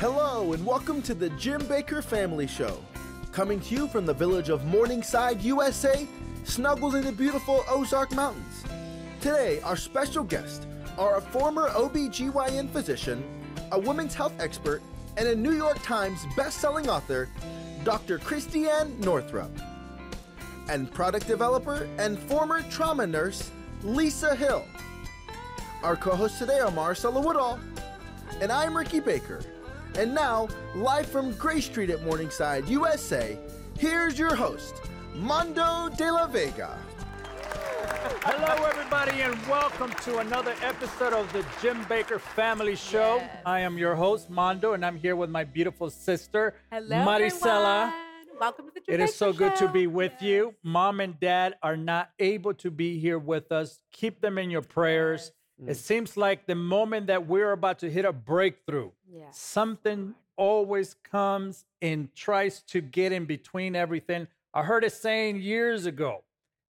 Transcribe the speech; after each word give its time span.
Hello, 0.00 0.54
and 0.54 0.64
welcome 0.64 1.02
to 1.02 1.12
the 1.12 1.28
Jim 1.36 1.60
Bakker 1.60 2.02
Family 2.02 2.46
Show. 2.46 2.82
Coming 3.32 3.60
to 3.60 3.74
you 3.74 3.86
from 3.86 4.06
the 4.06 4.14
village 4.14 4.48
of 4.48 4.64
Morningside, 4.64 5.42
USA, 5.42 6.08
snuggled 6.44 6.94
in 6.94 7.04
the 7.04 7.12
beautiful 7.12 7.62
Ozark 7.68 8.10
Mountains. 8.12 8.64
Today, 9.20 9.60
our 9.60 9.76
special 9.76 10.24
guests 10.24 10.66
are 10.96 11.18
a 11.18 11.20
former 11.20 11.68
OBGYN 11.68 12.70
physician, 12.70 13.22
a 13.72 13.78
women's 13.78 14.14
health 14.14 14.32
expert, 14.40 14.80
and 15.18 15.28
a 15.28 15.36
New 15.36 15.52
York 15.52 15.82
Times 15.82 16.24
best-selling 16.34 16.88
author, 16.88 17.28
Dr. 17.84 18.16
Christiane 18.16 18.98
Northrup. 19.00 19.50
And 20.70 20.90
product 20.90 21.26
developer 21.26 21.86
and 21.98 22.18
former 22.18 22.62
trauma 22.70 23.06
nurse, 23.06 23.50
Lisa 23.82 24.34
Hill. 24.34 24.64
Our 25.82 25.94
co-hosts 25.94 26.38
today 26.38 26.60
are 26.60 26.70
Maricela 26.70 27.22
Woodall, 27.22 27.60
and 28.40 28.50
I'm 28.50 28.74
Ricky 28.74 29.02
Bakker. 29.02 29.44
And 29.96 30.14
now, 30.14 30.48
live 30.74 31.06
from 31.06 31.32
Gray 31.34 31.60
Street 31.60 31.90
at 31.90 32.02
Morningside, 32.04 32.68
USA, 32.68 33.36
here's 33.78 34.18
your 34.18 34.34
host, 34.34 34.80
Mondo 35.14 35.88
de 35.96 36.10
la 36.12 36.26
Vega. 36.26 36.78
Hello, 38.22 38.64
everybody, 38.66 39.20
and 39.22 39.34
welcome 39.48 39.90
to 40.04 40.18
another 40.18 40.54
episode 40.62 41.12
of 41.12 41.30
the 41.32 41.44
Jim 41.60 41.84
Bakker 41.86 42.20
Family 42.20 42.76
Show. 42.76 43.16
Yes. 43.16 43.36
I 43.44 43.60
am 43.60 43.76
your 43.78 43.94
host, 43.94 44.30
Mondo, 44.30 44.72
and 44.74 44.84
I'm 44.86 44.96
here 44.96 45.16
with 45.16 45.28
my 45.30 45.44
beautiful 45.44 45.90
sister, 45.90 46.54
Hello, 46.70 46.96
Maricela. 46.96 47.88
everyone. 47.88 47.94
Welcome 48.40 48.66
to 48.68 48.72
the 48.74 48.80
Jim 48.80 48.94
It 48.94 49.00
is 49.00 49.10
Bakker 49.10 49.14
so 49.14 49.32
good 49.34 49.56
to 49.56 49.68
be 49.68 49.86
with 49.86 50.12
Yes. 50.14 50.22
you. 50.22 50.54
Mom 50.62 51.00
and 51.00 51.18
dad 51.20 51.56
are 51.62 51.76
not 51.76 52.10
able 52.18 52.54
to 52.54 52.70
be 52.70 52.98
here 52.98 53.18
with 53.18 53.52
us. 53.52 53.80
Keep 53.92 54.20
them 54.22 54.38
in 54.38 54.50
your 54.50 54.62
prayers. 54.62 55.32
It 55.66 55.74
seems 55.76 56.16
like 56.16 56.46
the 56.46 56.54
moment 56.54 57.06
that 57.08 57.26
we're 57.26 57.52
about 57.52 57.78
to 57.80 57.90
hit 57.90 58.04
a 58.04 58.12
breakthrough, 58.12 58.90
Yes. 59.06 59.38
something 59.38 60.14
always 60.36 60.94
comes 61.02 61.64
and 61.82 62.14
tries 62.14 62.62
to 62.62 62.80
get 62.80 63.12
in 63.12 63.26
between 63.26 63.76
everything. 63.76 64.26
I 64.54 64.62
heard 64.62 64.84
a 64.84 64.90
saying 64.90 65.40
years 65.40 65.86
ago 65.86 66.24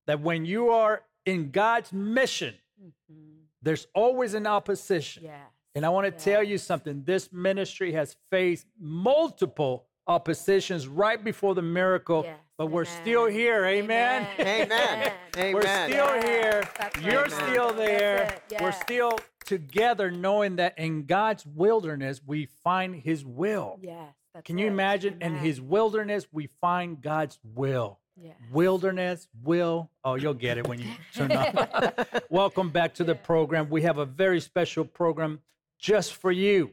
that 0.08 0.20
when 0.20 0.46
you 0.46 0.70
are 0.70 1.04
in 1.26 1.52
God's 1.52 1.94
mission, 1.94 2.56
Mhm. 2.82 3.46
there's 3.62 3.88
always 3.94 4.34
an 4.34 4.46
opposition. 4.46 5.24
Yes. 5.24 5.48
And 5.74 5.86
I 5.86 5.90
want 5.90 6.06
to 6.06 6.12
tell 6.24 6.44
you 6.44 6.58
something 6.58 7.04
this 7.06 7.32
ministry 7.32 7.94
has 7.94 8.18
faced 8.30 8.68
multiple 8.78 9.88
oppositions 10.08 10.88
right 10.88 11.24
before 11.24 11.56
the 11.56 11.62
miracle, 11.62 12.24
Yes. 12.26 12.40
but 12.58 12.68
we're 12.68 12.84
Amen. 12.86 13.02
still 13.02 13.26
here. 13.28 13.66
Amen. 13.66 14.28
Amen. 14.40 15.12
Amen. 15.38 15.54
We're 15.54 15.62
still 15.62 16.16
Yes, 16.16 16.24
here. 16.26 16.70
that's 16.78 17.02
You're 17.02 17.22
right. 17.24 17.32
still 17.32 17.74
there. 17.74 18.42
it. 18.52 18.62
We're 18.62 18.72
still 18.72 19.20
together, 19.46 20.12
knowing 20.12 20.58
that 20.58 20.78
in 20.78 21.06
God's 21.06 21.46
wilderness, 21.46 22.22
we 22.26 22.48
find 22.64 22.96
His 22.96 23.26
will. 23.26 23.80
Yes. 23.82 24.14
That's 24.34 24.46
Can 24.46 24.58
you 24.58 24.68
it. 24.68 24.72
imagine? 24.72 25.18
In 25.22 25.36
His 25.36 25.60
wilderness, 25.62 26.28
we 26.32 26.48
find 26.62 27.02
God's 27.02 27.38
will. 27.44 28.00
Yes. 28.18 28.36
Wilderness, 28.52 29.28
will. 29.44 29.90
Oh, 30.04 30.16
you'll 30.16 30.34
get 30.34 30.58
it 30.58 30.68
when 30.68 30.80
you 30.80 30.92
turn 31.14 31.32
up. 31.32 32.24
Welcome 32.30 32.70
back 32.70 32.94
to 32.96 33.04
the 33.04 33.16
program. 33.16 33.70
We 33.70 33.82
have 33.84 33.98
a 33.98 34.06
very 34.06 34.40
special 34.42 34.86
program 34.86 35.40
just 35.80 36.14
for 36.14 36.32
you. 36.32 36.72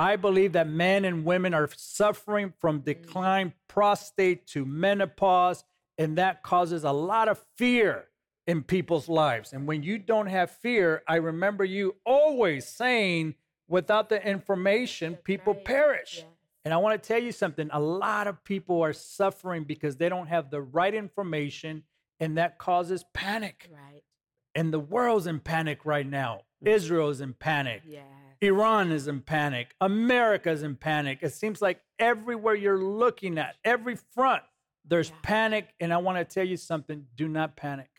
I 0.00 0.16
believe 0.16 0.54
that 0.54 0.66
men 0.66 1.04
and 1.04 1.26
women 1.26 1.52
are 1.52 1.68
suffering 1.76 2.54
from 2.58 2.80
mm. 2.80 2.84
decline, 2.84 3.52
prostate 3.68 4.46
to 4.48 4.64
menopause, 4.64 5.62
and 5.98 6.16
that 6.16 6.42
causes 6.42 6.84
a 6.84 6.90
lot 6.90 7.28
of 7.28 7.38
fear 7.58 8.06
in 8.46 8.62
people's 8.62 9.10
lives. 9.10 9.52
And 9.52 9.66
when 9.66 9.82
you 9.82 9.98
don't 9.98 10.28
have 10.28 10.50
fear, 10.50 11.02
I 11.06 11.16
remember 11.16 11.66
you 11.66 11.96
always 12.06 12.66
saying, 12.66 13.34
without 13.68 14.08
the 14.08 14.26
information, 14.26 15.16
people 15.16 15.52
right. 15.52 15.64
perish. 15.66 16.14
Yes. 16.16 16.26
And 16.64 16.72
I 16.72 16.78
want 16.78 17.00
to 17.00 17.06
tell 17.06 17.22
you 17.22 17.30
something 17.30 17.68
a 17.70 17.78
lot 17.78 18.26
of 18.26 18.42
people 18.42 18.80
are 18.80 18.94
suffering 18.94 19.64
because 19.64 19.98
they 19.98 20.08
don't 20.08 20.28
have 20.28 20.50
the 20.50 20.62
right 20.62 20.94
information, 20.94 21.82
and 22.18 22.38
that 22.38 22.56
causes 22.56 23.04
panic. 23.12 23.68
Right. 23.70 24.02
And 24.54 24.72
the 24.72 24.80
world's 24.80 25.26
in 25.26 25.40
panic 25.40 25.84
right 25.84 26.06
now. 26.06 26.40
Mm. 26.64 26.72
Israel's 26.72 27.20
in 27.20 27.34
panic. 27.34 27.82
Yes. 27.86 28.06
Iran 28.40 28.90
is 28.90 29.06
in 29.06 29.20
panic. 29.20 29.74
America's 29.80 30.62
in 30.62 30.76
panic. 30.76 31.18
It 31.22 31.32
seems 31.34 31.60
like 31.60 31.80
everywhere 31.98 32.54
you're 32.54 32.82
looking 32.82 33.38
at, 33.38 33.56
every 33.64 33.96
front, 33.96 34.42
there's 34.84 35.10
Yeah. 35.10 35.16
panic. 35.22 35.74
And 35.78 35.92
I 35.92 35.98
want 35.98 36.16
to 36.18 36.24
tell 36.24 36.46
you 36.46 36.56
something 36.56 37.06
do 37.14 37.28
not 37.28 37.56
panic. 37.56 37.90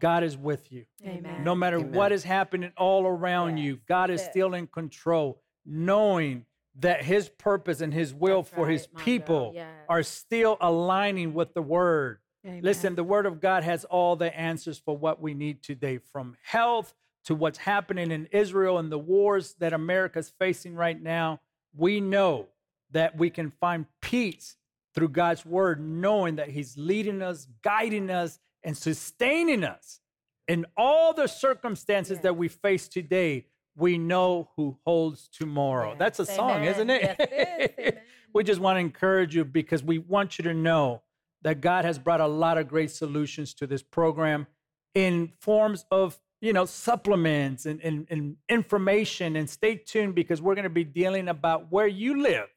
God 0.00 0.22
is 0.22 0.36
with 0.36 0.70
you. 0.70 0.86
Amen. 1.04 1.42
No 1.44 1.54
matter 1.54 1.78
Amen. 1.78 1.92
what 1.92 2.12
is 2.12 2.24
happening 2.24 2.72
all 2.76 3.06
around 3.06 3.56
Yes, 3.56 3.64
you, 3.66 3.80
God 3.88 4.10
is 4.10 4.20
that's 4.20 4.30
still 4.32 4.54
in 4.54 4.66
control, 4.66 5.40
knowing 5.64 6.46
that 6.76 7.04
His 7.04 7.28
purpose 7.28 7.80
and 7.80 7.92
His 7.94 8.12
will 8.12 8.42
That's 8.42 8.54
for 8.54 8.68
His 8.68 8.82
right, 8.82 8.92
Mondo. 8.94 9.04
people 9.04 9.52
Yes. 9.54 9.86
are 9.88 10.02
still 10.02 10.56
aligning 10.60 11.34
with 11.34 11.54
the 11.54 11.62
Word. 11.62 12.18
Listen, 12.44 12.94
the 12.94 13.04
Word 13.04 13.24
of 13.24 13.40
God 13.40 13.62
has 13.64 13.86
all 13.86 14.16
the 14.16 14.36
answers 14.36 14.78
for 14.78 14.94
what 14.96 15.18
we 15.20 15.32
need 15.32 15.62
today, 15.62 15.96
from 15.98 16.36
health 16.42 16.92
to 17.24 17.34
what's 17.34 17.58
happening 17.58 18.10
in 18.10 18.26
Israel 18.26 18.78
and 18.78 18.90
the 18.90 18.98
wars 18.98 19.54
that 19.58 19.72
America's 19.72 20.32
facing 20.38 20.74
right 20.74 21.00
now. 21.00 21.40
We 21.76 22.00
know 22.00 22.48
that 22.90 23.16
we 23.16 23.30
can 23.30 23.50
find 23.50 23.86
peace 24.00 24.56
through 24.94 25.08
God's 25.08 25.44
Word, 25.44 25.80
knowing 25.80 26.36
that 26.36 26.50
He's 26.50 26.76
leading 26.78 27.22
us, 27.22 27.48
guiding 27.62 28.10
us, 28.10 28.38
and 28.62 28.76
sustaining 28.76 29.64
us 29.64 30.00
in 30.46 30.66
all 30.76 31.12
the 31.12 31.26
circumstances 31.26 32.20
that 32.20 32.36
we 32.36 32.48
face 32.48 32.88
today. 32.88 33.46
We 33.76 33.98
know 33.98 34.50
who 34.56 34.78
holds 34.86 35.28
tomorrow. 35.28 35.96
That's 35.98 36.20
a 36.20 36.26
song, 36.26 36.62
Amen. 36.62 36.68
isn't 36.68 36.90
it? 36.90 37.02
Yes, 37.02 37.16
it 37.18 37.74
is. 37.78 37.92
We 38.34 38.42
just 38.42 38.60
want 38.60 38.74
to 38.76 38.80
encourage 38.80 39.36
you 39.36 39.44
because 39.44 39.84
we 39.84 39.98
want 39.98 40.38
you 40.38 40.42
to 40.42 40.54
know 40.54 41.02
that 41.42 41.60
God 41.60 41.84
has 41.84 42.00
brought 42.00 42.20
a 42.20 42.26
lot 42.26 42.58
of 42.58 42.66
great 42.66 42.90
solutions 42.90 43.54
to 43.54 43.66
this 43.68 43.80
program 43.80 44.48
in 44.92 45.30
forms 45.38 45.84
of 45.92 46.18
you 46.44 46.52
know 46.52 46.66
supplements 46.66 47.64
and, 47.64 47.80
and, 47.80 48.06
and 48.10 48.36
information 48.48 49.36
and 49.36 49.48
stay 49.48 49.76
tuned 49.76 50.14
because 50.14 50.42
we're 50.42 50.54
going 50.54 50.64
to 50.64 50.68
be 50.82 50.84
dealing 50.84 51.28
about 51.28 51.72
where 51.72 51.86
you 51.86 52.20
live 52.22 52.48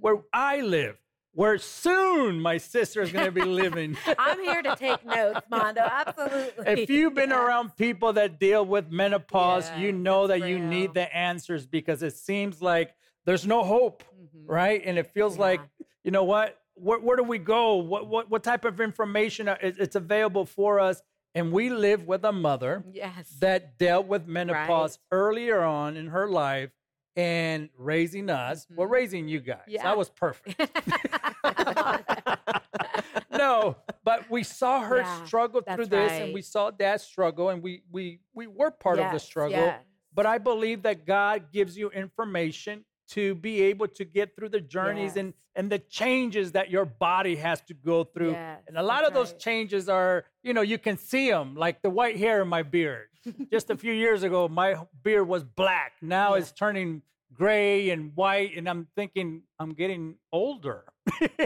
where 0.00 0.18
i 0.32 0.60
live 0.60 0.96
where 1.34 1.58
soon 1.58 2.38
my 2.40 2.56
sister 2.58 3.00
is 3.02 3.10
going 3.10 3.24
to 3.24 3.32
be 3.32 3.42
living 3.42 3.96
I'm 4.18 4.38
here 4.40 4.62
to 4.62 4.76
take 4.76 5.04
notes, 5.04 5.40
Mondo. 5.50 5.80
Absolutely. 5.80 6.82
if 6.82 6.90
you've 6.90 7.14
been 7.14 7.30
Yeah. 7.30 7.44
around 7.44 7.74
people 7.76 8.12
that 8.12 8.38
deal 8.38 8.64
with 8.64 8.90
menopause 8.92 9.68
you 9.78 9.90
know 9.92 10.26
that 10.28 10.40
you 10.48 10.56
real. 10.58 10.64
need 10.66 10.94
the 10.94 11.08
answers 11.16 11.66
because 11.66 12.02
it 12.02 12.14
seems 12.14 12.60
like 12.62 12.94
there's 13.24 13.46
no 13.46 13.64
hope 13.64 14.04
Mhm. 14.14 14.44
right? 14.46 14.82
And 14.84 14.98
it 14.98 15.06
feels 15.08 15.34
Yeah. 15.36 15.42
like, 15.48 15.60
you 16.04 16.10
know 16.10 16.24
what? 16.24 16.58
Where, 16.74 16.98
where 16.98 17.16
do 17.16 17.22
we 17.22 17.38
go? 17.38 17.76
What, 17.76 18.06
what, 18.08 18.30
what 18.30 18.42
type 18.42 18.64
of 18.64 18.80
information 18.80 19.48
is 19.48 19.78
it's 19.78 19.96
available 19.96 20.44
for 20.46 20.80
us? 20.80 21.02
And 21.34 21.52
we 21.52 21.70
live 21.70 22.06
with 22.06 22.24
a 22.24 22.32
mother 22.32 22.84
Yes. 22.92 23.30
that 23.40 23.78
dealt 23.78 24.06
with 24.06 24.26
menopause 24.26 24.98
Right. 25.10 25.16
earlier 25.18 25.62
on 25.62 25.96
in 25.96 26.08
her 26.08 26.28
life 26.28 26.70
and 27.16 27.70
raising 27.76 28.28
us. 28.30 28.66
Well, 28.70 28.86
Mhm. 28.86 28.90
raising 28.92 29.28
you 29.28 29.40
guys. 29.40 29.62
Yeah. 29.66 29.82
That 29.84 29.96
was 29.96 30.10
perfect. 30.10 30.58
no, 33.30 33.76
but 34.04 34.28
we 34.30 34.42
saw 34.42 34.80
her 34.82 34.98
Yeah, 34.98 35.24
struggle 35.24 35.62
through 35.62 35.86
this 35.86 36.12
and 36.12 36.34
we 36.34 36.42
saw 36.42 36.70
dad 36.70 37.00
struggle 37.00 37.48
and 37.50 37.62
we 37.62 37.82
we 37.90 38.20
we 38.34 38.46
were 38.46 38.70
part 38.70 38.98
of 38.98 39.12
the 39.12 39.18
struggle. 39.18 39.58
yes. 39.58 39.82
But 40.14 40.26
I 40.26 40.38
believe 40.38 40.82
that 40.82 41.06
God 41.06 41.50
gives 41.50 41.76
you 41.76 41.90
information 41.90 42.84
to 43.14 43.34
be 43.36 43.62
able 43.62 43.88
to 43.88 44.04
get 44.04 44.34
through 44.36 44.48
the 44.50 44.60
journeys 44.60 45.16
and 45.16 45.28
Yes. 45.34 45.36
and 45.56 45.70
the 45.70 45.78
changes 45.78 46.52
that 46.52 46.70
your 46.70 46.84
body 46.86 47.36
has 47.36 47.60
to 47.62 47.74
go 47.74 48.04
through. 48.04 48.32
Yes, 48.32 48.60
and 48.68 48.76
a 48.78 48.82
lot 48.82 49.04
of 49.06 49.12
those 49.14 49.32
right. 49.32 49.40
changes 49.40 49.88
are, 49.88 50.24
you 50.42 50.52
know, 50.54 50.62
you 50.62 50.78
can 50.78 50.96
see 50.96 51.30
them, 51.30 51.54
like 51.54 51.82
the 51.82 51.90
white 51.90 52.16
hair 52.16 52.40
in 52.42 52.48
my 52.48 52.62
beard. 52.62 53.08
Just 53.52 53.68
a 53.70 53.76
few 53.76 53.92
years 53.92 54.22
ago, 54.22 54.48
my 54.48 54.76
beard 55.02 55.28
was 55.28 55.44
black. 55.44 55.92
Now 56.00 56.28
Yeah. 56.34 56.40
it's 56.40 56.52
turning 56.52 57.02
gray 57.34 57.90
and 57.90 58.14
white, 58.14 58.56
and 58.56 58.68
I'm 58.68 58.86
thinking 58.94 59.42
I'm 59.58 59.72
getting 59.74 60.16
older. 60.32 60.84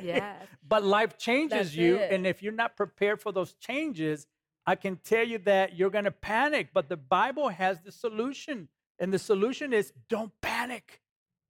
yeah 0.03 0.35
but 0.69 0.83
life 0.85 1.17
changes 1.19 1.59
That's 1.69 1.75
you, 1.75 1.97
it. 1.97 2.13
and 2.13 2.27
if 2.27 2.43
you're 2.43 2.53
not 2.65 2.77
prepared 2.77 3.21
for 3.21 3.33
those 3.33 3.53
changes, 3.55 4.27
I 4.67 4.75
can 4.75 4.97
tell 4.97 5.25
you 5.27 5.39
that 5.51 5.77
you're 5.77 5.91
going 5.91 6.05
to 6.07 6.11
panic. 6.33 6.69
But 6.75 6.89
the 6.89 6.97
Bible 6.97 7.49
has 7.51 7.81
the 7.81 7.93
solution, 7.93 8.69
and 8.99 9.13
the 9.13 9.19
solution 9.19 9.73
is 9.73 9.93
don't 10.09 10.33
panic. 10.41 11.01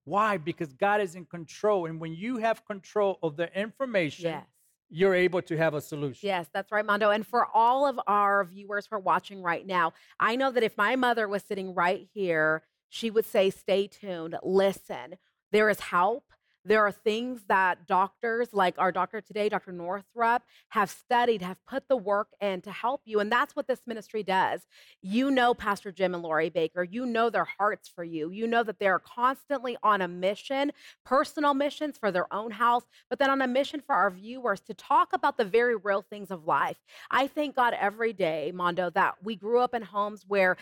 Why? 0.07 0.37
Because 0.39 0.73
God 0.73 1.01
is 1.01 1.17
in 1.17 1.25
control, 1.27 1.87
and 1.87 2.01
when 2.01 2.15
you 2.15 2.37
have 2.39 2.65
control 2.65 3.19
of 3.25 3.37
the 3.37 3.53
information, 3.59 4.27
Yes. 4.31 4.47
you're 4.89 5.15
able 5.15 5.43
to 5.43 5.57
have 5.57 5.75
a 5.75 5.81
solution. 5.81 6.25
Yes, 6.29 6.47
that's 6.55 6.71
right, 6.71 6.87
Mondo. 6.87 7.11
And 7.11 7.27
for 7.27 7.47
all 7.53 7.87
of 7.89 7.99
our 8.07 8.45
viewers 8.45 8.87
who 8.87 8.95
are 8.97 9.01
watching 9.01 9.43
right 9.43 9.67
now, 9.67 9.93
I 10.21 10.37
know 10.37 10.53
that 10.53 10.63
if 10.63 10.77
my 10.79 10.95
mother 10.95 11.27
was 11.27 11.43
sitting 11.43 11.75
right 11.75 12.07
here, 12.15 12.63
she 12.89 13.11
would 13.11 13.25
say, 13.25 13.51
Stay 13.51 13.89
tuned, 13.89 14.37
listen. 14.45 15.17
There 15.51 15.69
is 15.69 15.81
help, 15.81 16.25
There 16.67 16.85
are 16.85 16.91
things 16.91 17.43
that 17.49 17.87
doctors, 17.87 18.49
like 18.53 18.75
our 18.77 18.91
doctor 18.91 19.21
today, 19.21 19.49
Dr. 19.49 19.71
Northrup, 19.71 20.43
have 20.71 20.91
studied, 20.91 21.41
have 21.43 21.65
put 21.65 21.87
the 21.89 21.97
work 21.97 22.29
in 22.41 22.61
to 22.63 22.73
help 22.73 23.03
you. 23.05 23.21
And 23.21 23.31
that's 23.31 23.55
what 23.55 23.69
this 23.69 23.83
ministry 23.87 24.25
does. 24.25 24.67
You 25.01 25.31
know, 25.31 25.55
Pastor 25.55 25.93
Jim 25.93 26.13
and 26.13 26.25
Lori 26.25 26.51
Bakker, 26.51 26.85
you 26.91 27.07
know 27.07 27.31
their 27.31 27.47
hearts 27.59 27.89
for 27.89 28.03
you. 28.03 28.31
You 28.31 28.49
know 28.49 28.65
that 28.65 28.81
they're 28.81 28.99
constantly 28.99 29.77
on 29.85 30.03
a 30.03 30.09
mission, 30.09 30.73
personal 31.05 31.55
missions 31.55 31.97
for 31.97 32.11
their 32.11 32.33
own 32.35 32.51
health, 32.51 32.85
but 33.09 33.21
then 33.21 33.31
on 33.31 33.43
a 33.43 33.47
mission 33.47 33.81
for 33.81 33.95
our 33.95 34.11
viewers 34.11 34.61
to 34.63 34.75
talk 34.75 35.13
about 35.13 35.39
the 35.39 35.45
very 35.45 35.77
real 35.77 36.03
things 36.03 36.33
of 36.33 36.47
life. 36.47 36.79
I 37.13 37.29
thank 37.29 37.55
God 37.55 37.75
every 37.79 38.13
day, 38.13 38.51
Mondo, 38.53 38.91
that 38.91 39.15
we 39.23 39.37
grew 39.37 39.61
up 39.61 39.73
in 39.73 39.83
homes 39.83 40.25
where 40.27 40.57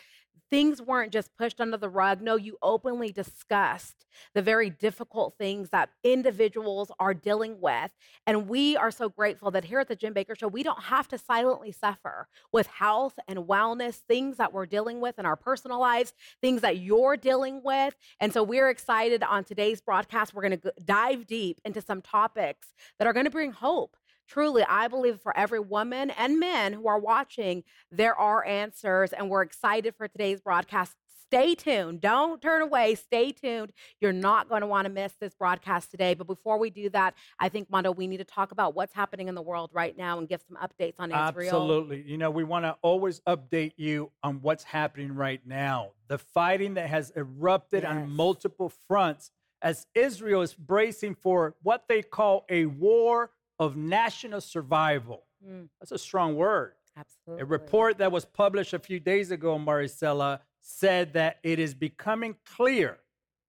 things 0.50 0.80
weren't 0.80 1.12
just 1.12 1.36
pushed 1.36 1.60
under 1.60 1.76
the 1.76 1.88
rug. 1.88 2.20
No, 2.20 2.36
you 2.36 2.56
openly 2.62 3.10
discussed 3.10 4.06
the 4.34 4.42
very 4.42 4.70
difficult 4.70 5.34
things 5.38 5.70
that 5.70 5.90
individuals 6.02 6.90
are 6.98 7.14
dealing 7.14 7.60
with. 7.60 7.90
And 8.26 8.48
we 8.48 8.76
are 8.76 8.90
so 8.90 9.08
grateful 9.08 9.50
that 9.50 9.64
here 9.64 9.80
at 9.80 9.88
the 9.88 9.96
Jim 9.96 10.14
Bakker 10.14 10.38
Show, 10.38 10.48
we 10.48 10.62
don't 10.62 10.84
have 10.84 11.08
to 11.08 11.18
silently 11.18 11.72
suffer 11.72 12.28
with 12.52 12.66
health 12.66 13.18
and 13.26 13.40
wellness, 13.40 13.94
things 13.94 14.36
that 14.36 14.52
we're 14.52 14.66
dealing 14.66 15.00
with 15.00 15.18
in 15.18 15.26
our 15.26 15.36
personal 15.36 15.80
lives, 15.80 16.12
things 16.40 16.60
that 16.60 16.78
you're 16.78 17.16
dealing 17.16 17.60
with. 17.64 17.94
And 18.20 18.32
so 18.32 18.42
we're 18.42 18.70
excited 18.70 19.22
on 19.22 19.44
today's 19.44 19.80
broadcast. 19.80 20.34
We're 20.34 20.48
going 20.48 20.60
to 20.60 20.72
dive 20.84 21.26
deep 21.26 21.60
into 21.64 21.80
some 21.80 22.00
topics 22.00 22.68
that 22.98 23.06
are 23.06 23.12
going 23.12 23.24
to 23.24 23.30
bring 23.30 23.52
hope 23.52 23.96
truly, 24.28 24.64
I 24.68 24.88
believe 24.88 25.20
for 25.20 25.36
every 25.36 25.60
woman 25.60 26.10
and 26.10 26.38
men 26.38 26.72
who 26.72 26.86
are 26.88 26.98
watching, 26.98 27.64
there 27.90 28.14
are 28.18 28.44
answers, 28.44 29.12
and 29.12 29.30
we're 29.30 29.42
excited 29.42 29.94
for 29.96 30.08
today's 30.08 30.40
broadcast. 30.40 30.94
Stay 31.26 31.54
tuned. 31.54 32.00
Don't 32.00 32.40
turn 32.40 32.62
away. 32.62 32.94
Stay 32.94 33.32
tuned. 33.32 33.72
You're 34.00 34.12
not 34.12 34.48
going 34.48 34.60
to 34.60 34.68
want 34.68 34.84
to 34.84 34.92
miss 34.92 35.14
this 35.20 35.34
broadcast 35.34 35.90
today. 35.90 36.14
But 36.14 36.28
before 36.28 36.58
we 36.58 36.70
do 36.70 36.88
that, 36.90 37.14
I 37.40 37.48
think, 37.48 37.68
Mondo, 37.70 37.90
we 37.90 38.06
need 38.06 38.18
to 38.18 38.24
talk 38.24 38.52
about 38.52 38.76
what's 38.76 38.94
happening 38.94 39.26
in 39.26 39.34
the 39.34 39.42
world 39.42 39.70
right 39.72 39.96
now 39.96 40.18
and 40.18 40.28
give 40.28 40.42
some 40.46 40.56
updates 40.62 40.94
on 41.00 41.10
Israel. 41.10 41.48
Absolutely. 41.48 42.04
You 42.06 42.18
know, 42.18 42.30
we 42.30 42.44
want 42.44 42.66
to 42.66 42.76
always 42.82 43.20
update 43.20 43.72
you 43.76 44.12
on 44.22 44.42
what's 44.42 44.62
happening 44.62 45.12
right 45.12 45.40
now. 45.44 45.90
The 46.06 46.18
fighting 46.18 46.74
that 46.74 46.88
has 46.88 47.10
erupted 47.16 47.82
yes. 47.82 47.90
on 47.90 48.10
multiple 48.10 48.68
fronts 48.86 49.32
as 49.60 49.86
Israel 49.94 50.42
is 50.42 50.54
bracing 50.54 51.16
for 51.16 51.56
what 51.62 51.84
they 51.88 52.02
call 52.02 52.44
a 52.48 52.66
war 52.66 53.30
of 53.58 53.76
national 53.76 54.40
survival. 54.40 55.24
Mm. 55.46 55.68
That's 55.80 55.92
a 55.92 55.98
strong 55.98 56.36
word. 56.36 56.72
Absolutely. 56.96 57.42
A 57.42 57.46
report 57.46 57.98
that 57.98 58.12
was 58.12 58.24
published 58.24 58.72
a 58.72 58.78
few 58.78 59.00
days 59.00 59.30
ago, 59.30 59.58
Maricela, 59.58 60.40
said 60.60 61.12
that 61.14 61.38
it 61.42 61.58
is 61.58 61.74
becoming 61.74 62.36
clear 62.56 62.98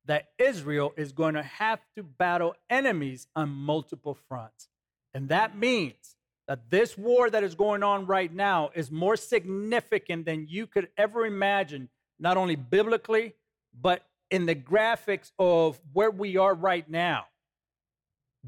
that 0.06 0.30
Israel 0.38 0.94
is 0.98 1.12
going 1.12 1.36
to 1.36 1.44
have 1.44 1.80
to 1.96 2.04
battle 2.04 2.56
enemies 2.70 3.28
on 3.36 3.50
multiple 3.50 4.18
fronts. 4.28 4.70
And 5.14 5.30
that 5.30 5.58
means 5.58 6.16
that 6.48 6.70
this 6.70 6.98
war 6.98 7.30
that 7.30 7.44
is 7.44 7.56
going 7.56 7.82
on 7.82 8.06
right 8.06 8.32
now 8.32 8.70
is 8.76 8.92
more 8.92 9.16
significant 9.16 10.26
than 10.26 10.48
you 10.48 10.68
could 10.68 10.90
ever 10.98 11.26
imagine, 11.26 11.90
not 12.20 12.38
only 12.38 12.56
biblically, 12.56 13.34
but 13.80 14.04
in 14.30 14.46
the 14.46 14.56
graphics 14.56 15.32
of 15.40 15.80
where 15.94 16.12
we 16.12 16.38
are 16.38 16.54
right 16.54 16.88
now 16.90 17.26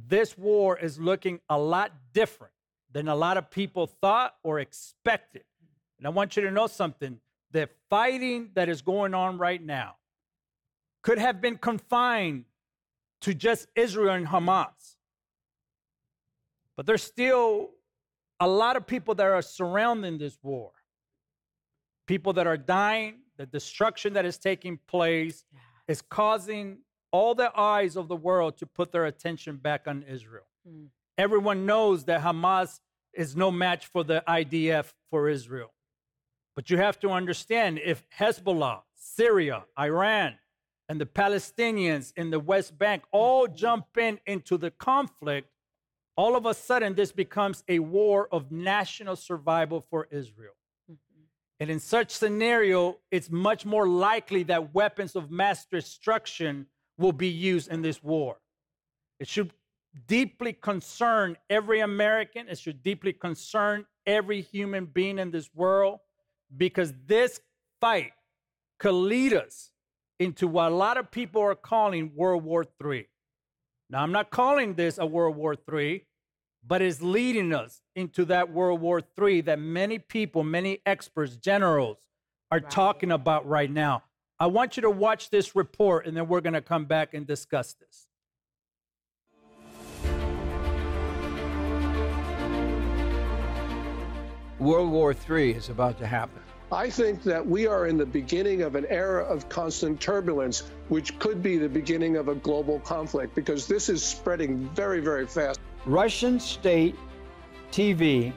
this 0.08 0.38
war 0.38 0.78
is 0.78 1.00
looking 1.00 1.40
a 1.50 1.58
lot 1.58 1.92
different 2.14 2.54
than 2.92 3.08
a 3.08 3.16
lot 3.16 3.38
of 3.38 3.50
people 3.50 3.88
thought 3.88 4.36
or 4.44 4.60
expected. 4.60 5.44
And 5.98 6.06
I 6.06 6.10
want 6.10 6.36
you 6.36 6.44
to 6.44 6.52
know 6.52 6.68
something 6.68 7.20
the 7.52 7.70
fighting 7.90 8.50
that 8.56 8.70
is 8.70 8.82
going 8.82 9.14
on 9.14 9.38
right 9.38 9.64
now 9.64 9.96
could 11.02 11.18
have 11.18 11.42
been 11.42 11.58
confined 11.58 12.46
to 13.22 13.34
just 13.34 13.68
Israel 13.76 14.14
and 14.14 14.28
Hamas. 14.28 14.98
But 16.76 16.86
there's 16.86 17.04
still 17.04 17.72
a 18.40 18.48
lot 18.48 18.76
of 18.76 18.86
people 18.86 19.16
that 19.16 19.26
are 19.26 19.42
surrounding 19.42 20.18
this 20.18 20.38
war. 20.44 20.72
People 22.06 22.34
that 22.34 22.46
are 22.46 22.58
dying, 22.58 23.20
the 23.38 23.46
destruction 23.46 24.14
that 24.14 24.26
is 24.26 24.38
taking 24.38 24.78
place 24.88 25.46
is 25.88 26.02
causing 26.02 26.80
all 27.12 27.36
the 27.36 27.52
eyes 27.58 27.96
of 27.96 28.08
the 28.08 28.16
world 28.16 28.58
to 28.58 28.66
put 28.66 28.92
their 28.92 29.06
attention 29.06 29.58
back 29.58 29.88
on 29.88 30.04
Israel. 30.04 30.48
Mm. 30.68 30.88
Everyone 31.18 31.66
knows 31.66 32.06
that 32.06 32.22
Hamas 32.22 32.80
is 33.14 33.36
no 33.36 33.52
match 33.52 33.88
for 33.88 34.04
the 34.04 34.24
IDF 34.28 34.94
for 35.10 35.30
Israel. 35.30 35.74
But 36.56 36.70
you 36.70 36.78
have 36.78 37.00
to 37.00 37.10
understand 37.10 37.80
if 37.84 38.06
Hezbollah, 38.18 38.82
Syria, 38.96 39.66
Iran, 39.80 40.36
and 40.90 41.02
the 41.02 41.06
Palestinians 41.06 42.14
in 42.16 42.30
the 42.30 42.40
West 42.40 42.78
Bank 42.78 43.04
all 43.12 43.48
jump 43.48 43.86
in 43.98 44.20
into 44.26 44.58
the 44.58 44.72
conflict, 44.72 45.50
all 46.16 46.36
of 46.36 46.46
a 46.46 46.54
sudden 46.54 46.96
this 46.96 47.12
becomes 47.12 47.64
a 47.68 47.80
war 47.80 48.28
of 48.32 48.52
national 48.52 49.16
survival 49.16 49.82
for 49.82 50.08
Israel. 50.12 50.54
Mm-hmm. 50.92 51.24
And 51.60 51.70
in 51.70 51.80
such 51.80 52.12
scenario, 52.12 52.98
it's 53.12 53.30
much 53.30 53.66
more 53.66 53.88
likely 53.88 54.44
that 54.44 54.74
weapons 54.74 55.16
of 55.16 55.30
mass 55.30 55.66
destruction 55.66 56.68
will 56.98 57.14
be 57.14 57.28
used 57.28 57.72
in 57.72 57.82
this 57.82 58.04
war. 58.04 58.38
It 59.20 59.28
should 59.28 59.52
deeply 60.08 60.54
concern 60.54 61.38
every 61.50 61.80
American. 61.80 62.48
It 62.48 62.60
should 62.60 62.84
deeply 62.84 63.14
concern 63.14 63.86
every 64.06 64.42
human 64.42 64.86
being 64.86 65.20
in 65.20 65.32
this 65.32 65.50
world 65.54 66.00
because 66.56 66.94
this 67.06 67.40
fight 67.82 68.12
could 68.80 68.94
lead 68.94 69.34
us 69.34 69.72
into 70.20 70.48
what 70.48 70.72
a 70.72 70.76
lot 70.76 70.98
of 70.98 71.12
people 71.12 71.42
are 71.42 71.56
calling 71.56 72.12
World 72.16 72.44
War 72.44 72.66
III. 72.84 73.08
Now, 73.90 74.04
I'm 74.04 74.12
not 74.12 74.32
calling 74.32 74.74
this 74.74 74.98
a 74.98 75.06
World 75.06 75.36
War 75.36 75.56
III, 75.72 76.06
but 76.66 76.82
it's 76.82 77.02
leading 77.02 77.54
us 77.54 77.82
into 77.96 78.26
that 78.26 78.52
World 78.52 78.82
War 78.82 79.02
III 79.22 79.42
that 79.42 79.60
many 79.60 80.00
people, 80.00 80.44
many 80.44 80.80
experts, 80.86 81.36
generals 81.38 81.98
are 82.52 82.60
right. 82.60 82.70
talking 82.70 83.12
about 83.12 83.48
right 83.48 83.72
now. 83.72 84.04
I 84.40 84.46
want 84.46 84.78
you 84.78 84.82
to 84.82 84.90
watch 84.92 85.32
this 85.32 85.56
report 85.56 86.06
and 86.06 86.16
then 86.16 86.28
we're 86.28 86.42
going 86.42 86.54
to 86.54 86.62
come 86.62 86.86
back 86.86 87.16
and 87.16 87.26
discuss 87.26 87.74
this. 87.74 88.08
World 94.60 94.92
War 94.92 95.16
III 95.30 95.52
is 95.52 95.70
about 95.70 95.98
to 96.00 96.08
happen. 96.08 96.42
I 96.72 96.90
think 96.90 97.24
that 97.24 97.46
we 97.46 97.66
are 97.66 97.88
in 97.88 97.98
the 97.98 98.06
beginning 98.06 98.62
of 98.62 98.76
an 98.76 98.86
era 98.90 99.24
of 99.24 99.48
constant 99.50 100.00
turbulence, 100.00 100.64
which 100.90 101.18
could 101.18 101.42
be 101.42 101.58
the 101.58 101.70
beginning 101.70 102.18
of 102.18 102.28
a 102.28 102.36
global 102.36 102.80
conflict 102.82 103.34
because 103.34 103.68
this 103.68 103.90
is 103.90 104.04
spreading 104.04 104.70
very, 104.76 105.00
very 105.00 105.26
fast. 105.26 105.60
Russian 105.86 106.40
state 106.40 106.96
TV 107.72 108.34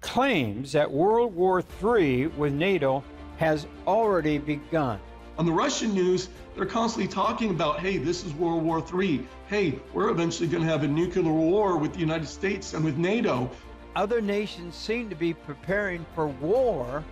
claims 0.00 0.72
that 0.72 0.90
World 0.90 1.34
War 1.34 1.62
III 1.82 2.28
with 2.28 2.52
NATO 2.52 3.04
has 3.36 3.66
already 3.86 4.38
begun. 4.38 5.00
On 5.38 5.44
the 5.44 5.52
Russian 5.52 5.92
news, 5.92 6.30
they're 6.54 6.64
constantly 6.64 7.12
talking 7.12 7.50
about, 7.50 7.80
hey, 7.80 7.98
this 7.98 8.24
is 8.24 8.32
World 8.34 8.62
War 8.62 8.82
III. 8.94 9.26
Hey, 9.48 9.78
we're 9.92 10.08
eventually 10.08 10.48
going 10.48 10.62
to 10.62 10.68
have 10.68 10.82
a 10.82 10.88
nuclear 10.88 11.30
war 11.30 11.76
with 11.76 11.92
the 11.92 12.00
United 12.00 12.26
States 12.26 12.72
and 12.72 12.82
with 12.84 12.96
NATO. 12.96 13.50
Other 13.94 14.20
nations 14.20 14.74
seem 14.74 15.10
to 15.10 15.14
be 15.14 15.34
preparing 15.34 16.06
for 16.14 16.28
war, 16.28 17.04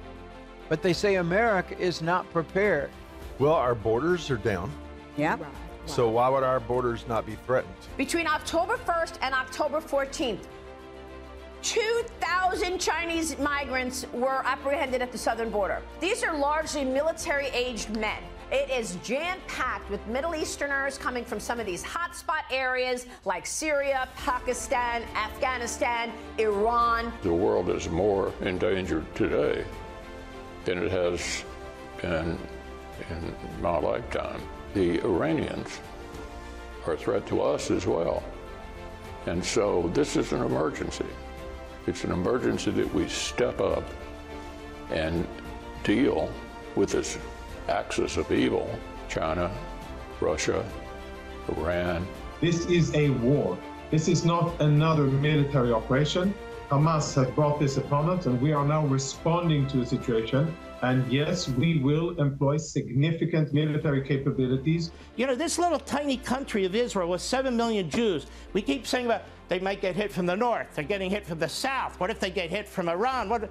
but 0.69 0.83
they 0.83 0.95
say 0.95 1.17
America 1.17 1.79
is 1.79 2.01
not 2.01 2.31
prepared. 2.33 2.91
Well, 3.39 3.53
our 3.53 3.75
borders 3.75 4.31
are 4.31 4.37
down. 4.39 4.73
Yeah. 5.17 5.39
So 5.87 6.09
why 6.09 6.31
would 6.31 6.43
our 6.43 6.61
borders 6.61 7.07
not 7.07 7.27
be 7.27 7.37
threatened? 7.47 7.75
Between 7.99 8.27
October 8.27 8.79
1st 8.79 9.19
and 9.21 9.35
October 9.35 9.81
14th, 9.81 10.45
2,000 11.65 12.79
Chinese 12.79 13.39
migrants 13.39 14.05
were 14.13 14.43
apprehended 14.45 15.01
at 15.01 15.11
the 15.11 15.17
southern 15.17 15.49
border. 15.49 15.81
These 15.99 16.23
are 16.23 16.37
largely 16.37 16.85
military 16.85 17.47
aged 17.47 17.97
men. 17.97 18.23
It 18.53 18.69
is 18.71 18.97
jam 19.03 19.39
packed 19.49 19.91
with 19.91 20.07
Middle 20.07 20.35
Easterners 20.35 20.99
coming 20.99 21.25
from 21.25 21.41
some 21.41 21.59
of 21.59 21.65
these 21.65 21.83
hotspot 21.83 22.43
areas 22.51 23.07
like 23.25 23.47
Syria, 23.47 24.07
Pakistan, 24.15 25.05
Afghanistan, 25.17 26.13
Iran. 26.37 27.11
The 27.23 27.33
world 27.33 27.71
is 27.71 27.89
more 27.89 28.35
endangered 28.43 29.13
today 29.15 29.65
than 30.67 30.77
it 30.77 30.91
has 30.91 31.45
been 32.03 32.39
in 33.09 33.35
my 33.63 33.79
lifetime. 33.79 34.43
The 34.75 35.01
Iranians 35.01 35.81
are 36.87 36.93
a 36.93 36.97
threat 36.97 37.27
to 37.29 37.41
us 37.41 37.71
as 37.71 37.87
well. 37.87 38.23
And 39.25 39.43
so 39.43 39.91
this 39.95 40.17
is 40.17 40.33
an 40.33 40.43
emergency. 40.43 41.07
It's 41.87 42.03
an 42.05 42.13
emergency 42.13 42.71
that 42.71 42.95
we 42.95 43.07
step 43.09 43.61
up 43.61 43.85
and 44.91 45.27
deal 45.83 46.33
with 46.77 46.91
this 46.93 47.19
axis 47.69 48.17
of 48.17 48.33
evil 48.33 48.71
China, 49.09 49.51
Russia, 50.19 50.65
Iran. 51.59 52.07
This 52.41 52.65
is 52.67 52.95
a 52.95 53.11
war. 53.11 53.59
This 53.91 54.09
is 54.09 54.25
not 54.25 54.59
another 54.63 55.05
military 55.05 55.73
operation. 55.73 56.35
Hamas 56.71 57.15
have 57.15 57.35
brought 57.35 57.61
this 57.61 57.77
upon 57.77 58.09
us, 58.09 58.25
and 58.25 58.41
we 58.41 58.53
are 58.53 58.67
now 58.67 58.87
responding 58.87 59.67
to 59.69 59.77
the 59.77 59.87
situation. 59.87 60.57
And 60.81 61.11
yes, 61.13 61.49
we 61.49 61.79
will 61.81 62.19
employ 62.19 62.57
significant 62.57 63.53
military 63.53 64.03
capabilities. 64.03 64.91
You 65.17 65.27
know, 65.27 65.35
this 65.35 65.59
little 65.59 65.79
tiny 65.79 66.17
country 66.17 66.65
of 66.65 66.75
Israel 66.75 67.11
with 67.11 67.21
7 67.21 67.55
million 67.55 67.91
Jews, 67.91 68.27
we 68.55 68.63
keep 68.63 68.87
saying 68.87 69.05
about 69.05 69.23
they 69.55 69.61
might 69.61 69.81
get 69.81 69.95
hit 69.95 70.11
from 70.11 70.27
the 70.27 70.35
north, 70.35 70.67
they're 70.75 70.83
getting 70.83 71.09
hit 71.09 71.25
from 71.25 71.39
the 71.39 71.49
south. 71.49 72.01
What 72.01 72.11
if 72.11 72.19
they 72.19 72.31
get 72.31 72.51
hit 72.51 72.67
from 72.67 72.89
Iran? 72.89 73.29
What? 73.29 73.49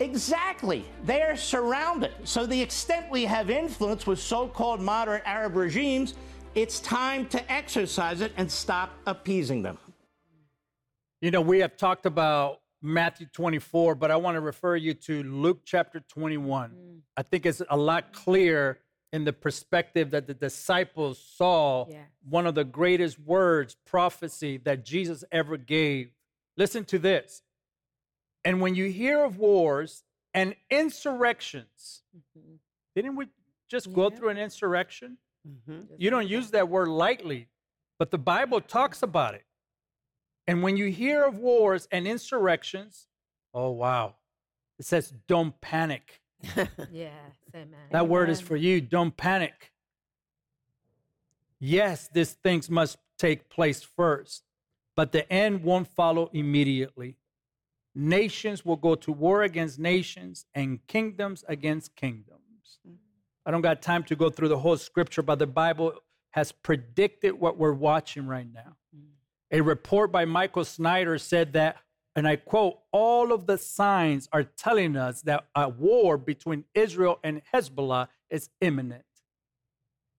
Exactly. 0.00 0.84
They 1.04 1.22
are 1.22 1.36
surrounded. 1.36 2.10
So, 2.24 2.46
the 2.46 2.60
extent 2.60 3.08
we 3.08 3.24
have 3.24 3.48
influence 3.48 4.08
with 4.08 4.18
so 4.18 4.48
called 4.48 4.80
moderate 4.80 5.22
Arab 5.24 5.54
regimes, 5.54 6.14
it's 6.56 6.80
time 6.80 7.26
to 7.26 7.52
exercise 7.52 8.22
it 8.22 8.32
and 8.36 8.50
stop 8.50 8.90
appeasing 9.06 9.62
them. 9.62 9.78
You 11.20 11.30
know, 11.30 11.42
we 11.42 11.60
have 11.60 11.76
talked 11.76 12.04
about 12.04 12.58
Matthew 12.82 13.28
24, 13.32 13.94
but 13.94 14.10
I 14.10 14.16
want 14.16 14.34
to 14.34 14.40
refer 14.40 14.74
you 14.74 14.94
to 14.94 15.22
Luke 15.22 15.60
chapter 15.64 16.00
21. 16.08 16.70
Mm. 16.70 17.00
I 17.16 17.22
think 17.22 17.46
it's 17.46 17.62
a 17.70 17.76
lot 17.76 18.12
clearer 18.12 18.80
in 19.12 19.24
the 19.24 19.32
perspective 19.32 20.10
that 20.10 20.26
the 20.26 20.34
disciples 20.34 21.18
saw 21.18 21.86
yeah. 21.88 22.02
one 22.28 22.46
of 22.46 22.54
the 22.54 22.64
greatest 22.64 23.18
words, 23.18 23.76
prophecy 23.86 24.58
that 24.58 24.84
Jesus 24.84 25.24
ever 25.32 25.56
gave. 25.56 26.10
Listen 26.56 26.84
to 26.86 26.98
this. 26.98 27.42
And 28.44 28.60
when 28.60 28.74
you 28.74 28.90
hear 28.90 29.24
of 29.24 29.38
wars 29.38 30.04
and 30.34 30.54
insurrections, 30.70 32.02
mm-hmm. 32.16 32.56
didn't 32.94 33.16
we 33.16 33.28
just 33.68 33.86
yeah. 33.86 33.94
go 33.94 34.10
through 34.10 34.28
an 34.28 34.38
insurrection? 34.38 35.16
Mm-hmm. 35.46 35.94
You 35.96 36.10
don't 36.10 36.28
use 36.28 36.50
that 36.50 36.68
word 36.68 36.88
lightly, 36.88 37.48
but 37.98 38.10
the 38.10 38.18
Bible 38.18 38.60
talks 38.60 39.02
about 39.02 39.34
it. 39.34 39.44
And 40.46 40.62
when 40.62 40.76
you 40.76 40.86
hear 40.86 41.24
of 41.24 41.38
wars 41.38 41.88
and 41.90 42.06
insurrections, 42.06 43.06
oh, 43.54 43.70
wow. 43.70 44.16
It 44.78 44.84
says, 44.84 45.12
don't 45.26 45.60
panic. 45.60 46.20
yes, 46.92 47.36
amen. 47.54 47.88
That 47.90 48.08
word 48.08 48.30
is 48.30 48.40
for 48.40 48.56
you. 48.56 48.80
Don't 48.80 49.16
panic. 49.16 49.72
Yes, 51.60 52.08
these 52.12 52.32
things 52.32 52.70
must 52.70 52.98
take 53.18 53.48
place 53.48 53.82
first, 53.82 54.44
but 54.94 55.12
the 55.12 55.30
end 55.32 55.64
won't 55.64 55.88
follow 55.88 56.30
immediately. 56.32 57.16
Nations 57.94 58.64
will 58.64 58.76
go 58.76 58.94
to 58.94 59.12
war 59.12 59.42
against 59.42 59.78
nations 59.78 60.46
and 60.54 60.86
kingdoms 60.86 61.44
against 61.48 61.96
kingdoms. 61.96 62.78
Mm. 62.88 62.94
I 63.44 63.50
don't 63.50 63.62
got 63.62 63.82
time 63.82 64.04
to 64.04 64.14
go 64.14 64.30
through 64.30 64.48
the 64.48 64.58
whole 64.58 64.76
scripture, 64.76 65.22
but 65.22 65.40
the 65.40 65.48
Bible 65.48 65.94
has 66.30 66.52
predicted 66.52 67.34
what 67.34 67.58
we're 67.58 67.72
watching 67.72 68.26
right 68.26 68.46
now. 68.52 68.76
Mm. 68.96 69.08
A 69.50 69.60
report 69.62 70.12
by 70.12 70.24
Michael 70.24 70.64
Snyder 70.64 71.18
said 71.18 71.54
that, 71.54 71.78
and 72.18 72.26
I 72.26 72.34
quote, 72.34 72.80
all 72.90 73.32
of 73.32 73.46
the 73.46 73.56
signs 73.56 74.28
are 74.32 74.42
telling 74.42 74.96
us 74.96 75.22
that 75.22 75.44
a 75.54 75.68
war 75.68 76.18
between 76.18 76.64
Israel 76.74 77.20
and 77.22 77.42
Hezbollah 77.54 78.08
is 78.28 78.50
imminent. 78.60 79.04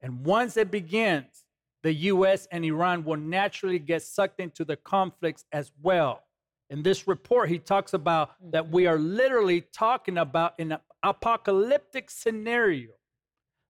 And 0.01 0.25
once 0.25 0.55
it 0.55 0.71
begins, 0.71 1.43
the 1.83 1.91
US 1.93 2.47
and 2.53 2.63
Iran 2.63 3.03
will 3.03 3.17
naturally 3.17 3.79
get 3.79 4.01
sucked 4.01 4.39
into 4.39 4.63
the 4.63 4.77
conflicts 4.77 5.43
as 5.51 5.73
well. 5.81 6.23
In 6.69 6.83
this 6.83 7.05
report, 7.05 7.49
he 7.49 7.59
talks 7.59 7.93
about 7.93 8.29
mm. 8.41 8.53
that 8.53 8.69
we 8.69 8.87
are 8.87 8.97
literally 8.97 9.59
talking 9.59 10.17
about 10.17 10.53
an 10.57 10.77
apocalyptic 11.03 12.09
scenario. 12.09 12.91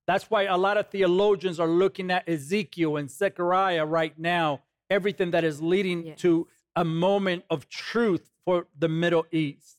That's 0.05 0.29
why 0.29 0.43
a 0.43 0.55
lot 0.55 0.77
of 0.77 0.89
theologians 0.89 1.59
are 1.59 1.67
looking 1.67 2.11
at 2.11 2.29
Ezekiel 2.29 2.97
and 2.97 3.09
Zechariah 3.09 3.85
right 3.85 4.13
now 4.19 4.61
everything 4.89 5.31
that 5.31 5.43
is 5.43 5.61
leading 5.61 6.07
yes. 6.07 6.19
to 6.19 6.47
a 6.75 6.85
moment 6.85 7.43
of 7.49 7.69
truth 7.69 8.29
for 8.45 8.67
the 8.77 8.89
Middle 8.89 9.25
East. 9.31 9.77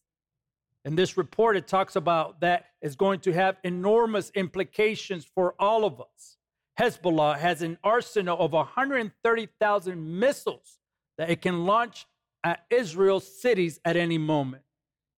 In 0.84 0.96
this 0.96 1.16
report, 1.16 1.56
it 1.56 1.68
talks 1.68 1.96
about 1.96 2.40
that 2.40 2.66
is 2.80 2.96
going 2.96 3.20
to 3.20 3.32
have 3.32 3.58
enormous 3.64 4.30
implications 4.34 5.24
for 5.24 5.54
all 5.58 5.84
of 5.84 6.00
us. 6.00 6.36
Hezbollah 6.78 7.38
has 7.38 7.60
an 7.60 7.76
arsenal 7.84 8.38
of 8.38 8.52
130,000 8.52 10.18
missiles 10.18 10.78
that 11.18 11.28
it 11.28 11.42
can 11.42 11.66
launch 11.66 12.06
at 12.42 12.64
Israel's 12.70 13.40
cities 13.40 13.80
at 13.84 13.96
any 13.96 14.16
moment. 14.16 14.62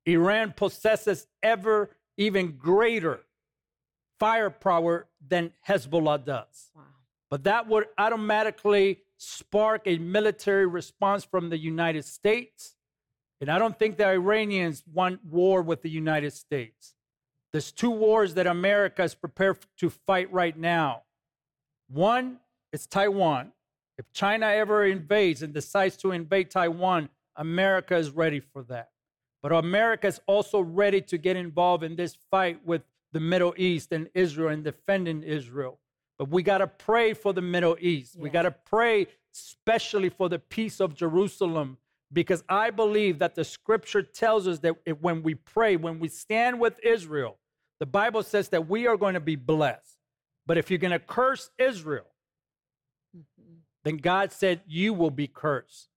Iran 0.05 0.53
possesses 0.57 1.29
ever 1.43 1.91
even 2.17 2.57
greater 2.57 3.21
firepower 4.19 5.07
than 5.27 5.53
Hezbollah 5.69 6.25
does. 6.25 6.71
Wow. 6.75 6.83
But 7.31 7.45
that 7.45 7.69
would 7.69 7.87
automatically 7.97 8.99
spark 9.23 9.83
a 9.87 9.99
military 9.99 10.67
response 10.67 11.25
from 11.25 11.49
the 11.49 11.59
United 11.59 12.05
States. 12.05 12.75
And 13.41 13.49
I 13.49 13.59
don't 13.59 13.79
think 13.79 13.97
the 13.97 14.07
Iranians 14.07 14.83
want 14.93 15.25
war 15.25 15.63
with 15.63 15.83
the 15.83 15.91
United 15.91 16.33
States. 16.33 16.95
There's 17.53 17.71
two 17.71 17.91
wars 17.91 18.35
that 18.35 18.47
America 18.49 19.05
is 19.05 19.15
prepared 19.15 19.59
to 19.79 19.91
fight 19.91 20.33
right 20.33 20.57
now. 20.57 21.03
One 21.89 22.41
is 22.73 22.87
Taiwan. 22.87 23.53
If 23.97 24.13
China 24.13 24.47
ever 24.47 24.87
invades 24.87 25.43
and 25.43 25.55
decides 25.55 25.97
to 25.99 26.11
invade 26.11 26.51
Taiwan, 26.51 27.09
America 27.37 27.97
is 27.97 28.11
ready 28.11 28.41
for 28.41 28.65
that. 28.65 28.89
But 29.41 29.53
America 29.53 30.09
is 30.09 30.21
also 30.27 30.61
ready 30.61 31.01
to 31.03 31.19
get 31.19 31.37
involved 31.37 31.85
in 31.85 31.95
this 31.95 32.17
fight 32.31 32.67
with 32.67 32.83
the 33.13 33.21
Middle 33.21 33.55
East 33.57 33.93
and 33.93 34.09
Israel 34.15 34.49
and 34.49 34.65
defending 34.65 35.23
Israel. 35.23 35.79
But 36.19 36.29
we 36.29 36.43
got 36.43 36.59
to 36.59 36.67
pray 36.67 37.15
for 37.15 37.33
the 37.33 37.43
Middle 37.43 37.77
East. 37.81 38.15
Yeah. 38.15 38.23
We 38.23 38.31
got 38.31 38.43
to 38.43 38.51
pray 38.51 39.09
especially 39.35 40.11
for 40.11 40.29
the 40.29 40.39
peace 40.39 40.81
of 40.81 40.95
Jerusalem 40.95 41.79
because 42.13 42.45
I 42.49 42.71
believe 42.71 43.19
that 43.21 43.35
the 43.35 43.45
scripture 43.45 44.03
tells 44.03 44.47
us 44.47 44.59
that 44.61 44.77
when 45.01 45.23
we 45.23 45.35
pray, 45.35 45.77
when 45.77 45.99
we 45.99 46.09
stand 46.09 46.61
with 46.61 46.75
Israel, 46.85 47.39
the 47.81 47.87
Bible 47.87 48.23
says 48.23 48.51
that 48.51 48.69
we 48.69 48.87
are 48.87 48.97
going 48.97 49.15
to 49.15 49.21
be 49.21 49.37
blessed. 49.37 49.99
But 50.47 50.59
if 50.59 50.71
you're 50.71 50.79
going 50.79 50.93
to 50.93 50.99
curse 50.99 51.51
Israel, 51.59 52.07
mm-hmm. 53.17 53.55
then 53.85 53.97
God 53.97 54.33
said 54.33 54.61
you 54.67 54.93
will 54.93 55.11
be 55.11 55.27
cursed. 55.27 55.89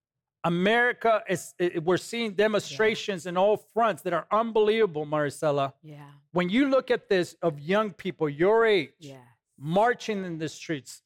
America 0.44 1.24
is 1.28 1.56
we're 1.84 1.98
seeing 1.98 2.34
demonstrations 2.34 3.26
yeah. 3.26 3.30
in 3.30 3.38
all 3.38 3.58
fronts 3.58 4.04
that 4.04 4.14
are 4.14 4.28
unbelievable, 4.32 5.06
Maricela. 5.06 5.74
Yeah. 5.82 5.98
When 6.32 6.50
you 6.50 6.70
look 6.70 6.92
at 6.92 7.10
this 7.10 7.36
of 7.42 7.60
young 7.60 7.92
people 7.92 8.30
your 8.30 8.66
age, 8.66 8.92
yeah 9.00 9.18
marching 9.58 10.26
in 10.26 10.38
the 10.38 10.50
streets, 10.50 11.02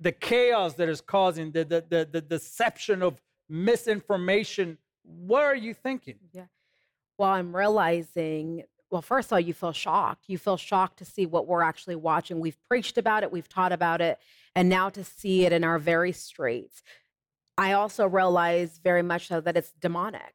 the 0.00 0.12
chaos 0.12 0.74
that 0.74 0.88
is 0.88 1.00
causing, 1.00 1.52
the, 1.52 1.64
the, 1.64 1.84
the, 1.88 2.08
the 2.10 2.20
deception 2.20 3.02
of 3.02 3.20
misinformation. 3.48 4.78
What 5.02 5.44
are 5.44 5.56
you 5.56 5.74
thinking? 5.74 6.16
Yeah. 6.32 6.46
Well, 7.18 7.30
I'm 7.30 7.54
realizing 7.54 8.64
well, 8.90 9.02
first 9.02 9.28
of 9.28 9.32
all, 9.32 9.40
you 9.40 9.52
feel 9.52 9.72
shocked. 9.72 10.24
You 10.28 10.38
feel 10.38 10.56
shocked 10.56 10.98
to 10.98 11.04
see 11.04 11.26
what 11.26 11.46
we're 11.46 11.62
actually 11.62 11.96
watching. 11.96 12.38
We've 12.38 12.58
preached 12.68 12.98
about 12.98 13.22
it, 13.22 13.32
we've 13.32 13.48
taught 13.48 13.72
about 13.72 14.00
it, 14.00 14.18
and 14.54 14.68
now 14.68 14.88
to 14.90 15.02
see 15.02 15.44
it 15.44 15.52
in 15.52 15.64
our 15.64 15.78
very 15.78 16.12
streets. 16.12 16.82
I 17.58 17.72
also 17.72 18.06
realize 18.06 18.78
very 18.82 19.02
much 19.02 19.28
so 19.28 19.40
that 19.40 19.56
it's 19.56 19.72
demonic. 19.80 20.34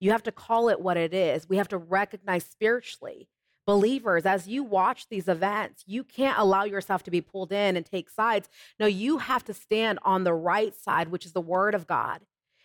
You 0.00 0.10
have 0.12 0.22
to 0.24 0.32
call 0.32 0.68
it 0.68 0.80
what 0.80 0.96
it 0.96 1.12
is. 1.12 1.48
We 1.48 1.58
have 1.58 1.68
to 1.68 1.78
recognize 1.78 2.44
spiritually 2.44 3.28
believers, 3.66 4.26
as 4.26 4.48
you 4.48 4.62
watch 4.62 5.08
these 5.08 5.28
events, 5.28 5.84
you 5.86 6.04
can't 6.04 6.38
allow 6.38 6.64
yourself 6.64 7.02
to 7.04 7.10
be 7.10 7.20
pulled 7.20 7.52
in 7.52 7.76
and 7.76 7.86
take 7.86 8.10
sides. 8.10 8.48
No, 8.78 8.86
you 8.86 9.18
have 9.18 9.44
to 9.44 9.54
stand 9.54 9.98
on 10.02 10.24
the 10.24 10.34
right 10.34 10.74
side, 10.74 11.08
which 11.08 11.26
is 11.26 11.32
the 11.32 11.40
word 11.40 11.74
of 11.74 11.86
God. 11.86 12.20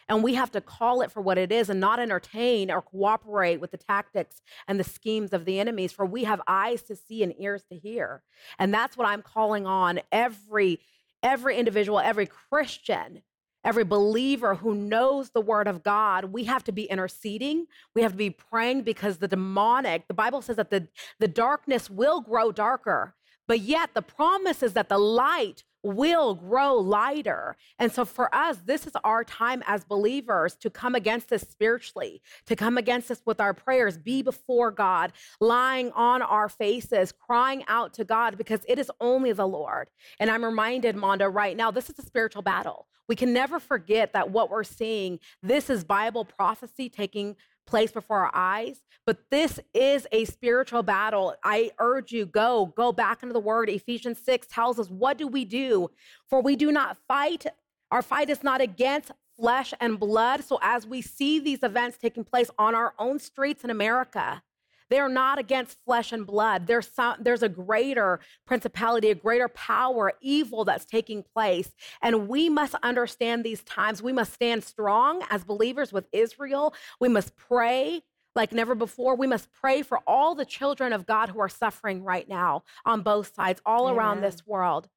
And 0.09 0.23
we 0.23 0.35
have 0.35 0.51
to 0.51 0.61
call 0.61 1.01
it 1.01 1.11
for 1.11 1.21
what 1.21 1.37
it 1.37 1.51
is 1.51 1.69
and 1.69 1.79
not 1.79 1.99
entertain 1.99 2.71
or 2.71 2.81
cooperate 2.81 3.59
with 3.59 3.71
the 3.71 3.77
tactics 3.77 4.41
and 4.67 4.79
the 4.79 4.85
schemes 4.85 5.33
of 5.33 5.43
the 5.43 5.59
enemies, 5.59 5.91
for 5.91 6.05
we 6.05 6.23
have 6.23 6.41
eyes 6.47 6.81
to 6.83 6.95
see 6.95 7.23
and 7.23 7.33
ears 7.37 7.63
to 7.69 7.77
hear. 7.77 8.23
And 8.57 8.73
that's 8.73 8.95
what 8.95 9.07
I'm 9.07 9.21
calling 9.21 9.65
on 9.65 9.99
every 10.11 10.79
every 11.23 11.57
individual, 11.57 11.99
every 11.99 12.27
Christian 12.27 13.23
every 13.67 13.83
believer 13.83 14.55
who 14.55 14.73
knows 14.73 15.31
the 15.31 15.41
word 15.41 15.67
of 15.67 15.83
God, 15.83 16.25
we 16.31 16.45
have 16.45 16.63
to 16.63 16.71
be 16.71 16.85
interceding. 16.85 17.67
We 17.93 18.01
have 18.01 18.13
to 18.13 18.17
be 18.17 18.29
praying 18.29 18.83
because 18.83 19.17
the 19.17 19.27
demonic, 19.27 20.07
the 20.07 20.13
Bible 20.13 20.41
says 20.41 20.55
that 20.55 20.71
the, 20.71 20.87
the 21.19 21.27
darkness 21.27 21.89
will 21.89 22.21
grow 22.21 22.53
darker, 22.53 23.13
but 23.45 23.59
yet 23.59 23.89
the 23.93 24.01
promise 24.01 24.63
is 24.63 24.71
that 24.73 24.87
the 24.87 24.97
light 24.97 25.65
will 25.83 26.35
grow 26.35 26.75
lighter. 26.75 27.55
And 27.79 27.91
so 27.91 28.05
for 28.05 28.33
us, 28.33 28.57
this 28.65 28.87
is 28.87 28.93
our 29.03 29.23
time 29.23 29.63
as 29.67 29.83
believers 29.83 30.55
to 30.55 30.69
come 30.69 30.95
against 30.95 31.29
this 31.29 31.43
spiritually, 31.43 32.21
to 32.45 32.55
come 32.55 32.77
against 32.77 33.09
this 33.09 33.21
with 33.25 33.39
our 33.39 33.53
prayers, 33.53 33.97
be 33.97 34.21
before 34.21 34.71
God, 34.71 35.13
lying 35.39 35.91
on 35.93 36.21
our 36.21 36.49
faces, 36.49 37.11
crying 37.11 37.63
out 37.67 37.93
to 37.95 38.03
God 38.03 38.37
because 38.37 38.61
it 38.67 38.79
is 38.79 38.91
only 38.99 39.31
the 39.31 39.47
Lord. 39.47 39.89
And 40.19 40.29
I'm 40.29 40.43
reminded, 40.43 40.95
Mondo, 40.95 41.27
right 41.27 41.55
now, 41.55 41.71
this 41.71 41.89
is 41.89 41.99
a 41.99 42.03
spiritual 42.03 42.41
battle. 42.41 42.87
We 43.07 43.15
can 43.15 43.31
never 43.31 43.59
forget 43.59 44.13
that 44.13 44.31
what 44.31 44.49
we're 44.49 44.63
seeing, 44.63 45.19
this 45.41 45.69
is 45.69 45.83
Bible 45.83 46.25
prophecy 46.25 46.89
taking 46.89 47.37
place 47.67 47.91
before 47.91 48.25
our 48.25 48.31
eyes, 48.33 48.81
but 49.05 49.19
this 49.29 49.59
is 49.73 50.07
a 50.11 50.25
spiritual 50.25 50.83
battle. 50.83 51.35
I 51.43 51.71
urge 51.79 52.11
you 52.11 52.25
go 52.25 52.73
go 52.75 52.91
back 52.91 53.21
into 53.21 53.33
the 53.33 53.39
word. 53.39 53.69
Ephesians 53.69 54.19
6 54.23 54.47
tells 54.47 54.79
us 54.79 54.89
what 54.89 55.17
do 55.17 55.27
we 55.27 55.45
do? 55.45 55.91
For 56.29 56.41
we 56.41 56.55
do 56.55 56.71
not 56.71 56.97
fight 57.07 57.45
our 57.91 58.01
fight 58.01 58.29
is 58.29 58.43
not 58.43 58.61
against 58.61 59.11
flesh 59.39 59.73
and 59.79 59.99
blood. 59.99 60.43
So 60.43 60.59
as 60.61 60.85
we 60.85 61.01
see 61.01 61.39
these 61.39 61.63
events 61.63 61.97
taking 61.97 62.23
place 62.23 62.49
on 62.57 62.75
our 62.75 62.93
own 62.99 63.19
streets 63.19 63.63
in 63.63 63.69
America, 63.69 64.41
they're 64.89 65.09
not 65.09 65.39
against 65.39 65.83
flesh 65.85 66.11
and 66.11 66.25
blood. 66.25 66.67
There's, 66.67 66.89
some, 66.89 67.17
there's 67.19 67.43
a 67.43 67.49
greater 67.49 68.19
principality, 68.45 69.09
a 69.09 69.15
greater 69.15 69.47
power, 69.47 70.13
evil 70.21 70.65
that's 70.65 70.85
taking 70.85 71.23
place. 71.23 71.71
And 72.01 72.27
we 72.27 72.49
must 72.49 72.75
understand 72.83 73.43
these 73.43 73.61
times. 73.63 74.01
We 74.01 74.13
must 74.13 74.33
stand 74.33 74.63
strong 74.63 75.23
as 75.29 75.43
believers 75.43 75.91
with 75.91 76.07
Israel. 76.11 76.73
We 76.99 77.09
must 77.09 77.35
pray 77.35 78.03
like 78.35 78.53
never 78.53 78.75
before. 78.75 79.15
We 79.15 79.27
must 79.27 79.51
pray 79.51 79.81
for 79.81 79.99
all 80.07 80.35
the 80.35 80.45
children 80.45 80.93
of 80.93 81.05
God 81.05 81.29
who 81.29 81.39
are 81.39 81.49
suffering 81.49 82.03
right 82.03 82.29
now 82.29 82.63
on 82.85 83.01
both 83.01 83.33
sides, 83.35 83.61
all 83.65 83.87
Amen. 83.87 83.97
around 83.97 84.21
this 84.21 84.45
world. 84.45 84.87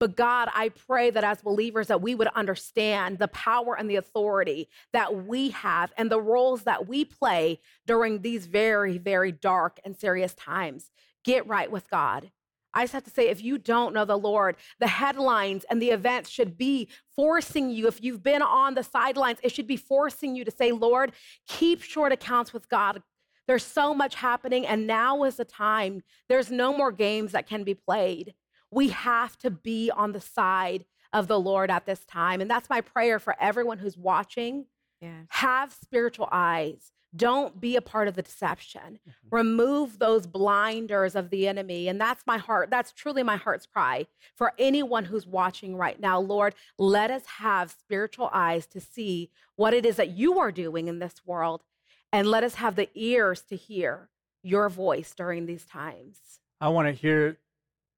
But 0.00 0.16
God, 0.16 0.48
I 0.54 0.70
pray 0.70 1.10
that 1.10 1.24
as 1.24 1.42
believers 1.42 1.88
that 1.88 2.00
we 2.00 2.14
would 2.14 2.28
understand 2.28 3.18
the 3.18 3.28
power 3.28 3.76
and 3.78 3.88
the 3.88 3.96
authority 3.96 4.70
that 4.94 5.26
we 5.26 5.50
have 5.50 5.92
and 5.98 6.10
the 6.10 6.20
roles 6.20 6.62
that 6.62 6.88
we 6.88 7.04
play 7.04 7.60
during 7.86 8.22
these 8.22 8.46
very, 8.46 8.96
very 8.96 9.30
dark 9.30 9.78
and 9.84 9.94
serious 9.94 10.34
times. 10.34 10.90
Get 11.22 11.46
right 11.46 11.70
with 11.70 11.90
God. 11.90 12.30
I 12.72 12.84
just 12.84 12.94
have 12.94 13.04
to 13.04 13.10
say, 13.10 13.28
if 13.28 13.42
you 13.42 13.58
don't 13.58 13.92
know 13.92 14.04
the 14.04 14.16
Lord, 14.16 14.56
the 14.78 14.86
headlines 14.86 15.64
and 15.68 15.82
the 15.82 15.90
events 15.90 16.30
should 16.30 16.56
be 16.56 16.88
forcing 17.14 17.68
you. 17.68 17.86
If 17.86 18.02
you've 18.02 18.22
been 18.22 18.42
on 18.42 18.74
the 18.74 18.84
sidelines, 18.84 19.38
it 19.42 19.52
should 19.52 19.66
be 19.66 19.76
forcing 19.76 20.34
you 20.34 20.44
to 20.44 20.50
say, 20.50 20.72
Lord, 20.72 21.12
keep 21.46 21.82
short 21.82 22.12
accounts 22.12 22.52
with 22.52 22.68
God. 22.68 23.02
There's 23.46 23.64
so 23.64 23.92
much 23.92 24.14
happening, 24.14 24.64
and 24.66 24.86
now 24.86 25.24
is 25.24 25.36
the 25.36 25.44
time. 25.44 26.04
There's 26.28 26.50
no 26.50 26.74
more 26.74 26.92
games 26.92 27.32
that 27.32 27.48
can 27.48 27.64
be 27.64 27.74
played. 27.74 28.34
We 28.70 28.88
have 28.88 29.38
to 29.38 29.50
be 29.50 29.90
on 29.90 30.12
the 30.12 30.20
side 30.20 30.84
of 31.12 31.26
the 31.26 31.40
Lord 31.40 31.70
at 31.70 31.86
this 31.86 32.04
time. 32.04 32.40
And 32.40 32.50
that's 32.50 32.70
my 32.70 32.80
prayer 32.80 33.18
for 33.18 33.36
everyone 33.40 33.78
who's 33.78 33.96
watching. 33.96 34.66
Yes. 35.00 35.26
Have 35.28 35.72
spiritual 35.72 36.28
eyes. 36.30 36.92
Don't 37.16 37.60
be 37.60 37.74
a 37.74 37.80
part 37.80 38.06
of 38.06 38.14
the 38.14 38.22
deception. 38.22 39.00
Mm-hmm. 39.00 39.36
Remove 39.36 39.98
those 39.98 40.28
blinders 40.28 41.16
of 41.16 41.30
the 41.30 41.48
enemy. 41.48 41.88
And 41.88 42.00
that's 42.00 42.24
my 42.26 42.38
heart. 42.38 42.70
That's 42.70 42.92
truly 42.92 43.24
my 43.24 43.36
heart's 43.36 43.66
cry 43.66 44.06
for 44.36 44.52
anyone 44.58 45.06
who's 45.06 45.26
watching 45.26 45.76
right 45.76 45.98
now. 45.98 46.20
Lord, 46.20 46.54
let 46.78 47.10
us 47.10 47.26
have 47.38 47.72
spiritual 47.72 48.30
eyes 48.32 48.66
to 48.68 48.80
see 48.80 49.30
what 49.56 49.74
it 49.74 49.84
is 49.84 49.96
that 49.96 50.10
you 50.10 50.38
are 50.38 50.52
doing 50.52 50.86
in 50.86 51.00
this 51.00 51.22
world. 51.26 51.64
And 52.12 52.28
let 52.28 52.44
us 52.44 52.56
have 52.56 52.76
the 52.76 52.88
ears 52.94 53.42
to 53.42 53.56
hear 53.56 54.08
your 54.42 54.68
voice 54.68 55.12
during 55.12 55.46
these 55.46 55.64
times. 55.64 56.18
I 56.60 56.68
want 56.68 56.86
to 56.86 56.92
hear 56.92 57.38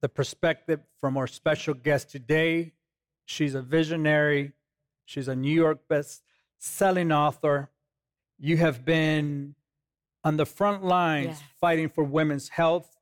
the 0.03 0.09
perspective 0.09 0.81
from 1.01 1.17
our 1.17 1.27
special 1.29 1.73
guest 1.73 2.11
today. 2.11 2.73
She's 3.25 3.55
a 3.55 3.63
visionary, 3.63 4.53
she's 5.07 5.29
a 5.29 5.37
New 5.37 5.55
York 5.55 5.89
best 5.89 6.23
selling 6.59 7.13
author. 7.13 7.71
You 8.39 8.57
have 8.59 8.85
been 8.85 9.55
on 10.25 10.37
the 10.37 10.45
front 10.45 10.85
lines 10.85 11.39
yes. 11.41 11.43
fighting 11.61 11.89
for 11.89 12.03
women's 12.05 12.49
health, 12.49 12.99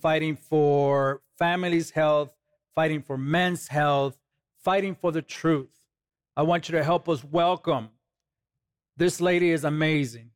fighting 0.00 0.36
for 0.36 1.20
families' 1.36 1.90
health, 1.90 2.30
fighting 2.74 3.02
for 3.02 3.18
men's 3.18 3.68
health, 3.68 4.16
fighting 4.56 4.94
for 4.94 5.10
the 5.10 5.22
truth. 5.22 5.70
I 6.36 6.42
want 6.42 6.68
you 6.68 6.78
to 6.78 6.84
help 6.84 7.08
us 7.08 7.24
welcome. 7.24 7.90
This 8.96 9.20
lady 9.20 9.50
is 9.50 9.64
amazing. 9.64 10.30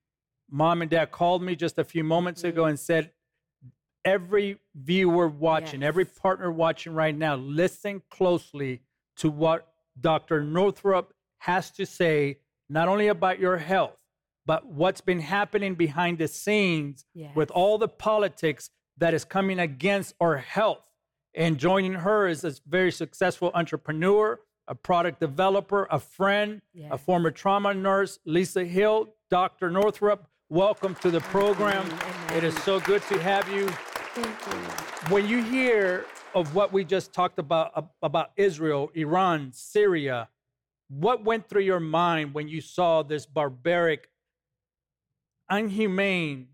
Mom 0.50 0.82
and 0.82 0.90
dad 0.90 1.12
called 1.12 1.42
me 1.42 1.54
just 1.54 1.78
a 1.78 1.84
few 1.84 2.02
moments 2.02 2.42
ago 2.42 2.64
and 2.64 2.78
said, 2.78 3.12
every 4.08 4.58
viewer 4.74 5.28
watching, 5.28 5.82
yes. 5.82 5.88
every 5.88 6.04
partner 6.04 6.50
watching 6.50 6.94
right 6.94 7.16
now, 7.16 7.36
listen 7.36 8.02
closely 8.10 8.80
to 9.16 9.28
what 9.28 9.68
Dr. 10.00 10.42
Northrup 10.42 11.12
has 11.38 11.70
to 11.72 11.84
say, 11.84 12.38
not 12.70 12.88
only 12.88 13.08
about 13.08 13.38
your 13.38 13.58
health, 13.58 13.96
but 14.46 14.66
what's 14.66 15.02
been 15.02 15.20
happening 15.20 15.74
behind 15.74 16.18
the 16.18 16.28
scenes 16.28 17.04
yes. 17.14 17.36
with 17.36 17.50
all 17.50 17.76
the 17.76 17.88
politics 17.88 18.70
that 18.96 19.12
is 19.12 19.24
coming 19.24 19.58
against 19.58 20.14
our 20.20 20.38
health. 20.38 20.82
And 21.34 21.58
joining 21.58 21.92
her 21.92 22.26
is 22.26 22.44
a 22.44 22.54
very 22.66 22.90
successful 22.90 23.50
entrepreneur, 23.54 24.40
a 24.66 24.74
product 24.74 25.20
developer, 25.20 25.86
a 25.90 25.98
friend, 25.98 26.62
yes. 26.72 26.88
a 26.90 26.98
former 26.98 27.30
trauma 27.30 27.74
nurse, 27.74 28.18
Lisa 28.24 28.64
Hill. 28.64 29.08
Dr. 29.30 29.70
Northrup, 29.70 30.26
welcome 30.48 30.94
to 31.02 31.10
the 31.10 31.20
program. 31.20 31.86
It 32.34 32.42
is 32.42 32.56
so 32.62 32.80
good 32.80 33.02
to 33.02 33.20
have 33.20 33.46
you. 33.52 33.68
When 35.10 35.26
you 35.28 35.42
hear 35.42 36.04
of 36.34 36.54
what 36.54 36.72
we 36.72 36.84
just 36.84 37.12
talked 37.12 37.38
about 37.38 37.90
about 38.02 38.30
Israel, 38.36 38.90
Iran, 38.94 39.50
Syria, 39.52 40.28
what 40.88 41.24
went 41.24 41.48
through 41.48 41.62
your 41.62 41.80
mind 41.80 42.34
when 42.34 42.48
you 42.48 42.60
saw 42.60 43.02
this 43.02 43.26
barbaric, 43.26 44.08
unhumane 45.50 46.46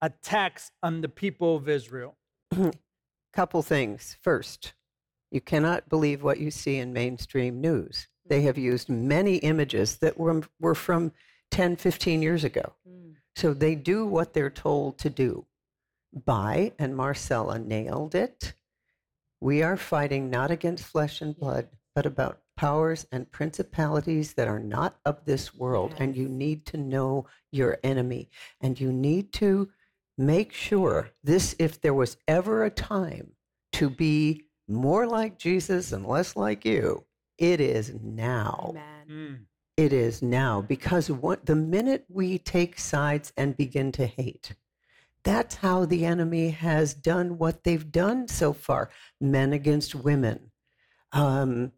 attacks 0.00 0.72
on 0.82 1.00
the 1.00 1.08
people 1.08 1.56
of 1.56 1.68
Israel? 1.68 2.16
Couple 3.32 3.62
things. 3.62 4.16
First, 4.20 4.74
you 5.30 5.40
cannot 5.40 5.88
believe 5.88 6.22
what 6.22 6.38
you 6.38 6.50
see 6.50 6.76
in 6.76 6.92
mainstream 6.92 7.60
news. 7.60 8.08
They 8.26 8.42
have 8.42 8.58
used 8.58 8.88
many 8.88 9.36
images 9.36 9.96
that 9.96 10.18
were, 10.18 10.42
were 10.60 10.74
from 10.74 11.12
10, 11.50 11.76
15 11.76 12.22
years 12.22 12.44
ago. 12.44 12.74
Mm. 12.88 13.14
So 13.36 13.54
they 13.54 13.74
do 13.74 14.06
what 14.06 14.34
they're 14.34 14.50
told 14.50 14.98
to 14.98 15.10
do 15.10 15.46
by, 16.12 16.72
and 16.78 16.94
Maricela 16.94 17.64
nailed 17.64 18.14
it. 18.14 18.54
We 19.40 19.62
are 19.62 19.76
fighting 19.76 20.30
not 20.30 20.50
against 20.50 20.84
flesh 20.84 21.20
and 21.20 21.36
blood, 21.36 21.68
but 21.94 22.06
about 22.06 22.40
powers 22.56 23.06
and 23.10 23.30
principalities 23.32 24.34
that 24.34 24.48
are 24.48 24.60
not 24.60 24.98
of 25.04 25.24
this 25.24 25.54
world. 25.54 25.94
And 25.98 26.16
you 26.16 26.28
need 26.28 26.66
to 26.66 26.76
know 26.76 27.26
your 27.50 27.78
enemy. 27.82 28.30
And 28.60 28.78
you 28.78 28.92
need 28.92 29.32
to 29.34 29.70
make 30.18 30.52
sure 30.52 31.10
this, 31.24 31.56
if 31.58 31.80
there 31.80 31.94
was 31.94 32.16
ever 32.28 32.64
a 32.64 32.70
time 32.70 33.32
to 33.72 33.90
be 33.90 34.44
more 34.68 35.06
like 35.06 35.38
Jesus 35.38 35.92
and 35.92 36.06
less 36.06 36.36
like 36.36 36.64
you, 36.64 37.04
it 37.38 37.60
is 37.60 37.94
now. 38.02 38.66
Amen. 38.70 39.06
Mm. 39.10 39.38
It 39.76 39.92
is 39.92 40.22
now 40.22 40.60
because 40.60 41.10
what, 41.10 41.46
the 41.46 41.56
minute 41.56 42.04
we 42.08 42.38
take 42.38 42.78
sides 42.78 43.32
and 43.36 43.56
begin 43.56 43.90
to 43.92 44.06
hate, 44.06 44.54
that's 45.24 45.56
how 45.56 45.84
the 45.84 46.04
enemy 46.04 46.50
has 46.50 46.94
done 46.94 47.38
what 47.38 47.64
they've 47.64 47.90
done 47.90 48.28
so 48.28 48.52
far 48.52 48.90
men 49.20 49.52
against 49.52 49.94
women, 49.94 50.50
um, 51.12 51.72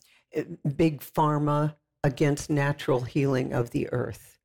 big 0.77 1.01
pharma 1.01 1.75
against 2.03 2.51
natural 2.51 3.01
healing 3.03 3.53
of 3.53 3.71
the 3.71 3.89
earth. 3.93 4.39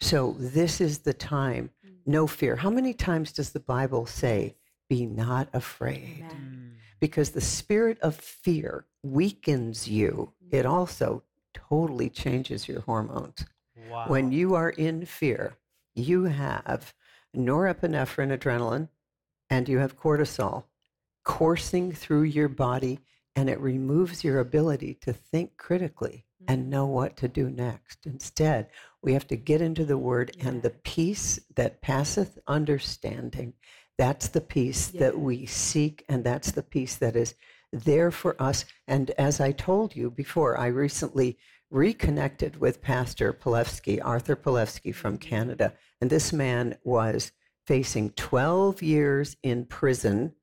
So, 0.00 0.34
this 0.38 0.80
is 0.80 0.98
the 0.98 1.14
time. 1.14 1.70
Mm. 1.86 1.90
No 2.06 2.26
fear. 2.26 2.56
How 2.56 2.70
many 2.70 2.92
times 2.92 3.32
does 3.32 3.50
the 3.50 3.60
Bible 3.60 4.06
say, 4.06 4.56
be 4.88 5.06
not 5.06 5.48
afraid? 5.52 6.24
Amen. 6.30 6.72
Mm. 6.74 6.78
Because 7.00 7.30
the 7.30 7.40
spirit 7.40 7.98
of 8.00 8.16
fear 8.16 8.86
weakens 9.04 9.86
you, 9.86 10.32
mm. 10.44 10.58
it 10.58 10.66
also 10.66 11.22
totally 11.54 12.10
changes 12.10 12.66
your 12.66 12.80
hormones. 12.80 13.44
Wow. 13.88 14.06
When 14.08 14.32
you 14.32 14.54
are 14.54 14.70
in 14.70 15.06
fear, 15.06 15.56
you 15.94 16.24
have 16.24 16.92
norepinephrine, 17.36 18.36
adrenaline, 18.36 18.88
and 19.50 19.68
you 19.68 19.78
have 19.78 19.98
cortisol 19.98 20.64
coursing 21.24 21.92
through 21.92 22.22
your 22.22 22.48
body, 22.48 22.98
and 23.36 23.48
it 23.48 23.60
removes 23.60 24.24
your 24.24 24.40
ability 24.40 24.94
to 24.94 25.12
think 25.12 25.56
critically 25.56 26.24
and 26.48 26.62
mm-hmm. 26.62 26.70
know 26.70 26.86
what 26.86 27.16
to 27.16 27.28
do 27.28 27.48
next. 27.48 28.06
Instead, 28.06 28.68
we 29.02 29.12
have 29.12 29.26
to 29.28 29.36
get 29.36 29.60
into 29.60 29.84
the 29.84 29.98
word 29.98 30.34
yeah. 30.36 30.48
and 30.48 30.62
the 30.62 30.70
peace 30.70 31.38
that 31.54 31.80
passeth 31.80 32.38
understanding. 32.46 33.52
That's 33.98 34.28
the 34.28 34.40
peace 34.40 34.92
yeah. 34.92 35.00
that 35.00 35.18
we 35.18 35.46
seek, 35.46 36.04
and 36.08 36.24
that's 36.24 36.52
the 36.52 36.62
peace 36.62 36.96
that 36.96 37.16
is 37.16 37.34
there 37.72 38.10
for 38.10 38.40
us. 38.42 38.64
And 38.88 39.10
as 39.12 39.40
I 39.40 39.52
told 39.52 39.96
you 39.96 40.10
before, 40.10 40.58
I 40.58 40.66
recently 40.66 41.38
reconnected 41.72 42.60
with 42.60 42.82
Pastor 42.82 43.32
Pawlowski, 43.32 43.98
Artur 44.04 44.36
Pawlowski 44.36 44.94
from. 44.94 45.16
Canada. 45.18 45.72
And 46.00 46.10
this 46.10 46.32
man 46.32 46.76
was 46.84 47.32
facing 47.66 48.10
12 48.10 48.82
years 48.82 49.36
in 49.42 49.64
prison 49.64 50.34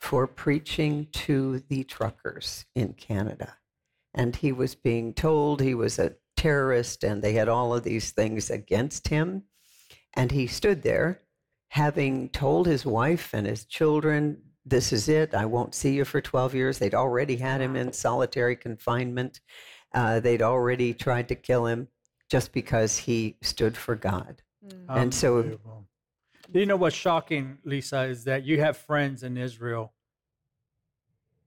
for 0.00 0.26
preaching 0.26 1.08
to 1.10 1.62
the 1.68 1.82
truckers 1.84 2.66
in 2.74 2.92
Canada. 2.92 3.56
And 4.14 4.36
he 4.36 4.52
was 4.52 4.74
being 4.74 5.12
told 5.14 5.60
he 5.60 5.74
was 5.74 5.98
a 5.98 6.14
terrorist 6.36 7.02
and 7.02 7.22
they 7.22 7.32
had 7.32 7.48
all 7.48 7.74
of 7.74 7.82
these 7.82 8.12
things 8.12 8.50
against 8.50 9.08
him. 9.08 9.42
And 10.14 10.30
he 10.30 10.46
stood 10.46 10.82
there 10.82 11.22
having 11.70 12.28
told 12.28 12.66
his 12.66 12.86
wife 12.86 13.34
and 13.34 13.46
his 13.46 13.64
children, 13.64 14.40
This 14.64 14.92
is 14.92 15.08
it. 15.08 15.34
I 15.34 15.46
won't 15.46 15.74
see 15.74 15.94
you 15.94 16.04
for 16.04 16.20
12 16.20 16.54
years. 16.54 16.78
They'd 16.78 16.94
already 16.94 17.36
had 17.36 17.60
him 17.60 17.74
in 17.74 17.92
solitary 17.92 18.56
confinement. 18.56 19.40
Uh, 19.96 20.20
they'd 20.20 20.42
already 20.42 20.94
tried 20.94 21.26
to 21.26 21.34
kill 21.34 21.66
him 21.66 21.88
just 22.30 22.52
because 22.52 22.96
he 22.96 23.36
stood 23.42 23.76
for 23.76 23.96
God. 23.96 24.42
Mm. 24.64 24.84
And 24.88 25.14
so. 25.14 25.58
You 26.52 26.66
know 26.66 26.76
what's 26.76 26.94
shocking, 26.94 27.58
Lisa, 27.64 28.02
is 28.02 28.22
that 28.24 28.44
you 28.44 28.60
have 28.60 28.76
friends 28.76 29.24
in 29.24 29.36
Israel 29.36 29.92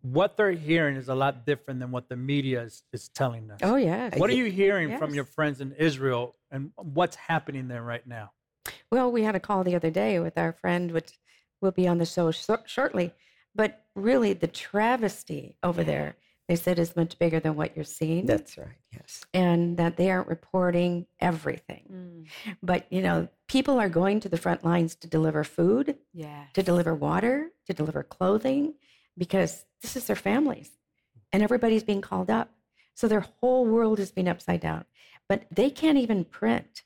what 0.02 0.38
they're 0.38 0.52
hearing 0.52 0.96
is 0.96 1.10
a 1.10 1.16
lot 1.16 1.46
different 1.46 1.80
than 1.80 1.92
what 1.92 2.08
the 2.10 2.16
media 2.16 2.64
is, 2.64 2.84
is 2.94 3.10
telling 3.10 3.52
us. 3.52 3.60
Oh, 3.64 3.76
yeah. 3.76 4.10
What 4.18 4.30
are 4.30 4.36
you 4.36 4.46
hearing 4.46 4.98
from 4.98 5.14
your 5.14 5.26
friends 5.26 5.62
in 5.62 5.74
Israel 5.74 6.36
and 6.52 6.72
what's 6.78 7.16
happening 7.16 7.68
there 7.68 7.84
right 7.84 8.06
now? 8.08 8.32
Well, 8.92 9.12
we 9.12 9.24
had 9.24 9.36
a 9.36 9.40
call 9.40 9.64
the 9.64 9.76
other 9.76 9.92
day 9.92 10.20
with 10.20 10.38
our 10.38 10.54
friend, 10.54 10.92
which 10.92 11.20
will 11.62 11.72
be 11.72 11.88
on 11.88 11.98
the 11.98 12.06
show 12.06 12.32
shor- 12.32 12.64
shortly. 12.66 13.14
But 13.54 13.84
really, 13.96 14.34
the 14.34 14.48
travesty 14.48 15.58
over 15.64 15.84
there, 15.84 16.16
they 16.50 16.56
said, 16.56 16.80
is 16.80 16.96
much 16.96 17.20
bigger 17.20 17.40
than 17.40 17.56
what 17.56 17.76
you're 17.76 17.86
seeing. 17.86 18.26
That's 18.26 18.58
right. 18.58 18.68
Yes. 18.92 19.24
and 19.36 19.78
that 19.78 19.98
they 19.98 20.10
aren't 20.10 20.28
reporting 20.28 21.06
everything. 21.20 21.84
Mm. 21.94 22.56
But, 22.64 22.92
you 22.92 23.02
know, 23.04 23.28
people 23.48 23.80
are 23.80 23.88
going 23.88 24.20
to 24.22 24.30
the 24.30 24.38
front 24.38 24.66
lines 24.66 24.96
to 24.96 25.08
deliver 25.08 25.44
food, 25.44 25.96
Yeah. 26.12 26.46
to 26.56 26.64
deliver 26.64 26.96
water, 26.96 27.52
to 27.68 27.74
deliver 27.74 28.02
clothing, 28.02 28.74
because 29.16 29.66
this 29.84 29.96
is 29.96 30.06
their 30.08 30.16
families. 30.16 30.72
And 31.32 31.44
everybody's 31.44 31.84
being 31.84 32.02
called 32.02 32.32
up. 32.32 32.50
So 32.96 33.08
their 33.08 33.26
whole 33.40 33.66
world 33.68 34.00
is 34.00 34.12
being 34.12 34.28
upside 34.28 34.60
down. 34.62 34.86
But 35.28 35.44
they 35.52 35.70
can't 35.70 36.00
even 36.00 36.26
print 36.26 36.82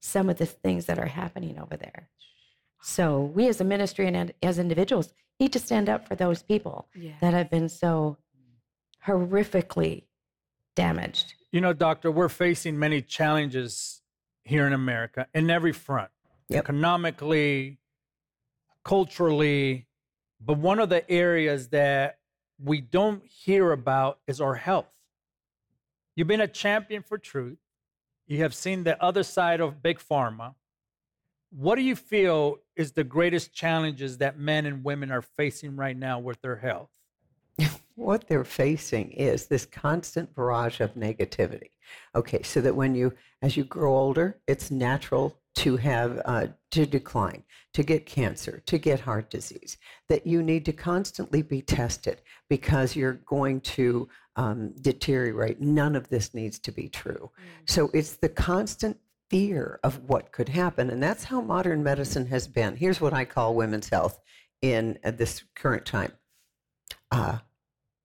some 0.00 0.30
of 0.30 0.38
the 0.38 0.46
things 0.46 0.86
that 0.86 0.98
are 0.98 1.06
happening 1.06 1.58
over 1.58 1.76
there. 1.76 2.08
So 2.82 3.20
we 3.20 3.48
as 3.48 3.60
a 3.60 3.64
ministry 3.64 4.06
and 4.06 4.32
as 4.42 4.58
individuals 4.58 5.12
need 5.38 5.52
to 5.52 5.58
stand 5.58 5.88
up 5.90 6.08
for 6.08 6.14
those 6.16 6.42
people 6.42 6.88
Yes. 6.94 7.20
that 7.20 7.34
have 7.34 7.50
been 7.50 7.68
so 7.68 8.16
horrifically 9.06 10.04
damaged. 10.76 11.34
You 11.52 11.60
know, 11.60 11.72
doctor, 11.72 12.10
we're 12.10 12.28
facing 12.28 12.78
many 12.78 13.02
challenges 13.02 14.02
here 14.44 14.66
in 14.66 14.72
America 14.72 15.26
in 15.34 15.50
every 15.50 15.72
front, 15.72 16.10
economically, 16.52 17.78
culturally. 18.84 19.86
But 20.40 20.58
one 20.58 20.78
of 20.78 20.88
the 20.88 21.08
areas 21.10 21.68
that 21.68 22.18
we 22.62 22.80
don't 22.80 23.24
hear 23.26 23.72
about 23.72 24.18
is 24.26 24.40
our 24.40 24.54
health. 24.54 24.86
You've 26.16 26.28
been 26.28 26.40
a 26.40 26.48
champion 26.48 27.02
for 27.02 27.18
truth. 27.18 27.58
You 28.26 28.38
have 28.38 28.54
seen 28.54 28.84
the 28.84 29.02
other 29.02 29.22
side 29.22 29.60
of 29.60 29.82
big 29.82 29.98
pharma. 29.98 30.54
What 31.50 31.76
do 31.76 31.82
you 31.82 31.94
feel 31.94 32.56
is 32.74 32.92
the 32.92 33.04
greatest 33.04 33.52
challenges 33.52 34.18
that 34.18 34.38
men 34.38 34.66
and 34.66 34.82
women 34.82 35.10
are 35.10 35.22
facing 35.22 35.76
right 35.76 35.96
now 35.96 36.18
with 36.18 36.40
their 36.40 36.56
health? 36.56 36.90
What 37.96 38.26
they're 38.28 38.44
facing 38.44 39.12
is 39.12 39.46
this 39.46 39.66
constant 39.66 40.34
barrage 40.34 40.80
of 40.80 40.94
negativity. 40.94 41.70
Okay, 42.14 42.42
so 42.42 42.60
that 42.60 42.74
when 42.74 42.94
you, 42.94 43.12
as 43.42 43.56
you 43.56 43.64
grow 43.64 43.96
older, 43.96 44.40
it's 44.46 44.70
natural 44.70 45.38
to 45.56 45.76
have 45.76 46.20
uh, 46.24 46.46
to 46.72 46.86
decline, 46.86 47.44
to 47.72 47.82
get 47.84 48.06
cancer, 48.06 48.62
to 48.66 48.78
get 48.78 49.00
heart 49.00 49.30
disease. 49.30 49.76
That 50.08 50.26
you 50.26 50.42
need 50.42 50.64
to 50.64 50.72
constantly 50.72 51.42
be 51.42 51.62
tested 51.62 52.22
because 52.48 52.96
you're 52.96 53.20
going 53.26 53.60
to 53.60 54.08
um, 54.36 54.72
deteriorate. 54.80 55.60
None 55.60 55.94
of 55.94 56.08
this 56.08 56.34
needs 56.34 56.58
to 56.60 56.72
be 56.72 56.88
true. 56.88 57.30
So 57.66 57.90
it's 57.94 58.16
the 58.16 58.28
constant 58.28 58.98
fear 59.30 59.78
of 59.84 60.08
what 60.08 60.32
could 60.32 60.48
happen, 60.48 60.90
and 60.90 61.02
that's 61.02 61.24
how 61.24 61.40
modern 61.40 61.82
medicine 61.82 62.26
has 62.26 62.48
been. 62.48 62.76
Here's 62.76 63.00
what 63.00 63.12
I 63.12 63.24
call 63.24 63.54
women's 63.54 63.88
health 63.88 64.20
in 64.60 64.98
uh, 65.04 65.12
this 65.12 65.44
current 65.54 65.84
time. 65.84 66.12
Uh, 67.10 67.38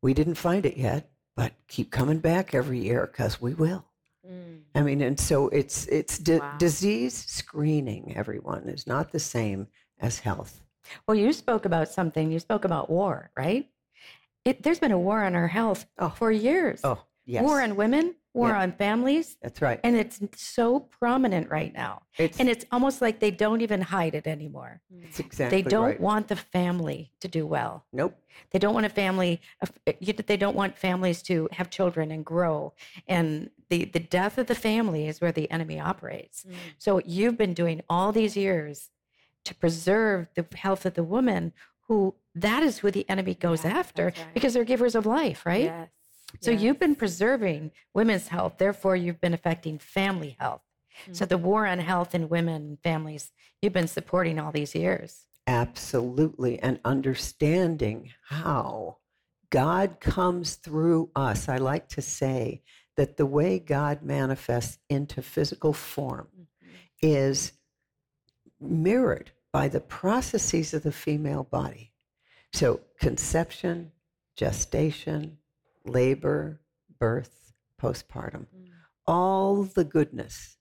we 0.01 0.13
didn't 0.13 0.35
find 0.35 0.65
it 0.65 0.77
yet, 0.77 1.09
but 1.35 1.53
keep 1.67 1.91
coming 1.91 2.19
back 2.19 2.53
every 2.53 2.79
year 2.79 3.07
because 3.07 3.41
we 3.41 3.53
will. 3.53 3.85
Mm. 4.29 4.61
I 4.75 4.81
mean, 4.81 5.01
and 5.01 5.19
so 5.19 5.47
it's 5.49 5.87
it's 5.87 6.17
di- 6.17 6.41
disease 6.57 7.25
screening. 7.27 8.15
Everyone 8.15 8.69
is 8.69 8.87
not 8.87 9.11
the 9.11 9.19
same 9.19 9.67
as 9.99 10.19
health. 10.19 10.61
Well, 11.07 11.15
you 11.15 11.33
spoke 11.33 11.65
about 11.65 11.89
something. 11.89 12.31
You 12.31 12.39
spoke 12.39 12.65
about 12.65 12.89
war, 12.89 13.31
right? 13.37 13.69
It, 14.45 14.63
there's 14.63 14.79
been 14.79 14.91
a 14.91 14.99
war 14.99 15.23
on 15.23 15.35
our 15.35 15.47
health 15.47 15.85
oh. 15.97 16.09
for 16.09 16.31
years. 16.31 16.81
Oh, 16.83 17.03
yes. 17.25 17.43
War 17.43 17.61
on 17.61 17.75
women, 17.75 18.15
war 18.33 18.49
Yeah. 18.49 18.61
on 18.61 18.71
families. 18.73 19.37
That's 19.41 19.61
right. 19.61 19.79
And 19.83 19.95
it's 19.95 20.19
so 20.35 20.79
prominent 20.79 21.49
right 21.49 21.73
now. 21.73 22.03
It's- 22.17 22.39
and 22.39 22.47
it's 22.47 22.65
almost 22.71 23.01
like 23.01 23.19
they 23.19 23.31
don't 23.31 23.61
even 23.61 23.81
hide 23.81 24.13
it 24.13 24.27
anymore. 24.27 24.81
It's 25.01 25.17
hmm. 25.17 25.25
exactly 25.25 25.61
They 25.61 25.69
don't 25.69 25.85
right. 25.85 25.99
want 25.99 26.27
the 26.27 26.35
family 26.35 27.11
to 27.21 27.27
do 27.27 27.47
well. 27.47 27.85
Nope. 27.91 28.15
They 28.51 28.59
don't 28.59 28.73
want 28.73 28.85
a 28.85 28.89
family. 28.89 29.41
Eh, 29.87 30.13
they 30.25 30.37
don't 30.37 30.55
want 30.55 30.77
families 30.77 31.21
to 31.23 31.49
have 31.53 31.69
children 31.69 32.11
and 32.11 32.23
grow. 32.23 32.73
And 33.07 33.49
the 33.69 33.85
the 33.85 33.99
death 33.99 34.37
of 34.37 34.47
the 34.47 34.55
family 34.55 35.07
is 35.07 35.19
where 35.21 35.31
the 35.31 35.49
enemy 35.51 35.79
operates. 35.79 36.43
Hmm. 36.43 36.53
So 36.77 37.01
you've 37.05 37.37
been 37.37 37.53
doing 37.53 37.81
all 37.89 38.11
these 38.11 38.37
years 38.37 38.89
to 39.45 39.55
preserve 39.55 40.27
the 40.35 40.45
health 40.55 40.85
of 40.85 40.93
the 40.93 41.03
woman, 41.03 41.53
who 41.87 42.15
that 42.35 42.61
is 42.63 42.79
who 42.79 42.91
the 42.91 43.09
enemy 43.09 43.33
goes 43.33 43.65
after 43.65 44.13
because 44.33 44.53
they're 44.53 44.63
givers 44.63 44.95
of 44.95 45.05
life, 45.05 45.45
right? 45.45 45.65
Yes. 45.65 45.89
So 46.41 46.51
you've 46.51 46.79
been 46.79 46.95
preserving 46.95 47.71
women's 47.93 48.27
health. 48.27 48.53
Therefore, 48.57 48.95
you've 48.95 49.21
been 49.21 49.33
affecting 49.33 49.79
family 49.79 50.35
health. 50.39 50.61
So 51.11 51.25
the 51.25 51.35
mm-hmm. 51.35 51.45
war 51.45 51.67
on 51.67 51.79
health 51.79 52.13
and 52.13 52.29
women 52.29 52.55
and 52.55 52.79
families, 52.81 53.31
you've 53.61 53.73
been 53.73 53.87
supporting 53.87 54.39
all 54.39 54.51
these 54.51 54.75
years. 54.75 55.25
Absolutely. 55.47 56.59
And 56.59 56.79
understanding 56.85 58.11
how 58.27 58.97
God 59.49 59.99
comes 59.99 60.55
through 60.55 61.09
us. 61.15 61.49
I 61.49 61.57
like 61.57 61.87
to 61.89 62.01
say 62.01 62.61
that 62.97 63.17
the 63.17 63.25
way 63.25 63.59
God 63.59 64.03
manifests 64.03 64.77
into 64.89 65.21
physical 65.21 65.73
form 65.73 66.27
mm-hmm. 66.35 66.75
is 67.01 67.53
mirrored 68.59 69.31
by 69.51 69.67
the 69.67 69.79
processes 69.79 70.73
of 70.73 70.83
the 70.83 70.91
female 70.91 71.43
body. 71.43 71.93
So, 72.53 72.81
conception, 72.99 73.91
gestation, 74.35 75.38
labor, 75.91 76.59
birth, 76.99 77.53
postpartum, 77.81 78.45
mm. 78.55 78.69
all 79.07 79.63
the 79.63 79.83
goodness 79.83 80.57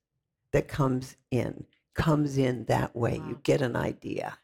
that 0.52 0.68
comes 0.68 1.16
in 1.30 1.64
comes 1.94 2.38
in 2.38 2.64
that 2.66 2.94
way. 2.94 3.16
You 3.16 3.40
get 3.42 3.60
an 3.60 3.76
idea, 3.76 4.38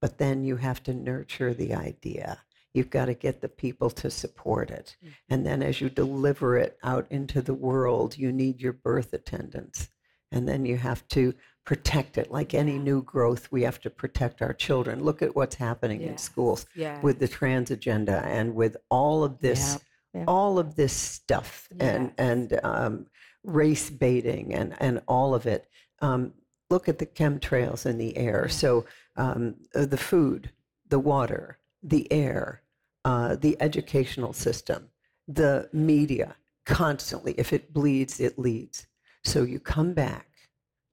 but 0.00 0.18
then 0.18 0.44
you 0.44 0.56
have 0.56 0.82
to 0.84 0.94
nurture 0.94 1.52
the 1.52 1.74
idea. 1.74 2.38
You've 2.72 2.90
got 2.90 3.06
to 3.06 3.14
get 3.14 3.40
the 3.40 3.48
people 3.48 3.90
to 3.90 4.10
support 4.10 4.70
it. 4.70 4.96
Mm-hmm. 5.02 5.12
And 5.30 5.46
then 5.46 5.62
as 5.62 5.80
you 5.80 5.90
deliver 5.90 6.56
it 6.56 6.78
out 6.84 7.06
into 7.10 7.42
the 7.42 7.54
world, 7.54 8.16
you 8.16 8.30
need 8.30 8.60
your 8.60 8.74
birth 8.74 9.12
attendants. 9.12 9.88
And 10.30 10.46
then 10.48 10.64
you 10.66 10.76
have 10.76 11.06
to 11.08 11.34
protect 11.64 12.18
it. 12.18 12.30
Like 12.30 12.54
any 12.54 12.78
new 12.78 13.02
growth, 13.02 13.50
we 13.50 13.62
have 13.62 13.80
to 13.80 13.90
protect 13.90 14.42
our 14.42 14.52
children. 14.52 15.02
Look 15.02 15.22
at 15.22 15.34
what's 15.34 15.56
happening 15.56 16.02
in 16.02 16.18
schools 16.18 16.66
yes. 16.74 17.02
with 17.02 17.18
the 17.18 17.28
trans 17.28 17.70
agenda 17.70 18.22
and 18.26 18.54
with 18.54 18.76
all 18.90 19.24
of 19.24 19.40
this 19.40 19.78
yeah. 20.16 20.24
all 20.26 20.58
of 20.58 20.76
this 20.76 20.92
stuff 20.92 21.68
and 21.78 22.12
and 22.18 22.58
um, 22.62 23.06
race 23.44 23.90
baiting 23.90 24.54
and 24.54 24.74
and 24.80 25.02
all 25.06 25.34
of 25.34 25.46
it. 25.46 25.68
Um, 26.00 26.32
look 26.70 26.88
at 26.88 26.98
the 26.98 27.06
chemtrails 27.06 27.86
in 27.86 27.98
the 27.98 28.16
air. 28.16 28.48
So 28.48 28.86
um, 29.16 29.56
uh, 29.74 29.86
the 29.86 29.96
food, 29.96 30.50
the 30.88 30.98
water, 30.98 31.58
the 31.82 32.10
air, 32.12 32.62
uh, 33.04 33.36
the 33.36 33.56
educational 33.60 34.32
system, 34.32 34.88
the 35.28 35.68
media, 35.72 36.36
constantly. 36.64 37.34
If 37.38 37.52
it 37.52 37.72
bleeds, 37.72 38.20
it 38.20 38.38
leads. 38.38 38.86
So 39.24 39.42
you 39.42 39.60
come 39.60 39.94
back 39.94 40.28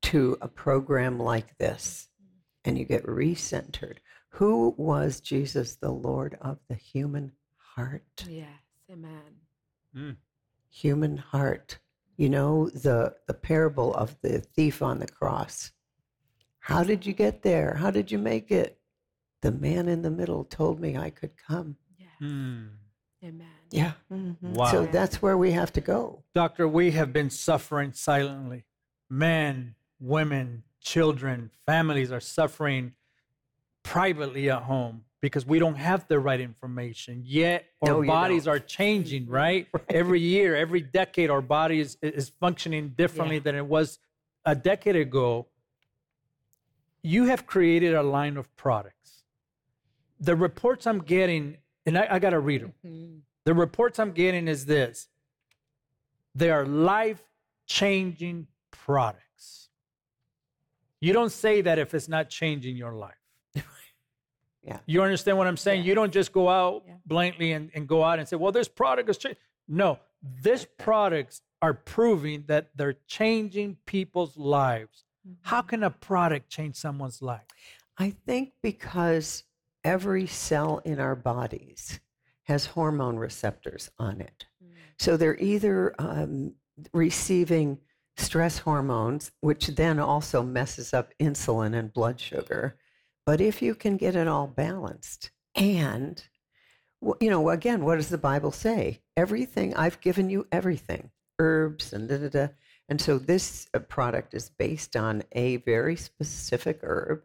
to 0.04 0.38
a 0.42 0.48
program 0.48 1.20
like 1.20 1.58
this, 1.58 2.08
and 2.66 2.78
you 2.78 2.86
get 2.86 3.04
recentered. 3.06 3.98
Who 4.30 4.74
was 4.78 5.22
Jesus, 5.22 5.76
the 5.76 5.92
Lord 5.92 6.38
of 6.42 6.60
the 6.68 6.76
human 6.76 7.32
heart? 7.58 8.26
Yes. 8.28 8.48
Amen. 8.94 10.18
human 10.70 11.18
heart. 11.18 11.80
You 12.16 12.30
know 12.30 12.70
the 12.70 13.16
the 13.28 13.34
parable 13.34 13.94
of 13.96 14.16
the 14.22 14.40
thief 14.40 14.82
on 14.82 15.00
the 15.00 15.08
cross. 15.08 15.72
How 16.60 16.84
did 16.84 17.06
you 17.06 17.14
get 17.14 17.42
there? 17.42 17.74
How 17.76 17.92
did 17.92 18.12
you 18.12 18.20
make 18.20 18.52
it? 18.52 18.78
The 19.42 19.52
man 19.52 19.90
in 19.90 20.04
the 20.04 20.12
middle 20.12 20.46
told 20.46 20.80
me 20.80 20.96
I 20.96 21.10
could 21.10 21.32
come. 21.36 21.76
Hmm. 22.20 22.68
Amen. 23.24 23.48
Yeah. 23.72 23.94
Wow. 24.42 24.66
So 24.66 24.86
that's 24.86 25.22
where 25.22 25.38
we 25.38 25.52
have 25.52 25.74
to 25.74 25.82
go. 25.82 26.24
Doctor, 26.36 26.68
we 26.68 26.92
have 26.92 27.12
been 27.12 27.30
suffering 27.30 27.92
silently. 27.94 28.66
Men, 29.10 29.76
women, 30.00 30.64
children, 30.80 31.50
families 31.66 32.12
are 32.12 32.20
suffering 32.20 32.94
privately 33.82 34.50
at 34.50 34.64
home 34.64 35.06
because 35.24 35.46
we 35.46 35.58
don't 35.58 35.76
have 35.76 36.06
the 36.10 36.20
right 36.20 36.42
information. 36.42 37.24
Yet 37.26 37.64
our 37.82 38.02
No, 38.02 38.04
bodies 38.04 38.44
don't. 38.44 38.56
are 38.56 38.60
changing, 38.60 39.26
right? 39.30 39.70
Every 39.90 40.20
year, 40.20 40.54
every 40.54 40.82
decade, 40.82 41.30
our 41.30 41.42
body 41.42 41.80
is, 41.80 41.98
is 42.02 42.28
functioning 42.28 42.90
differently 42.90 43.40
than 43.40 43.56
it 43.56 43.66
was 43.66 44.00
a 44.44 44.54
decade 44.54 44.98
ago. 44.98 45.48
You 47.04 47.24
have 47.28 47.46
created 47.46 47.94
a 47.94 48.04
line 48.04 48.36
of 48.36 48.54
products. 48.58 49.24
The 50.20 50.36
reports 50.36 50.86
I'm 50.86 51.00
getting, 51.00 51.56
and 51.86 51.98
I, 51.98 52.06
I 52.12 52.20
got 52.20 52.32
to 52.32 52.40
read 52.40 52.62
them. 52.62 52.74
Mm-hmm. 52.86 53.20
The 53.46 53.54
reports 53.54 54.00
I'm 54.00 54.12
getting 54.12 54.50
is 54.50 54.66
this 54.66 55.08
they 56.36 56.50
are 56.52 56.66
life 56.66 57.24
changing 57.66 58.48
products. 58.72 59.70
You 61.00 61.14
don't 61.14 61.32
say 61.32 61.62
that 61.62 61.80
if 61.80 61.94
it's 61.94 62.10
not 62.10 62.30
changing 62.30 62.76
your 62.76 62.94
life. 62.94 63.23
Yeah. 64.64 64.80
You 64.86 65.02
understand 65.02 65.38
what 65.38 65.48
I'm 65.48 65.58
saying? 65.58 65.84
You 65.84 65.94
don't 65.94 66.12
just 66.14 66.32
go 66.32 66.50
out 66.50 66.84
blankly 67.06 67.52
and, 67.52 67.70
and 67.76 67.88
go 67.88 68.04
out 68.04 68.20
and 68.20 68.28
say, 68.28 68.38
well, 68.38 68.52
this 68.52 68.68
product 68.68 69.10
is 69.10 69.18
changing. 69.18 69.40
No, 69.68 70.00
this 70.42 70.66
products 70.78 71.42
are 71.62 71.74
proving 71.74 72.46
that 72.48 72.70
they're 72.76 72.98
changing 73.08 73.78
people's 73.86 74.38
lives. 74.38 75.06
How 75.42 75.62
can 75.62 75.84
a 75.84 75.90
product 75.90 76.50
change 76.50 76.76
someone's 76.76 77.22
life? 77.22 77.46
I 77.98 78.16
think 78.26 78.54
because 78.62 79.44
every 79.84 80.28
cell 80.28 80.82
in 80.84 81.00
our 81.00 81.16
bodies 81.16 82.00
has 82.44 82.66
hormone 82.66 83.18
receptors 83.18 83.90
on 84.00 84.22
it. 84.22 84.46
So 85.00 85.18
they're 85.18 85.40
either 85.40 85.96
um, 86.00 86.56
receiving 86.94 87.80
stress 88.18 88.60
hormones, 88.60 89.32
which 89.42 89.68
then 89.68 90.00
also 90.00 90.44
messes 90.44 90.94
up 90.94 91.14
insulin 91.20 91.78
and 91.78 91.92
blood 91.92 92.20
sugar. 92.20 92.78
But 93.26 93.40
if 93.40 93.62
you 93.62 93.76
can 93.76 93.98
get 93.98 94.16
it 94.16 94.28
all 94.28 94.48
balanced, 94.48 95.32
and, 95.56 96.22
you 97.22 97.30
know, 97.30 97.50
again, 97.50 97.86
what 97.86 97.96
does 97.96 98.10
the 98.10 98.18
Bible 98.18 98.52
say? 98.52 99.02
Everything, 99.16 99.74
I've 99.76 100.02
given 100.02 100.30
you 100.30 100.48
everything, 100.52 101.12
herbs 101.40 101.94
and 101.94 102.10
da 102.10 102.18
da 102.18 102.30
da. 102.30 102.48
And 102.90 103.00
so 103.00 103.18
this 103.18 103.68
uh, 103.74 103.80
product 103.80 104.34
is 104.34 104.50
based 104.50 104.96
on 104.96 105.24
a 105.32 105.58
very 105.58 105.96
specific 105.96 106.80
herb 106.84 107.24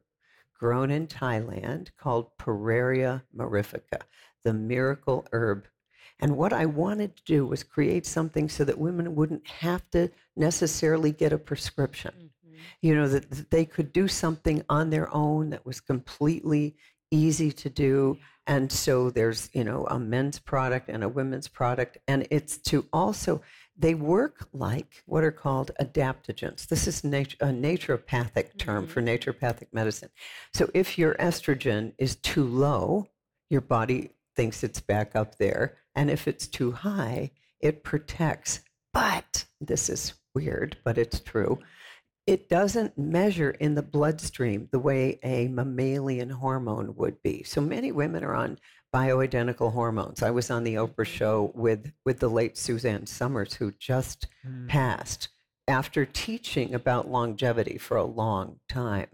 grown 0.59 0.91
in 0.91 1.07
Thailand 1.07 1.89
called 1.97 2.37
Pueraria 2.39 3.23
mirifica, 3.37 4.03
the 4.45 4.53
miracle 4.53 5.27
herb. 5.33 5.67
And 6.21 6.37
what 6.37 6.53
I 6.53 6.67
wanted 6.67 7.17
to 7.17 7.23
do 7.25 7.47
was 7.47 7.63
create 7.63 8.05
something 8.05 8.49
so 8.49 8.65
that 8.65 8.79
women 8.79 9.15
wouldn't 9.15 9.47
have 9.47 9.89
to 9.91 10.11
necessarily 10.37 11.13
get 11.13 11.33
a 11.33 11.39
prescription. 11.39 12.31
You 12.83 12.95
know, 12.95 13.09
that, 13.09 13.31
that 13.31 13.51
they 13.51 13.65
could 13.65 13.93
do 13.93 14.09
something 14.09 14.63
on 14.69 14.91
their 14.91 15.13
own 15.15 15.51
that 15.51 15.67
was 15.67 15.81
completely 15.81 16.77
easy 17.11 17.53
to 17.53 17.71
do. 17.71 18.19
And 18.47 18.73
so 18.73 19.11
there's, 19.11 19.51
you 19.53 19.65
know, 19.65 19.87
a 19.87 19.99
men's 19.99 20.39
product 20.39 20.89
and 20.89 21.05
a 21.05 21.09
women's 21.09 21.49
product. 21.49 21.99
And 22.09 22.27
it's 22.31 22.57
to 22.59 22.87
also, 22.93 23.43
they 23.77 23.95
work 23.95 24.49
like 24.53 25.03
what 25.07 25.23
are 25.23 25.31
called 25.31 25.71
adaptogens. 25.81 26.67
This 26.67 26.87
is 26.87 27.05
nat- 27.05 27.35
a 27.41 27.47
naturopathic 27.47 28.57
term 28.59 28.85
mm-hmm. 28.85 28.93
for 28.93 29.03
naturopathic 29.03 29.69
medicine. 29.73 30.09
So 30.55 30.71
if 30.73 30.99
your 30.99 31.15
estrogen 31.17 31.93
is 31.99 32.17
too 32.17 32.45
low, 32.45 33.09
your 33.51 33.61
body 33.61 34.11
thinks 34.35 34.63
it's 34.63 34.81
back 34.81 35.15
up 35.15 35.37
there. 35.37 35.77
And 35.95 36.11
if 36.11 36.27
it's 36.27 36.47
too 36.47 36.73
high, 36.73 37.33
it 37.61 37.85
protects. 37.85 38.61
But 38.95 39.45
this 39.61 39.91
is 39.91 40.15
weird, 40.35 40.79
but 40.85 40.97
it's 40.97 41.21
true. 41.21 41.59
It 42.29 42.51
doesn't 42.51 42.99
measure 42.99 43.53
in 43.53 43.75
the 43.75 43.83
bloodstream 43.83 44.69
the 44.71 44.79
way 44.79 45.19
a 45.25 45.49
mammalian 45.49 46.29
hormone 46.29 46.95
would 46.97 47.23
be. 47.23 47.43
So 47.43 47.63
many 47.63 47.91
women 47.91 48.23
are 48.23 48.35
on 48.35 48.59
bioidentical 48.95 49.73
hormones. 49.73 50.23
I 50.23 50.31
was 50.31 50.51
on 50.51 50.63
the 50.63 50.75
Oprah 50.75 51.07
show 51.07 51.53
with, 51.55 51.91
with 52.05 52.19
the 52.19 52.29
late 52.29 52.59
Suzanne 52.59 53.07
Somers, 53.07 53.55
who 53.55 53.73
just 53.79 54.27
passed 54.69 55.31
after 55.67 56.05
teaching 56.05 56.75
about 56.75 57.11
longevity 57.11 57.79
for 57.79 57.97
a 57.97 58.05
long 58.05 58.61
time. 58.69 59.09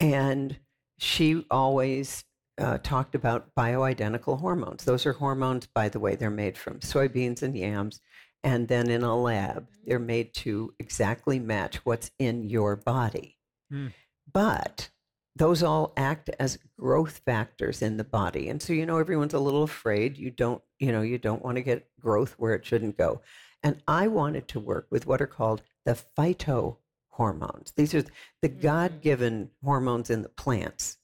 And 0.00 0.58
she 0.98 1.44
always 1.50 2.24
uh, 2.56 2.78
talked 2.78 3.14
about 3.14 3.54
bioidentical 3.54 4.40
hormones. 4.40 4.84
Those 4.84 5.04
are 5.04 5.12
hormones, 5.12 5.66
by 5.66 5.90
the 5.90 6.00
way, 6.00 6.14
they're 6.16 6.30
made 6.30 6.56
from 6.56 6.80
soybeans 6.80 7.42
and 7.42 7.54
yams. 7.54 8.00
And 8.42 8.68
then 8.68 8.90
in 8.90 9.02
a 9.02 9.16
lab, 9.16 9.68
they're 9.84 9.98
made 9.98 10.32
to 10.34 10.74
exactly 10.78 11.38
match 11.38 11.76
what's 11.84 12.10
in 12.18 12.48
your 12.48 12.76
body. 12.76 13.38
Hmm. 13.70 13.88
But 14.32 14.90
those 15.36 15.62
all 15.62 15.92
act 15.96 16.30
as 16.38 16.58
growth 16.78 17.20
factors 17.24 17.82
in 17.82 17.96
the 17.96 18.04
body. 18.04 18.48
And 18.48 18.60
so, 18.60 18.72
you 18.72 18.86
know, 18.86 18.98
everyone's 18.98 19.34
a 19.34 19.38
little 19.38 19.62
afraid. 19.62 20.18
You 20.18 20.30
don't, 20.30 20.62
you 20.78 20.92
know, 20.92 21.02
you 21.02 21.18
don't 21.18 21.44
want 21.44 21.56
to 21.56 21.62
get 21.62 21.88
growth 22.00 22.34
where 22.38 22.54
it 22.54 22.64
shouldn't 22.64 22.96
go. 22.96 23.20
And 23.62 23.82
I 23.86 24.08
wanted 24.08 24.48
to 24.48 24.60
work 24.60 24.86
with 24.90 25.06
what 25.06 25.20
are 25.20 25.26
called 25.26 25.62
the 25.84 25.98
phytohormones. 26.18 27.74
These 27.74 27.94
are 27.94 28.02
the 28.42 28.48
mm. 28.48 28.60
God 28.60 29.02
given 29.02 29.50
hormones 29.62 30.10
in 30.10 30.22
the 30.22 30.28
plants 30.30 30.96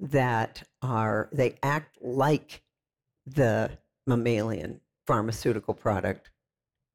that 0.00 0.62
are, 0.82 1.28
they 1.32 1.56
act 1.62 1.98
like 2.02 2.62
the 3.26 3.70
mammalian 4.06 4.80
pharmaceutical 5.06 5.74
product, 5.74 6.30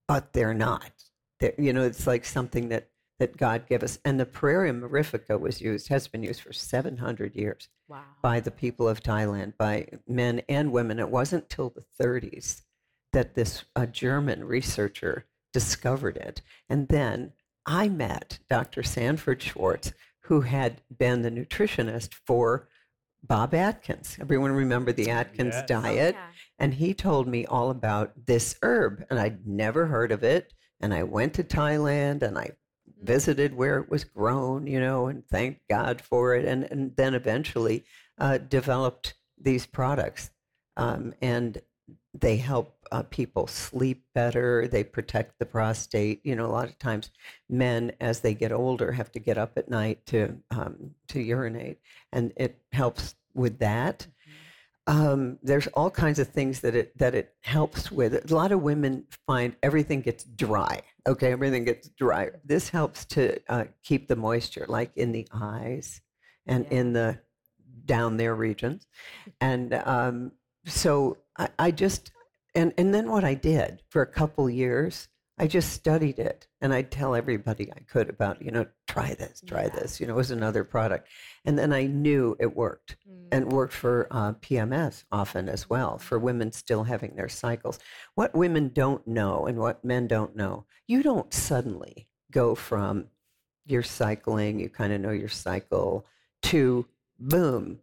but 0.08 0.34
they're 0.34 0.54
not. 0.54 0.92
They're, 1.40 1.54
you 1.58 1.74
know, 1.74 1.84
it's 1.84 2.08
like 2.08 2.26
something 2.26 2.70
that 2.70 2.90
that 3.18 3.38
God 3.38 3.66
gave 3.68 3.82
us. 3.82 3.98
And 4.04 4.20
the 4.20 4.26
Pueraria 4.26 4.78
mirifica 4.78 5.40
was 5.40 5.62
used, 5.62 5.88
has 5.88 6.06
been 6.06 6.22
used 6.22 6.42
for 6.42 6.52
700 6.52 7.34
years 7.34 7.70
Wow. 7.88 8.04
by 8.22 8.42
the 8.42 8.52
people 8.52 8.90
of 8.90 9.02
Thailand, 9.02 9.54
by 9.58 9.88
men 10.06 10.42
and 10.50 10.74
women. 10.74 11.00
It 11.00 11.08
wasn't 11.10 11.50
till 11.50 11.70
the 11.70 11.86
30s 12.04 12.64
that 13.14 13.34
this 13.34 13.64
a 13.74 13.88
German 13.88 14.44
researcher 14.44 15.28
discovered 15.54 16.18
it. 16.18 16.42
And 16.68 16.90
then 16.90 17.32
I 17.66 17.88
met 17.88 18.40
Dr. 18.50 18.84
Sanford 18.84 19.42
Schwartz, 19.42 19.94
who 20.24 20.42
had 20.42 20.82
been 20.98 21.22
the 21.22 21.32
nutritionist 21.32 22.14
for 22.28 22.68
Bob 23.24 23.54
Atkins. 23.54 24.18
Everyone 24.20 24.52
remember 24.52 24.92
the 24.92 25.10
Atkins 25.10 25.54
Yes. 25.56 25.68
diet? 25.70 26.16
And 26.60 26.74
he 26.74 26.94
told 26.94 27.28
me 27.28 27.46
all 27.46 27.70
about 27.70 28.14
this 28.26 28.56
herb, 28.62 29.06
and 29.10 29.20
I'd 29.20 29.46
never 29.46 29.88
heard 29.88 30.12
of 30.12 30.24
it. 30.24 30.54
And 30.80 30.94
I 30.94 31.04
went 31.04 31.34
to 31.36 31.44
Thailand 31.44 32.22
and 32.22 32.38
I 32.38 32.52
visited 33.02 33.56
where 33.56 33.80
it 33.80 33.90
was 33.90 34.04
grown, 34.04 34.68
you 34.68 34.80
know, 34.80 35.08
and 35.08 35.26
thanked 35.28 35.62
God 35.70 36.02
for 36.02 36.36
it. 36.36 36.46
And, 36.46 36.64
and 36.66 36.96
then 36.96 37.14
eventually 37.14 37.86
uh, 38.18 38.38
developed 38.38 39.16
these 39.40 39.66
products. 39.66 40.32
Um, 40.78 41.14
and 41.22 41.62
they 42.14 42.38
help 42.38 42.76
uh, 42.92 43.04
people 43.04 43.48
sleep 43.48 44.04
better. 44.14 44.68
They 44.68 44.84
protect 44.84 45.38
the 45.40 45.46
prostate. 45.46 46.22
You 46.26 46.36
know, 46.36 46.46
a 46.46 46.48
lot 46.48 46.70
of 46.70 46.80
times 46.80 47.12
men, 47.50 47.92
as 48.00 48.22
they 48.22 48.34
get 48.34 48.52
older, 48.52 48.92
have 48.92 49.12
to 49.14 49.20
get 49.20 49.38
up 49.38 49.58
at 49.58 49.70
night 49.70 50.06
to 50.08 50.38
um, 50.52 50.92
to 51.10 51.20
urinate, 51.20 51.80
and 52.12 52.32
it 52.38 52.58
helps 52.72 53.16
with 53.34 53.60
that. 53.60 54.08
Um, 54.88 55.40
there's 55.42 55.68
all 55.68 55.90
kinds 55.90 56.20
of 56.20 56.28
things 56.28 56.60
that 56.60 56.76
it 56.76 56.98
that 56.98 57.16
it 57.16 57.34
helps 57.42 57.92
with. 57.92 58.32
A 58.32 58.36
lot 58.36 58.52
of 58.52 58.62
women 58.62 59.06
find 59.26 59.56
everything 59.64 60.02
gets 60.02 60.24
dry. 60.24 60.82
Okay, 61.08 61.32
everything 61.32 61.66
gets 61.66 61.90
dry. 61.90 62.30
This 62.44 62.70
helps 62.70 63.06
to 63.06 63.40
uh, 63.50 63.66
keep 63.84 64.08
the 64.08 64.16
moisture, 64.16 64.66
like 64.68 64.92
in 64.96 65.12
the 65.12 65.28
eyes 65.34 66.02
and 66.46 66.68
in 66.68 66.94
the 66.94 67.20
down 67.86 68.18
there 68.18 68.36
regions, 68.36 68.86
and 69.42 69.74
um, 69.74 70.32
so 70.66 71.18
I, 71.38 71.50
I 71.58 71.72
just 71.72 72.12
and 72.54 72.74
and 72.78 72.94
then 72.94 73.10
what 73.10 73.24
I 73.24 73.34
did 73.34 73.82
for 73.90 74.02
a 74.02 74.08
couple 74.08 74.50
years, 74.50 75.08
I 75.38 75.48
just 75.48 75.74
studied 75.74 76.18
it, 76.18 76.48
and 76.62 76.74
I'd 76.74 76.92
tell 76.92 77.14
everybody 77.14 77.70
I 77.72 77.80
could 77.82 78.10
about 78.10 78.42
you 78.42 78.52
know 78.52 78.66
try 78.88 79.14
this, 79.16 79.42
try 79.46 79.68
this. 79.68 80.00
You 80.00 80.08
know, 80.08 80.14
it 80.14 80.18
was 80.18 80.32
another 80.32 80.64
product, 80.64 81.10
and 81.44 81.60
then 81.60 81.74
I 81.74 81.88
knew 81.88 82.38
it 82.40 82.56
worked, 82.56 82.96
and 83.32 83.52
worked 83.52 83.74
for 83.74 84.08
uh, 84.12 84.34
PMS 84.34 85.04
often 85.12 85.50
as 85.50 85.70
well 85.70 85.98
for 85.98 86.18
women 86.18 86.52
still 86.52 86.84
having 86.84 87.16
their 87.16 87.30
cycles. 87.30 87.80
What 88.16 88.34
women 88.34 88.72
don't 88.74 89.06
know 89.06 89.46
and 89.46 89.58
what 89.58 89.84
men 89.84 90.08
don't 90.08 90.36
know, 90.36 90.66
you 90.88 91.04
don't 91.04 91.34
suddenly 91.34 92.08
go 92.32 92.56
from 92.56 93.08
you're 93.66 93.84
cycling, 93.84 94.60
you 94.60 94.70
kind 94.70 94.94
of 94.94 95.02
know 95.02 95.12
your 95.12 95.30
cycle, 95.30 96.06
to 96.44 96.86
boom, 97.20 97.80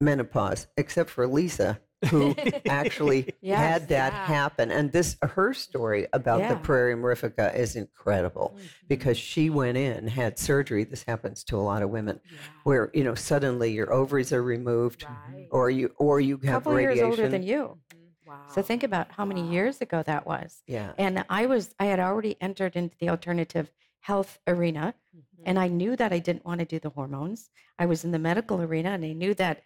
menopause, 0.00 0.66
except 0.76 1.10
for 1.10 1.26
Lisa, 1.26 1.80
who 2.10 2.34
actually 2.68 3.34
Yes. 3.40 3.58
had 3.58 3.88
that 3.88 4.12
Yeah. 4.12 4.26
happen. 4.26 4.70
And 4.70 4.92
this, 4.92 5.16
her 5.22 5.52
story 5.52 6.06
about 6.12 6.40
the 6.48 6.54
Pueraria 6.56 6.96
mirifica 6.96 7.54
is 7.54 7.76
incredible 7.76 8.54
mm-hmm. 8.54 8.66
because 8.88 9.18
she 9.18 9.50
went 9.50 9.76
in, 9.76 10.06
had 10.06 10.38
surgery. 10.38 10.84
This 10.84 11.02
happens 11.02 11.44
to 11.44 11.56
a 11.56 11.62
lot 11.62 11.82
of 11.82 11.90
women, 11.90 12.20
where 12.64 12.90
you 12.94 13.04
know 13.04 13.14
suddenly 13.14 13.72
your 13.72 13.92
ovaries 13.92 14.32
are 14.32 14.42
removed, 14.42 15.06
or 15.50 15.70
you 15.70 15.92
or 15.98 16.20
you 16.20 16.36
have 16.38 16.64
couple 16.64 16.80
years 16.80 17.00
older 17.00 17.28
than 17.28 17.42
you. 17.42 17.78
Mm-hmm. 17.78 18.30
Wow. 18.30 18.42
So 18.48 18.60
think 18.62 18.82
about 18.82 19.10
how 19.10 19.24
many 19.24 19.48
years 19.48 19.80
ago 19.80 20.02
that 20.02 20.26
was. 20.26 20.62
Yeah. 20.66 20.92
And 20.98 21.24
I 21.30 21.46
was 21.46 21.74
I 21.80 21.86
had 21.86 21.98
already 21.98 22.36
entered 22.40 22.76
into 22.76 22.96
the 23.00 23.08
alternative 23.08 23.70
health 24.00 24.38
arena 24.46 24.94
mm-hmm. 25.16 25.42
and 25.46 25.58
I 25.58 25.68
knew 25.68 25.96
that 25.96 26.12
I 26.12 26.18
didn't 26.18 26.44
want 26.44 26.60
to 26.60 26.66
do 26.66 26.78
the 26.78 26.90
hormones. 26.90 27.50
I 27.78 27.86
was 27.86 28.04
in 28.04 28.12
the 28.12 28.18
medical 28.18 28.60
arena 28.60 28.90
and 28.90 29.04
I 29.04 29.12
knew 29.12 29.34
that 29.34 29.62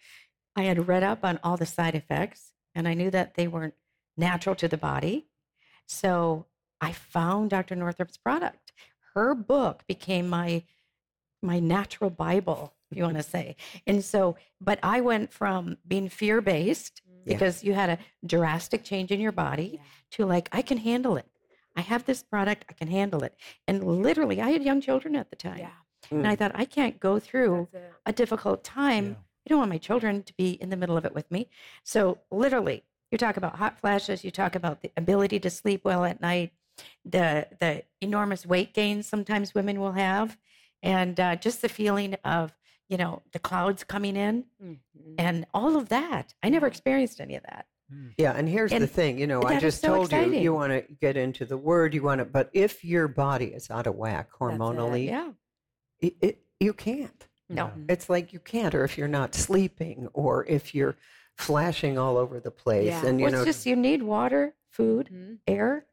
I 0.56 0.62
had 0.64 0.88
read 0.88 1.02
up 1.02 1.20
on 1.24 1.38
all 1.42 1.56
the 1.56 1.66
side 1.66 1.94
effects 1.94 2.52
and 2.74 2.86
I 2.86 2.94
knew 2.94 3.10
that 3.10 3.34
they 3.34 3.48
weren't 3.48 3.74
natural 4.16 4.54
to 4.56 4.68
the 4.68 4.76
body. 4.76 5.26
So 5.86 6.46
I 6.80 6.92
found 6.92 7.50
Dr. 7.50 7.74
Northrup's 7.76 8.16
product. 8.18 8.72
Her 9.14 9.34
book 9.34 9.84
became 9.86 10.28
my 10.28 10.64
my 11.44 11.58
natural 11.58 12.08
Bible, 12.08 12.72
if 12.90 12.96
you 12.96 13.02
want 13.02 13.16
to 13.16 13.22
say. 13.22 13.56
And 13.84 14.04
so, 14.04 14.36
but 14.60 14.78
I 14.80 15.00
went 15.00 15.32
from 15.32 15.76
being 15.86 16.08
fear 16.08 16.40
based 16.40 17.02
Yeah. 17.24 17.34
because 17.34 17.64
you 17.64 17.74
had 17.74 17.90
a 17.90 17.98
drastic 18.24 18.84
change 18.84 19.10
in 19.10 19.18
your 19.18 19.32
body 19.32 19.80
to 20.12 20.24
like, 20.24 20.48
I 20.52 20.62
can 20.62 20.78
handle 20.78 21.16
it. 21.16 21.26
I 21.74 21.80
have 21.80 22.04
this 22.04 22.22
product, 22.22 22.64
I 22.68 22.74
can 22.74 22.86
handle 22.86 23.24
it. 23.24 23.34
And 23.66 23.82
literally, 23.82 24.40
I 24.40 24.50
had 24.50 24.62
young 24.62 24.80
children 24.80 25.16
at 25.16 25.30
the 25.30 25.36
time. 25.36 25.58
And 26.10 26.26
I 26.28 26.34
Mm. 26.36 26.38
thought, 26.38 26.52
I 26.54 26.64
can't 26.64 27.00
go 27.00 27.18
through 27.18 27.68
a 28.06 28.12
difficult 28.12 28.62
time 28.62 29.16
I 29.46 29.48
don't 29.48 29.59
want 29.59 29.70
my 29.70 29.78
children 29.78 30.22
to 30.22 30.33
be 30.35 30.50
in 30.52 30.70
the 30.70 30.76
middle 30.76 30.96
of 30.96 31.05
it 31.05 31.14
with 31.14 31.31
me. 31.31 31.48
So, 31.85 32.18
literally, 32.31 32.85
you 33.11 33.18
talk 33.18 33.37
about 33.37 33.57
hot 33.57 33.78
flashes, 33.78 34.24
you 34.24 34.31
talk 34.31 34.55
about 34.55 34.83
the 34.83 34.90
ability 34.96 35.40
to 35.40 35.50
sleep 35.50 35.85
well 35.85 36.05
at 36.05 36.20
night, 36.20 36.52
the 37.05 37.46
the 37.61 37.83
enormous 38.00 38.46
weight 38.46 38.72
gains 38.74 39.07
sometimes 39.07 39.55
women 39.55 39.81
will 39.81 39.92
have, 39.92 40.38
and 40.83 41.18
uh, 41.18 41.37
just 41.37 41.61
the 41.62 41.68
feeling 41.68 42.14
of 42.24 42.55
you 42.88 42.96
know 42.96 43.22
the 43.33 43.38
clouds 43.38 43.85
coming 43.85 44.16
in, 44.16 44.44
Mm-hmm. 44.62 45.14
and 45.18 45.46
all 45.52 45.76
of 45.76 45.88
that. 45.90 46.35
I 46.42 46.48
never 46.48 46.66
experienced 46.66 47.20
any 47.20 47.35
of 47.37 47.42
that. 47.44 47.66
Yeah, 48.16 48.33
and 48.35 48.48
here's 48.48 48.70
the 48.70 48.87
thing, 48.87 49.18
you 49.18 49.26
know, 49.26 49.42
I 49.42 49.59
just 49.61 49.83
so 49.83 49.88
told 49.88 50.12
you 50.12 50.18
exciting. 50.18 50.42
you 50.42 50.55
want 50.55 50.72
to 50.72 50.81
get 50.98 51.18
into 51.18 51.44
the 51.44 51.59
word, 51.59 51.92
you 51.92 52.02
want 52.02 52.20
to, 52.20 52.24
but 52.24 52.48
if 52.55 52.83
your 52.83 53.07
body 53.07 53.46
is 53.48 53.70
out 53.70 53.87
of 53.87 53.96
whack 53.96 54.28
hormonally, 54.40 55.09
Yeah. 55.09 55.33
it, 56.00 56.14
it, 56.22 56.38
you 56.59 56.72
can't. 56.72 57.28
No. 57.54 57.66
Mm-hmm. 57.66 57.84
It's 57.88 58.08
like 58.08 58.32
you 58.32 58.38
can't, 58.38 58.74
or 58.74 58.84
if 58.84 58.96
you're 58.98 59.08
not 59.08 59.34
sleeping, 59.34 60.08
or 60.12 60.44
if 60.46 60.74
you're 60.74 60.96
flashing 61.36 61.98
all 61.98 62.16
over 62.16 62.40
the 62.40 62.50
place, 62.50 62.86
Yeah. 62.86 63.06
and 63.06 63.18
you 63.18 63.24
well, 63.24 63.32
know, 63.32 63.38
it's 63.38 63.46
just 63.46 63.66
you 63.66 63.76
need 63.76 64.02
water, 64.02 64.54
food, 64.70 65.08
Mm-hmm. 65.12 65.34
air, 65.46 65.86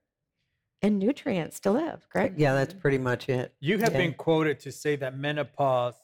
and 0.82 0.98
nutrients 1.00 1.60
to 1.62 1.72
live. 1.72 2.08
Correct? 2.10 2.38
yeah, 2.40 2.54
that's 2.54 2.74
pretty 2.74 2.98
much 2.98 3.28
it. 3.30 3.54
You 3.60 3.78
have 3.80 3.92
Yeah. 3.92 4.00
been 4.00 4.14
quoted 4.14 4.60
to 4.62 4.72
say 4.72 4.96
that 4.98 5.18
menopause, 5.18 5.96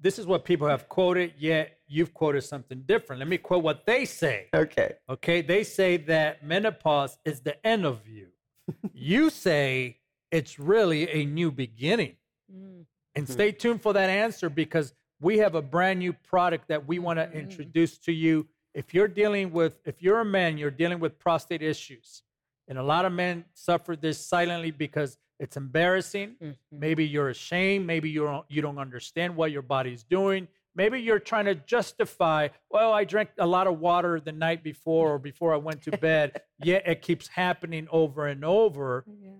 this 0.00 0.18
is 0.18 0.26
what 0.26 0.44
people 0.44 0.68
have 0.68 0.88
quoted, 0.88 1.32
yet 1.38 1.78
you've 1.86 2.14
quoted 2.14 2.42
something 2.42 2.82
different. 2.86 3.20
Let 3.20 3.28
me 3.28 3.38
quote 3.38 3.64
what 3.64 3.86
they 3.86 4.04
say. 4.04 4.48
Okay. 4.54 4.94
Okay. 5.08 5.40
They 5.40 5.64
say 5.64 5.96
that 5.96 6.44
menopause 6.44 7.18
is 7.24 7.40
the 7.40 7.64
end 7.66 7.84
of 7.84 8.06
you. 8.06 8.28
you 8.92 9.30
say 9.30 9.98
it's 10.30 10.58
really 10.58 11.08
a 11.10 11.24
new 11.24 11.50
beginning. 11.50 12.16
Mm. 12.52 12.84
And 13.14 13.26
hmm. 13.26 13.32
stay 13.32 13.50
tuned 13.50 13.82
for 13.82 13.92
that 13.94 14.10
answer 14.10 14.48
because 14.48 14.92
we 15.20 15.38
have 15.38 15.54
a 15.54 15.62
brand 15.62 15.98
new 15.98 16.12
product 16.12 16.68
that 16.68 16.86
we 16.86 16.98
want 16.98 17.18
to 17.18 17.26
mm. 17.26 17.34
introduce 17.34 17.98
to 17.98 18.12
you. 18.12 18.46
If 18.74 18.94
you're 18.94 19.08
dealing 19.08 19.52
with, 19.52 19.80
if 19.84 20.02
you're 20.02 20.20
a 20.20 20.24
man, 20.24 20.58
you're 20.58 20.70
dealing 20.70 21.00
with 21.00 21.18
prostate 21.18 21.62
issues. 21.62 22.22
And 22.68 22.78
a 22.78 22.82
lot 22.82 23.04
of 23.04 23.12
men 23.12 23.44
suffer 23.54 23.96
this 23.96 24.24
silently 24.24 24.70
because 24.70 25.18
it's 25.40 25.56
embarrassing. 25.56 26.36
Mm-hmm. 26.42 26.78
Maybe 26.78 27.06
you're 27.06 27.30
ashamed. 27.30 27.86
Maybe 27.86 28.10
you 28.10 28.24
don't, 28.24 28.44
you 28.48 28.60
don't 28.60 28.78
understand 28.78 29.34
what 29.34 29.50
your 29.50 29.62
body's 29.62 30.02
doing. 30.02 30.48
Maybe 30.74 31.00
you're 31.00 31.18
trying 31.18 31.46
to 31.46 31.54
justify, 31.54 32.48
well, 32.70 32.92
I 32.92 33.04
drank 33.04 33.30
a 33.38 33.46
lot 33.46 33.66
of 33.66 33.80
water 33.80 34.20
the 34.20 34.32
night 34.32 34.62
before 34.62 35.14
or 35.14 35.18
before 35.18 35.52
I 35.52 35.56
went 35.56 35.82
to 35.82 35.90
bed. 35.98 36.40
Yet 36.62 36.86
it 36.86 37.02
keeps 37.02 37.26
happening 37.26 37.88
over 37.90 38.26
and 38.26 38.44
over. 38.44 39.04
Yeah. 39.06 39.30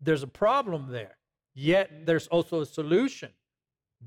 There's 0.00 0.22
a 0.22 0.28
problem 0.28 0.92
there. 0.92 1.16
Yet 1.54 1.92
mm-hmm. 1.92 2.04
there's 2.04 2.26
also 2.28 2.60
a 2.60 2.66
solution. 2.66 3.30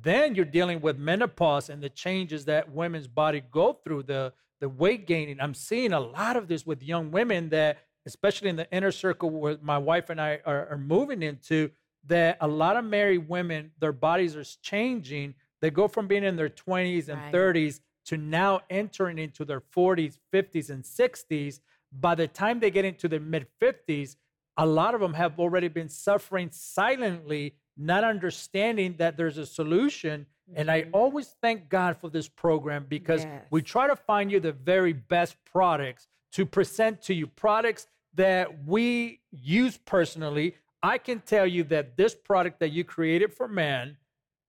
Then 0.02 0.36
you're 0.36 0.46
dealing 0.46 0.82
with 0.82 0.98
menopause 0.98 1.70
and 1.70 1.82
the 1.82 1.90
changes 1.90 2.46
that 2.46 2.72
women's 2.72 3.08
body 3.08 3.42
go 3.52 3.74
through, 3.74 4.04
the 4.04 4.34
the 4.60 4.70
weight 4.70 5.06
gaining. 5.06 5.40
I'm 5.40 5.54
seeing 5.54 5.94
a 5.94 6.00
lot 6.00 6.36
of 6.36 6.48
this 6.48 6.66
with 6.66 6.82
young 6.82 7.12
women 7.12 7.50
that, 7.50 7.78
especially 8.08 8.50
in 8.50 8.56
the 8.56 8.68
inner 8.72 8.92
circle 8.92 9.30
where 9.30 9.58
my 9.62 9.78
wife 9.78 10.10
and 10.10 10.20
I 10.20 10.40
are, 10.46 10.68
are 10.70 10.78
moving 10.80 11.22
into, 11.22 11.70
that 12.08 12.38
a 12.42 12.48
lot 12.48 12.76
of 12.76 12.84
married 12.84 13.30
women, 13.30 13.72
their 13.80 13.92
bodies 13.92 14.36
are 14.36 14.44
changing. 14.64 15.36
They 15.62 15.70
go 15.70 15.88
from 15.88 16.08
being 16.08 16.24
in 16.24 16.36
their 16.38 16.50
20s 16.50 17.08
and 17.08 17.22
Right. 17.22 17.32
30s 17.32 17.82
to 18.06 18.18
now 18.18 18.62
entering 18.70 19.20
into 19.20 19.46
their 19.46 19.62
40s, 19.62 20.18
50s, 20.34 20.72
and 20.72 20.84
60s. 20.84 21.60
By 21.92 22.16
the 22.16 22.28
time 22.28 22.60
they 22.60 22.72
get 22.72 22.86
into 22.86 23.08
their 23.08 23.20
mid 23.20 23.46
50s, 23.62 24.16
a 24.58 24.66
lot 24.66 24.96
of 24.96 25.02
them 25.02 25.14
have 25.14 25.40
already 25.40 25.68
been 25.68 25.90
suffering 25.90 26.50
silently, 26.52 27.54
not 27.78 28.04
understanding 28.04 28.96
that 28.98 29.18
there's 29.18 29.38
a 29.38 29.46
solution. 29.46 30.26
And 30.56 30.72
I 30.72 30.84
mm-hmm. 30.84 30.96
always 30.96 31.36
thank 31.42 31.70
God 31.70 31.98
for 31.98 32.10
this 32.10 32.30
program 32.30 32.86
because 32.88 33.24
Yes. 33.24 33.46
we 33.52 33.62
try 33.62 33.88
to 33.88 33.96
find 33.96 34.32
you 34.32 34.40
the 34.40 34.54
very 34.54 34.94
best 34.94 35.36
products 35.46 36.08
to 36.32 36.46
present 36.46 37.02
to 37.04 37.14
you, 37.14 37.28
products 37.28 37.88
that 38.14 38.66
we 38.66 39.20
use 39.32 39.78
personally. 39.78 40.56
I 40.82 40.98
can 40.98 41.20
tell 41.20 41.46
you 41.46 41.64
that 41.66 41.98
this 41.98 42.16
product 42.16 42.60
that 42.60 42.72
you 42.72 42.84
created 42.84 43.34
for 43.34 43.48
men, 43.48 43.98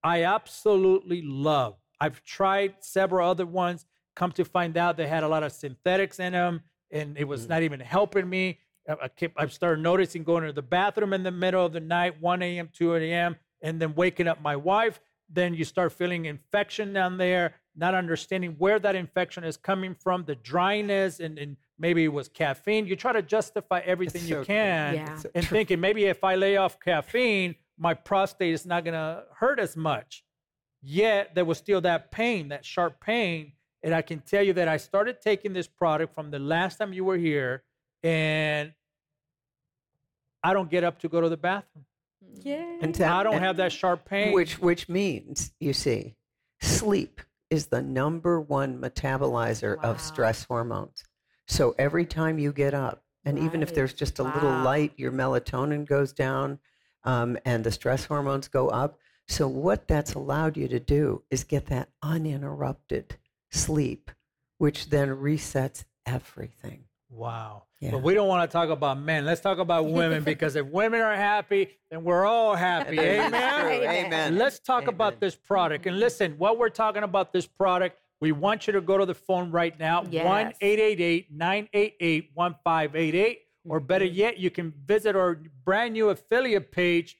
I 0.03 0.23
absolutely 0.23 1.21
love. 1.21 1.75
I've 1.99 2.23
tried 2.23 2.75
several 2.79 3.29
other 3.29 3.45
ones, 3.45 3.85
come 4.15 4.31
to 4.33 4.45
find 4.45 4.77
out 4.77 4.97
they 4.97 5.07
had 5.07 5.23
a 5.23 5.27
lot 5.27 5.43
of 5.43 5.51
synthetics 5.51 6.19
in 6.19 6.33
them, 6.33 6.61
and 6.91 7.17
it 7.17 7.25
was 7.25 7.45
mm. 7.45 7.49
not 7.49 7.63
even 7.63 7.79
helping 7.79 8.29
me. 8.29 8.59
I, 8.89 8.95
I 9.03 9.07
kept, 9.07 9.35
I've 9.37 9.53
started 9.53 9.81
noticing 9.81 10.23
going 10.23 10.43
to 10.43 10.51
the 10.51 10.61
bathroom 10.61 11.13
in 11.13 11.23
the 11.23 11.31
middle 11.31 11.65
of 11.65 11.73
the 11.73 11.79
night, 11.79 12.21
1 12.21 12.41
a.m., 12.41 12.69
2 12.73 12.95
a.m., 12.95 13.35
and 13.61 13.81
then 13.81 13.93
waking 13.95 14.27
up 14.27 14.41
my 14.41 14.55
wife. 14.55 14.99
Then 15.31 15.53
you 15.53 15.63
start 15.63 15.93
feeling 15.93 16.25
infection 16.25 16.91
down 16.91 17.17
there, 17.17 17.53
not 17.75 17.93
understanding 17.93 18.55
where 18.57 18.79
that 18.79 18.95
infection 18.95 19.43
is 19.43 19.57
coming 19.57 19.93
from, 19.93 20.25
the 20.25 20.35
dryness, 20.35 21.19
and, 21.19 21.37
and 21.37 21.55
maybe 21.77 22.03
it 22.03 22.13
was 22.13 22.27
caffeine. 22.27 22.87
You 22.87 22.95
try 22.95 23.13
to 23.13 23.21
justify 23.21 23.81
everything 23.85 24.23
you 24.23 24.29
so 24.29 24.35
true. 24.35 24.45
can 24.45 24.95
Yeah. 24.95 25.15
So 25.17 25.29
and 25.35 25.45
true. 25.45 25.57
thinking 25.57 25.79
maybe 25.79 26.05
if 26.05 26.23
I 26.23 26.35
lay 26.35 26.57
off 26.57 26.79
caffeine, 26.79 27.55
my 27.77 27.93
prostate 27.93 28.53
is 28.53 28.65
not 28.65 28.83
going 28.83 28.95
to 28.95 29.23
hurt 29.35 29.59
as 29.59 29.77
much. 29.77 30.23
Yet 30.81 31.35
there 31.35 31.45
was 31.45 31.57
still 31.57 31.81
that 31.81 32.09
pain, 32.11 32.49
that 32.49 32.65
sharp 32.65 32.99
pain. 32.99 33.53
And 33.83 33.93
I 33.93 34.01
can 34.01 34.19
tell 34.19 34.43
you 34.43 34.53
that 34.53 34.67
I 34.67 34.77
started 34.77 35.21
taking 35.21 35.53
this 35.53 35.67
product 35.67 36.13
from 36.13 36.31
the 36.31 36.39
last 36.39 36.77
time 36.77 36.91
you 36.91 37.05
were 37.05 37.17
here, 37.17 37.63
and 38.03 38.73
I 40.43 40.53
don't 40.53 40.69
get 40.69 40.83
up 40.83 40.99
to 40.99 41.09
go 41.09 41.21
to 41.21 41.29
the 41.29 41.37
bathroom. 41.37 41.85
Yeah. 42.41 42.77
And 42.81 42.93
that- 42.95 43.11
I 43.11 43.23
don't 43.23 43.35
and- 43.35 43.43
have 43.43 43.57
that 43.57 43.71
sharp 43.71 44.05
pain. 44.05 44.33
Which 44.33 44.59
which 44.59 44.87
means, 44.89 45.51
you 45.59 45.73
see, 45.73 46.15
sleep 46.61 47.21
is 47.49 47.67
the 47.67 47.81
number 47.81 48.39
one 48.39 48.79
metabolizer 48.79 49.77
Wow. 49.77 49.83
of 49.91 50.01
stress 50.01 50.43
hormones. 50.43 51.03
So 51.47 51.73
every 51.79 52.05
time 52.05 52.37
you 52.37 52.53
get 52.53 52.73
up, 52.73 53.03
and 53.25 53.39
even 53.39 53.61
if 53.63 53.73
there's 53.73 53.93
just 53.93 54.19
a 54.19 54.23
little 54.23 54.51
light, 54.61 54.93
your 54.97 55.11
melatonin 55.11 55.85
goes 55.85 56.13
down, 56.13 56.59
um, 57.03 57.37
and 57.45 57.63
the 57.63 57.71
stress 57.71 58.05
hormones 58.05 58.47
go 58.47 58.69
up. 58.69 58.99
So 59.27 59.47
what 59.47 59.87
that's 59.87 60.13
allowed 60.13 60.57
you 60.57 60.67
to 60.67 60.79
do 60.79 61.23
is 61.29 61.43
get 61.43 61.65
that 61.67 61.89
uninterrupted 62.01 63.17
sleep, 63.51 64.11
which 64.57 64.89
then 64.89 65.09
resets 65.09 65.83
everything. 66.05 66.85
Wow. 67.09 67.63
Yeah. 67.79 67.91
But 67.91 68.03
we 68.03 68.13
don't 68.13 68.27
want 68.27 68.49
to 68.49 68.53
talk 68.53 68.69
about 68.69 68.99
men. 68.99 69.25
Let's 69.25 69.41
talk 69.41 69.57
about 69.57 69.85
women 69.89 70.23
because 70.23 70.55
if 70.55 70.65
women 70.67 71.01
are 71.01 71.15
happy, 71.15 71.69
then 71.89 72.03
we're 72.03 72.25
all 72.25 72.55
happy. 72.55 72.99
Amen. 72.99 73.33
Amen. 73.33 74.37
Let's 74.37 74.59
talk 74.59 74.87
about 74.87 75.19
this 75.19 75.35
product. 75.35 75.85
And 75.87 75.99
listen, 75.99 76.35
while 76.37 76.55
we're 76.55 76.69
talking 76.69 77.03
about 77.03 77.33
this 77.33 77.47
product, 77.47 77.97
we 78.21 78.31
want 78.31 78.67
you 78.67 78.73
to 78.73 78.81
go 78.81 78.97
to 78.97 79.05
the 79.05 79.15
phone 79.15 79.49
right 79.49 79.77
now, 79.79 80.03
Yes. 80.11 80.25
1 80.25 80.53
888 80.61 81.31
988 81.31 82.31
1588. 82.33 83.39
Or 83.67 83.79
better 83.79 84.05
Mm-hmm. 84.05 84.13
yet, 84.15 84.37
you 84.39 84.49
can 84.49 84.73
visit 84.85 85.15
our 85.15 85.39
brand 85.65 85.93
new 85.93 86.09
affiliate 86.09 86.71
page, 86.71 87.17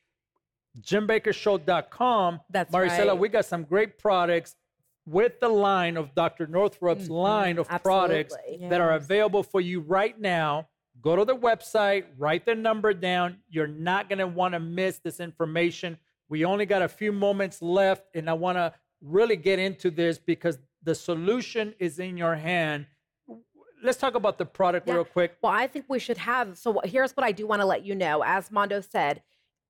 jimbakkershow.com. 0.82 2.39
That's 2.49 2.71
Maricela, 2.73 3.08
right. 3.10 3.17
we 3.17 3.30
got 3.30 3.45
some 3.45 3.63
great 3.63 3.97
products 3.97 4.56
with 5.05 5.39
the 5.39 5.49
line 5.49 5.97
of 5.97 6.13
Dr. 6.15 6.47
Northrup's 6.47 7.09
line 7.09 7.57
of 7.57 7.67
products 7.81 8.35
Mm-hmm. 8.49 8.69
That 8.69 8.81
are 8.81 8.93
available 8.93 9.43
for 9.43 9.62
you 9.62 9.79
right 9.81 10.19
now. 10.19 10.67
Go 11.01 11.15
to 11.15 11.23
the 11.23 11.35
website, 11.35 12.05
write 12.17 12.45
the 12.45 12.55
number 12.55 12.93
down. 12.93 13.38
You're 13.49 13.67
not 13.67 14.09
going 14.09 14.19
to 14.19 14.27
want 14.27 14.53
to 14.53 14.59
miss 14.59 14.99
this 14.99 15.19
information. 15.19 15.97
We 16.27 16.43
only 16.45 16.65
got 16.65 16.81
a 16.81 16.88
few 16.89 17.12
moments 17.12 17.62
left, 17.62 18.03
and 18.13 18.29
I 18.29 18.33
want 18.33 18.57
to 18.57 18.73
really 19.01 19.38
get 19.38 19.59
into 19.59 19.91
this 19.91 20.17
because 20.17 20.57
the 20.83 20.93
solution 20.93 21.73
is 21.79 21.99
in 21.99 22.17
your 22.17 22.35
hand. 22.35 22.85
Let's 23.81 23.97
talk 23.97 24.15
about 24.15 24.38
the 24.38 24.45
product 24.45 24.88
Yeah. 24.88 24.95
real 24.95 25.05
quick. 25.05 25.38
Well, 25.41 25.53
I 25.53 25.67
think 25.67 25.85
we 25.88 25.99
should 25.99 26.17
have. 26.17 26.57
So 26.57 26.81
here's 26.83 27.15
what 27.15 27.25
I 27.25 27.31
do 27.31 27.47
want 27.47 27.62
to 27.62 27.65
let 27.65 27.85
you 27.85 27.95
know. 27.95 28.21
As 28.23 28.51
Mondo 28.51 28.81
said, 28.81 29.21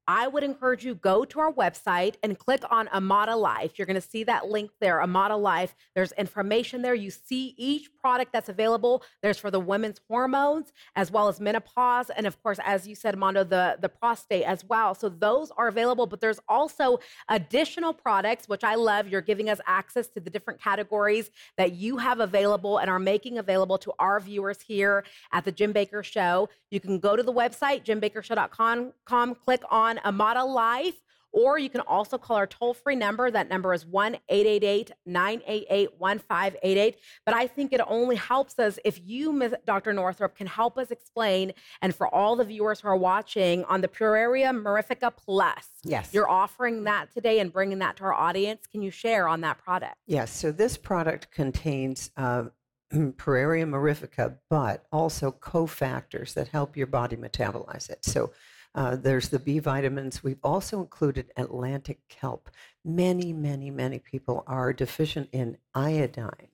I 0.09 0.27
would 0.27 0.43
encourage 0.43 0.83
you 0.83 0.95
go 0.95 1.23
to 1.23 1.39
our 1.39 1.53
website 1.53 2.15
and 2.23 2.35
click 2.35 2.63
on 2.71 2.87
Amata 2.87 3.35
Life. 3.35 3.73
You're 3.77 3.85
going 3.85 3.93
to 3.93 4.01
see 4.01 4.23
that 4.23 4.47
link 4.47 4.71
there, 4.81 5.01
Amata 5.01 5.35
Life. 5.35 5.75
There's 5.93 6.13
information 6.13 6.81
there. 6.81 6.95
You 6.95 7.11
see 7.11 7.53
each 7.57 7.95
product 7.95 8.33
that's 8.33 8.49
available. 8.49 9.03
There's 9.21 9.37
for 9.37 9.51
the 9.51 9.59
women's 9.59 10.01
hormones 10.09 10.73
as 10.95 11.11
well 11.11 11.27
as 11.27 11.39
menopause, 11.39 12.09
and 12.09 12.25
of 12.25 12.41
course, 12.41 12.57
as 12.65 12.87
you 12.87 12.95
said, 12.95 13.19
Mondo, 13.19 13.43
the 13.43 13.77
the 13.79 13.87
prostate 13.87 14.45
as 14.45 14.65
well. 14.65 14.95
So 14.95 15.09
those 15.09 15.51
are 15.51 15.67
available. 15.67 16.07
But 16.07 16.21
there's 16.21 16.39
also 16.49 16.99
additional 17.27 17.93
products 17.93 18.49
which 18.49 18.63
I 18.63 18.73
love. 18.73 19.07
You're 19.07 19.21
giving 19.21 19.47
us 19.47 19.59
access 19.67 20.07
to 20.07 20.19
the 20.19 20.31
different 20.31 20.59
categories 20.59 21.29
that 21.57 21.73
you 21.73 21.97
have 21.97 22.19
available 22.19 22.79
and 22.79 22.89
are 22.89 22.97
making 22.97 23.37
available 23.37 23.77
to 23.77 23.93
our 23.99 24.19
viewers 24.19 24.59
here 24.59 25.03
at 25.31 25.45
the 25.45 25.51
Jim 25.51 25.71
Bakker 25.71 26.03
Show. 26.03 26.49
You 26.71 26.79
can 26.79 26.97
go 26.97 27.15
to 27.15 27.21
the 27.21 27.33
website, 27.33 27.85
jimbakkershow.com, 27.85 29.35
click 29.35 29.61
on 29.69 29.98
Amata 30.05 30.43
Life, 30.43 30.95
Or 31.31 31.59
you 31.59 31.69
can 31.69 31.81
also 31.81 32.17
call 32.17 32.37
our 32.37 32.47
toll 32.47 32.73
free 32.73 32.95
number. 32.95 33.29
That 33.29 33.49
number 33.49 33.71
is 33.73 33.85
1 33.85 34.17
888 34.29 34.91
988 35.05 35.89
1588. 35.99 36.97
But 37.23 37.35
I 37.35 37.45
think 37.45 37.71
it 37.71 37.81
only 37.85 38.15
helps 38.15 38.57
us 38.57 38.79
if 38.83 38.99
you, 39.03 39.31
Ms. 39.31 39.53
Dr. 39.63 39.93
Northrup, 39.93 40.35
can 40.35 40.47
help 40.47 40.77
us 40.79 40.89
explain, 40.89 41.53
and 41.83 41.93
for 41.93 42.07
all 42.13 42.35
the 42.35 42.45
viewers 42.45 42.79
who 42.81 42.87
are 42.87 42.95
watching, 42.95 43.63
on 43.65 43.81
the 43.81 43.87
Pueraria 43.87 44.49
Mirifica 44.51 45.11
Plus. 45.15 45.67
Yes. 45.83 46.09
You're 46.13 46.29
offering 46.29 46.85
that 46.85 47.13
today 47.13 47.39
and 47.39 47.53
bringing 47.53 47.77
that 47.79 47.97
to 47.97 48.05
our 48.05 48.13
audience. 48.13 48.65
Can 48.65 48.81
you 48.81 48.89
share 48.89 49.27
on 49.27 49.41
that 49.41 49.59
product? 49.59 49.95
Yes, 50.07 50.31
so 50.31 50.51
this 50.51 50.77
product 50.77 51.29
contains 51.29 52.09
uh, 52.17 52.45
mirifica, 52.93 54.35
but 54.49 54.85
also 54.91 55.31
cofactors 55.31 56.33
that 56.33 56.47
help 56.47 56.75
your 56.75 56.87
body 56.87 57.15
metabolize 57.15 57.87
it. 57.89 58.03
So 58.03 58.31
uh, 58.75 58.95
there's 58.95 59.29
the 59.29 59.39
B 59.39 59.59
vitamins. 59.59 60.23
We've 60.23 60.39
also 60.43 60.79
included 60.79 61.31
Atlantic 61.35 61.99
kelp. 62.07 62.49
Many, 62.85 63.33
many, 63.33 63.71
many 63.71 63.99
people 63.99 64.43
are 64.47 64.73
deficient 64.73 65.29
in 65.31 65.57
iodine. 65.73 66.49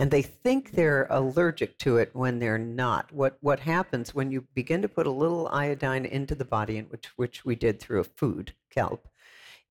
And 0.00 0.12
they 0.12 0.22
think 0.22 0.70
they're 0.70 1.08
allergic 1.10 1.76
to 1.78 1.96
it 1.96 2.10
when 2.12 2.38
they're 2.38 2.56
not. 2.56 3.12
What 3.12 3.36
what 3.40 3.58
happens 3.58 4.14
when 4.14 4.30
you 4.30 4.46
begin 4.54 4.80
to 4.82 4.88
put 4.88 5.08
a 5.08 5.10
little 5.10 5.48
iodine 5.48 6.04
into 6.04 6.36
the 6.36 6.44
body, 6.44 6.78
which 6.80 7.06
which 7.16 7.44
we 7.44 7.56
did 7.56 7.80
through 7.80 8.00
a 8.00 8.04
food 8.04 8.52
kelp, 8.70 9.08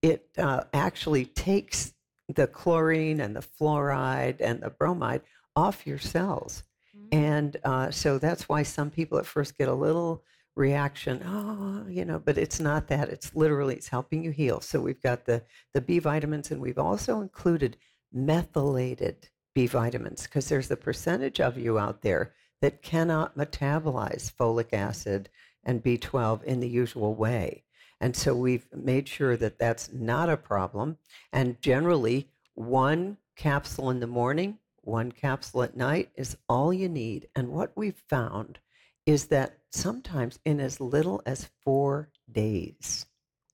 it 0.02 0.28
uh, 0.38 0.66
actually 0.74 1.24
takes 1.24 1.94
the 2.28 2.46
chlorine 2.46 3.22
and 3.22 3.38
the 3.38 3.42
fluoride 3.42 4.42
and 4.42 4.60
the 4.60 4.70
bromide 4.70 5.22
off 5.56 5.88
your 5.88 5.98
cells. 5.98 6.64
And 7.12 7.56
uh, 7.64 7.92
so 7.92 8.18
that's 8.18 8.50
why 8.50 8.64
some 8.64 8.90
people 8.90 9.18
at 9.18 9.26
first 9.26 9.58
get 9.58 9.70
a 9.70 9.74
little 9.74 10.24
reaction, 10.58 11.22
oh, 11.26 11.86
you 11.90 12.04
know, 12.04 12.20
but 12.20 12.38
it's 12.38 12.60
not 12.60 12.88
that. 12.88 13.10
It's 13.10 13.36
literally, 13.36 13.76
it's 13.76 13.88
helping 13.88 14.24
you 14.24 14.32
heal. 14.32 14.60
So 14.60 14.82
we've 14.82 15.02
got 15.02 15.26
the, 15.26 15.44
the 15.74 15.82
B 15.82 16.00
vitamins 16.00 16.52
and 16.52 16.60
we've 16.60 16.80
also 16.80 17.22
included 17.22 17.78
methylated 18.12 19.30
B 19.54 19.68
vitamins 19.68 20.24
because 20.24 20.50
there's 20.50 20.72
a 20.72 20.76
percentage 20.76 21.40
of 21.40 21.58
you 21.58 21.78
out 21.78 22.02
there 22.02 22.34
that 22.62 22.82
cannot 22.82 23.38
metabolize 23.38 24.34
folic 24.34 24.74
acid 24.74 25.30
and 25.64 25.84
B12 25.84 26.44
in 26.44 26.60
the 26.60 26.70
usual 26.70 27.14
way. 27.14 27.64
And 28.00 28.16
so 28.16 28.36
we've 28.36 28.68
made 28.74 29.08
sure 29.08 29.38
that 29.38 29.60
that's 29.60 29.92
not 29.92 30.30
a 30.30 30.38
problem. 30.38 30.98
And 31.34 31.62
generally, 31.62 32.30
one 32.56 33.18
capsule 33.36 33.90
in 33.90 34.00
the 34.00 34.08
morning, 34.08 34.60
one 34.82 35.12
capsule 35.12 35.64
at 35.64 35.76
night 35.76 36.10
is 36.16 36.38
all 36.48 36.74
you 36.74 36.90
need. 36.90 37.28
And 37.36 37.50
what 37.50 37.72
we've 37.76 38.02
found 38.08 38.60
is 39.08 39.28
that 39.28 39.58
sometimes 39.72 40.38
in 40.46 40.60
as 40.60 40.80
little 40.80 41.24
as 41.26 41.50
four 41.64 42.10
days, 42.32 43.08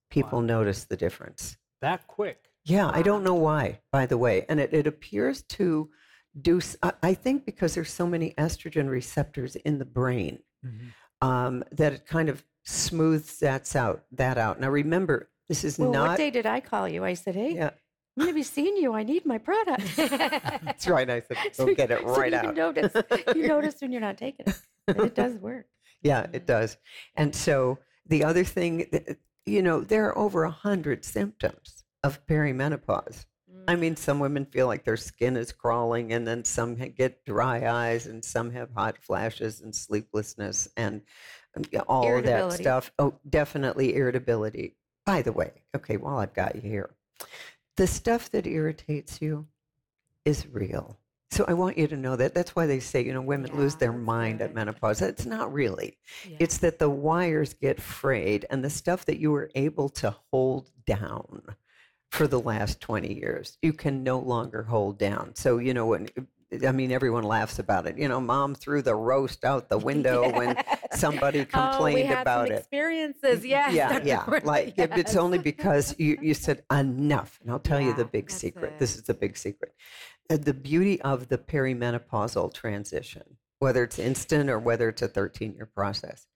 people 0.10 0.42
notice 0.42 0.84
the 0.84 0.98
difference. 0.98 1.56
That 1.82 2.08
quick. 2.08 2.50
Yeah, 2.66 2.90
I 2.94 3.02
don't 3.04 3.24
know 3.24 3.36
why, 3.36 3.80
by 3.92 4.06
the 4.06 4.18
way. 4.18 4.46
And 4.50 4.60
it, 4.60 4.74
it 4.74 4.88
appears 4.88 5.44
to 5.44 5.90
do, 6.42 6.60
I 7.04 7.14
think 7.14 7.46
because 7.46 7.76
there's 7.76 7.92
so 7.92 8.08
many 8.08 8.34
estrogen 8.38 8.90
receptors 8.90 9.56
in 9.56 9.78
the 9.80 9.86
brain 9.86 10.40
um, 11.22 11.64
that 11.72 11.94
it 11.94 12.06
kind 12.08 12.30
of 12.30 12.44
smooths 12.64 13.40
that 13.40 13.76
out. 13.76 14.04
That 14.14 14.38
out. 14.38 14.60
Now 14.60 14.70
remember, 14.70 15.30
this 15.50 15.64
is 15.64 15.78
Well, 15.78 15.92
not. 15.92 16.08
what 16.10 16.18
day 16.18 16.32
did 16.32 16.46
I 16.46 16.62
call 16.62 16.88
you? 16.88 17.04
I 17.04 17.14
said, 17.14 17.36
hey, 17.36 17.54
Yeah. 17.56 17.72
I'm 18.16 18.26
going 18.26 18.34
to 18.34 18.36
be 18.36 18.44
seeing 18.44 18.78
you. 18.78 18.94
I 18.94 19.04
need 19.04 19.26
my 19.26 19.40
product. 19.40 19.96
That's 19.96 20.88
right. 20.88 21.10
I 21.10 21.22
said, 21.22 21.38
So- 21.54 21.66
go 21.68 21.74
get 21.74 21.92
it 21.92 22.00
so 22.02 22.16
right 22.16 22.32
you 22.32 22.38
out. 22.38 22.56
Notice, 22.56 22.94
you 23.36 23.48
notice 23.48 23.76
when 23.82 23.92
you're 23.92 24.02
not 24.02 24.18
taking 24.18 24.46
it. 24.48 24.62
But 24.86 25.00
it 25.00 25.16
does 25.16 25.36
work. 25.36 25.66
Yeah, 26.02 26.28
it 26.34 26.46
does. 26.46 26.78
And 27.16 27.34
so 27.34 27.80
the 28.08 28.24
other 28.24 28.44
thing, 28.44 28.86
you 29.46 29.62
know, 29.62 29.82
there 29.82 30.06
are 30.08 30.18
over 30.18 30.44
a 30.44 30.52
hundred 30.52 31.06
symptoms 31.06 31.86
of 32.04 32.24
perimenopause. 32.28 33.26
I 33.66 33.78
mean, 33.78 33.96
some 33.96 34.20
women 34.20 34.46
feel 34.46 34.68
like 34.68 34.84
their 34.84 34.98
skin 34.98 35.38
is 35.38 35.54
crawling, 35.54 36.12
and 36.12 36.28
then 36.28 36.44
some 36.44 36.76
get 36.76 37.24
dry 37.24 37.66
eyes, 37.66 38.08
and 38.08 38.24
some 38.24 38.52
have 38.52 38.70
hot 38.76 38.98
flashes 39.00 39.62
and 39.62 39.74
sleeplessness, 39.74 40.68
and 40.76 41.02
um, 41.56 41.64
all 41.88 42.18
of 42.18 42.26
that 42.26 42.52
stuff. 42.52 42.92
Oh, 43.00 43.14
definitely 43.30 43.96
irritability. 43.96 44.76
By 45.06 45.22
the 45.22 45.32
way, 45.32 45.52
okay, 45.74 45.96
while 45.96 46.18
I've 46.18 46.34
got 46.34 46.56
you 46.56 46.62
here, 46.62 46.90
the 47.78 47.88
stuff 47.88 48.30
that 48.32 48.48
irritates 48.48 49.22
you 49.22 49.48
is 50.26 50.48
real. 50.48 50.98
So 51.32 51.46
I 51.48 51.54
want 51.54 51.80
you 51.80 51.88
to 51.88 51.98
know 51.98 52.16
that. 52.16 52.36
That's 52.36 52.56
why 52.56 52.68
they 52.68 52.80
say, 52.80 53.04
you 53.04 53.12
know, 53.12 53.22
women 53.22 53.58
lose 53.58 53.76
their 53.76 53.92
mind 53.92 54.42
at 54.42 54.54
menopause. 54.54 55.02
It's 55.02 55.26
not 55.26 55.52
really. 55.52 55.98
It's 56.40 56.60
that 56.60 56.78
the 56.78 56.92
wires 56.92 57.56
get 57.56 57.82
frayed 57.82 58.46
and 58.52 58.64
the 58.64 58.70
stuff 58.70 59.06
that 59.06 59.18
you 59.18 59.32
were 59.32 59.50
able 59.56 59.90
to 59.90 60.16
hold 60.32 60.70
down 60.86 61.56
for 62.12 62.28
the 62.28 62.40
last 62.40 62.80
20 62.80 63.12
years, 63.12 63.58
you 63.64 63.74
can 63.74 64.04
no 64.04 64.20
longer 64.20 64.62
hold 64.62 65.00
down. 65.00 65.34
So, 65.34 65.58
you 65.58 65.74
know, 65.74 65.88
when 65.88 66.10
I 66.64 66.72
mean, 66.72 66.92
everyone 66.92 67.24
laughs 67.24 67.58
about 67.58 67.88
it. 67.88 67.98
You 67.98 68.08
know, 68.08 68.22
mom 68.22 68.54
threw 68.54 68.84
the 68.84 68.94
roast 68.94 69.44
out 69.44 69.70
the 69.70 69.78
window 69.90 70.32
when 70.32 70.56
somebody 70.96 71.40
oh, 71.42 71.42
we 71.42 71.46
complained 71.46 72.08
had 72.10 72.22
about 72.22 72.48
some 72.48 72.56
it. 72.56 72.60
experiences. 72.60 73.46
Yes. 73.46 73.74
Yeah, 73.74 73.94
Dr. 73.94 74.08
yeah. 74.08 74.26
Gordon, 74.26 74.48
Like 74.48 74.74
if 74.78 74.98
it's 74.98 75.16
only 75.16 75.38
because 75.38 75.96
you, 75.98 76.18
you 76.22 76.34
said 76.34 76.64
enough. 76.72 77.40
And 77.42 77.52
I'll 77.52 77.60
tell 77.60 77.80
you 77.82 77.94
the 77.94 78.06
big 78.06 78.30
secret. 78.32 78.74
it. 78.74 78.80
This 78.80 78.96
is 78.96 79.04
the 79.04 79.14
big 79.14 79.38
secret. 79.38 79.74
Uh, 80.30 80.38
The 80.38 80.54
beauty 80.54 81.02
of 81.02 81.28
the 81.30 81.38
perimenopausal 81.38 82.54
transition, 82.54 83.24
whether 83.60 83.84
it's 83.84 84.00
instant 84.00 84.50
or 84.50 84.60
whether 84.60 84.90
it's 84.90 85.02
a 85.02 85.08
13 85.08 85.54
year 85.56 85.66
process, 85.66 86.28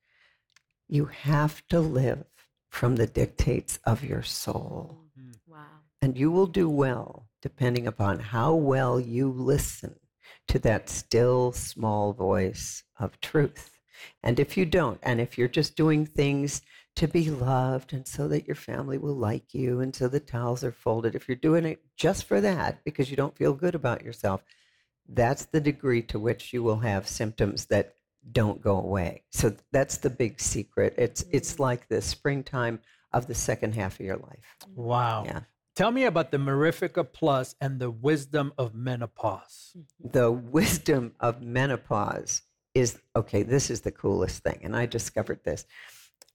you 0.87 1.05
have 1.05 1.65
to 1.69 1.79
live 1.79 2.25
from 2.69 2.95
the 2.95 3.07
dictates 3.07 3.79
of 3.85 4.03
your 4.03 4.23
soul. 4.23 4.99
Wow. 5.47 5.57
And 6.01 6.17
you 6.17 6.31
will 6.31 6.47
do 6.47 6.69
well 6.69 7.27
depending 7.41 7.87
upon 7.87 8.19
how 8.19 8.53
well 8.53 8.99
you 8.99 9.29
listen 9.31 9.95
to 10.47 10.59
that 10.59 10.89
still 10.89 11.51
small 11.51 12.13
voice 12.13 12.83
of 12.99 13.19
truth. 13.21 13.76
And 14.23 14.39
if 14.39 14.57
you 14.57 14.65
don't, 14.65 14.99
and 15.03 15.19
if 15.19 15.37
you're 15.37 15.47
just 15.47 15.75
doing 15.75 16.05
things 16.05 16.61
to 16.95 17.07
be 17.07 17.29
loved 17.29 17.93
and 17.93 18.07
so 18.07 18.27
that 18.27 18.47
your 18.47 18.55
family 18.55 18.97
will 18.97 19.15
like 19.15 19.53
you 19.53 19.79
and 19.79 19.95
so 19.95 20.07
the 20.07 20.19
towels 20.19 20.63
are 20.63 20.71
folded, 20.71 21.15
if 21.15 21.27
you're 21.27 21.35
doing 21.35 21.65
it 21.65 21.81
just 21.95 22.25
for 22.25 22.41
that 22.41 22.83
because 22.83 23.09
you 23.09 23.15
don't 23.15 23.37
feel 23.37 23.53
good 23.53 23.75
about 23.75 24.03
yourself, 24.03 24.43
that's 25.07 25.45
the 25.45 25.61
degree 25.61 26.01
to 26.01 26.19
which 26.19 26.53
you 26.53 26.63
will 26.63 26.79
have 26.79 27.07
symptoms 27.07 27.65
that 27.67 27.95
don't 28.31 28.61
go 28.61 28.77
away. 28.77 29.23
So 29.31 29.55
that's 29.71 29.97
the 29.97 30.09
big 30.09 30.39
secret. 30.39 30.95
It's 30.97 31.23
it's 31.31 31.53
mm-hmm. 31.53 31.63
like 31.63 31.87
the 31.87 32.01
springtime 32.01 32.79
of 33.13 33.27
the 33.27 33.35
second 33.35 33.75
half 33.75 33.99
of 33.99 34.05
your 34.05 34.17
life. 34.17 34.55
Wow. 34.75 35.23
Yeah. 35.25 35.41
Tell 35.75 35.91
me 35.91 36.05
about 36.05 36.31
the 36.31 36.37
Mirifica 36.37 37.07
Plus 37.11 37.55
and 37.61 37.79
the 37.79 37.91
wisdom 37.91 38.51
of 38.57 38.73
menopause. 38.73 39.73
Mm-hmm. 39.77 40.09
the 40.11 40.31
wisdom 40.31 41.13
of 41.19 41.41
menopause 41.41 42.41
is 42.77 42.99
okay 43.15 43.43
this 43.43 43.69
is 43.69 43.81
the 43.81 43.91
coolest 43.91 44.43
thing 44.43 44.59
and 44.63 44.75
i 44.75 44.85
discovered 44.85 45.43
this. 45.43 45.65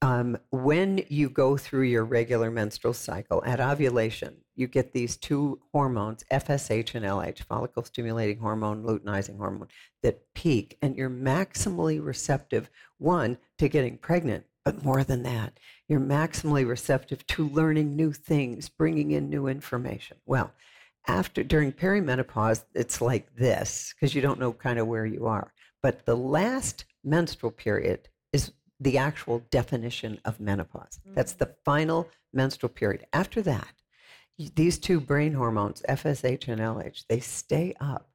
Um, 0.01 0.37
when 0.51 1.05
you 1.07 1.29
go 1.29 1.55
through 1.55 1.83
your 1.83 2.03
regular 2.03 2.51
menstrual 2.51 2.93
cycle 2.93 3.41
at 3.45 3.61
ovulation 3.61 4.35
you 4.55 4.67
get 4.67 4.91
these 4.91 5.15
two 5.15 5.59
hormones 5.71 6.25
fsh 6.29 6.95
and 6.95 7.05
lh 7.05 7.39
follicle 7.47 7.83
stimulating 7.83 8.39
hormone 8.39 8.83
luteinizing 8.83 9.37
hormone 9.37 9.69
that 10.01 10.21
peak 10.33 10.77
and 10.81 10.97
you're 10.97 11.09
maximally 11.09 12.03
receptive 12.03 12.69
one 12.97 13.37
to 13.57 13.69
getting 13.69 13.97
pregnant 13.97 14.43
but 14.65 14.83
more 14.83 15.05
than 15.05 15.23
that 15.23 15.57
you're 15.87 16.01
maximally 16.01 16.67
receptive 16.67 17.25
to 17.27 17.47
learning 17.49 17.95
new 17.95 18.11
things 18.11 18.67
bringing 18.67 19.11
in 19.11 19.29
new 19.29 19.47
information. 19.47 20.17
Well 20.25 20.51
after 21.07 21.43
during 21.43 21.71
perimenopause 21.71 22.63
it's 22.73 23.01
like 23.01 23.33
this 23.35 23.93
because 23.93 24.13
you 24.15 24.21
don't 24.21 24.39
know 24.39 24.51
kind 24.51 24.79
of 24.79 24.87
where 24.87 25.05
you 25.05 25.27
are 25.27 25.52
but 25.83 26.05
the 26.05 26.15
last 26.15 26.85
menstrual 27.03 27.51
period 27.51 28.09
is 28.31 28.53
the 28.79 28.97
actual 28.97 29.43
definition 29.51 30.19
of 30.25 30.39
menopause. 30.39 30.99
Mm. 31.07 31.13
That's 31.13 31.33
the 31.33 31.53
final 31.63 32.09
menstrual 32.33 32.71
period. 32.71 33.05
After 33.13 33.43
that 33.43 33.73
these 34.55 34.79
two 34.79 34.99
brain 34.99 35.33
hormones 35.33 35.83
fsh 35.87 36.47
and 36.47 36.59
lh 36.59 37.03
they 37.07 37.19
stay 37.19 37.75
up 37.79 38.09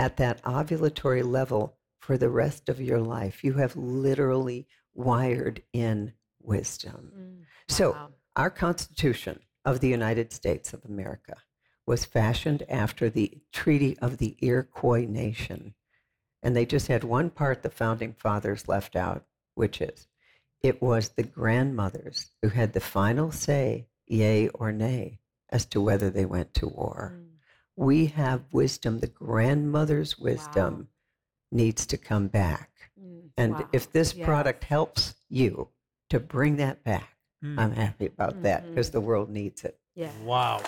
at 0.00 0.16
that 0.16 0.42
ovulatory 0.42 1.24
level 1.24 1.76
for 2.00 2.18
the 2.18 2.28
rest 2.28 2.68
of 2.68 2.80
your 2.80 2.98
life. 2.98 3.44
You 3.44 3.52
have 3.54 3.76
literally 3.76 4.66
wired 4.94 5.62
in 5.72 6.12
wisdom. 6.42 7.12
Mm. 7.16 7.44
So 7.68 7.96
our 8.34 8.50
constitution 8.50 9.40
of 9.64 9.80
the 9.80 9.88
united 9.88 10.32
states 10.32 10.72
of 10.72 10.84
america 10.84 11.36
was 11.86 12.04
fashioned 12.04 12.62
after 12.68 13.10
the 13.10 13.38
Treaty 13.52 13.98
of 13.98 14.18
the 14.18 14.36
Iroquois 14.40 15.06
Nation. 15.06 15.74
And 16.42 16.56
they 16.56 16.64
just 16.66 16.88
had 16.88 17.04
one 17.04 17.30
part 17.30 17.62
the 17.62 17.70
founding 17.70 18.14
fathers 18.14 18.68
left 18.68 18.96
out, 18.96 19.24
which 19.54 19.80
is 19.80 20.08
it 20.62 20.82
was 20.82 21.10
the 21.10 21.22
grandmothers 21.22 22.30
who 22.42 22.48
had 22.48 22.72
the 22.72 22.80
final 22.80 23.30
say, 23.32 23.86
yay 24.06 24.48
or 24.48 24.72
nay, 24.72 25.20
as 25.50 25.64
to 25.66 25.80
whether 25.80 26.10
they 26.10 26.24
went 26.24 26.52
to 26.54 26.66
war. 26.66 27.14
Mm. 27.16 27.26
We 27.76 28.06
have 28.06 28.52
wisdom. 28.52 29.00
The 29.00 29.06
grandmother's 29.06 30.18
wisdom 30.18 30.88
needs 31.50 31.86
to 31.86 31.96
come 31.96 32.28
back. 32.28 32.70
Mm, 33.00 33.30
and 33.36 33.52
Wow. 33.54 33.68
if 33.72 33.90
this 33.90 34.14
Yes. 34.14 34.24
product 34.26 34.64
helps 34.64 35.14
you 35.28 35.68
to 36.10 36.20
bring 36.20 36.56
that 36.56 36.84
back, 36.84 37.16
Mm. 37.42 37.58
I'm 37.58 37.72
happy 37.72 38.06
about 38.06 38.42
that 38.42 38.62
mm-hmm. 38.62 38.70
because 38.70 38.90
the 38.90 39.00
world 39.00 39.30
needs 39.30 39.64
it. 39.64 39.78
Yeah. 39.94 40.12
Wow. 40.22 40.62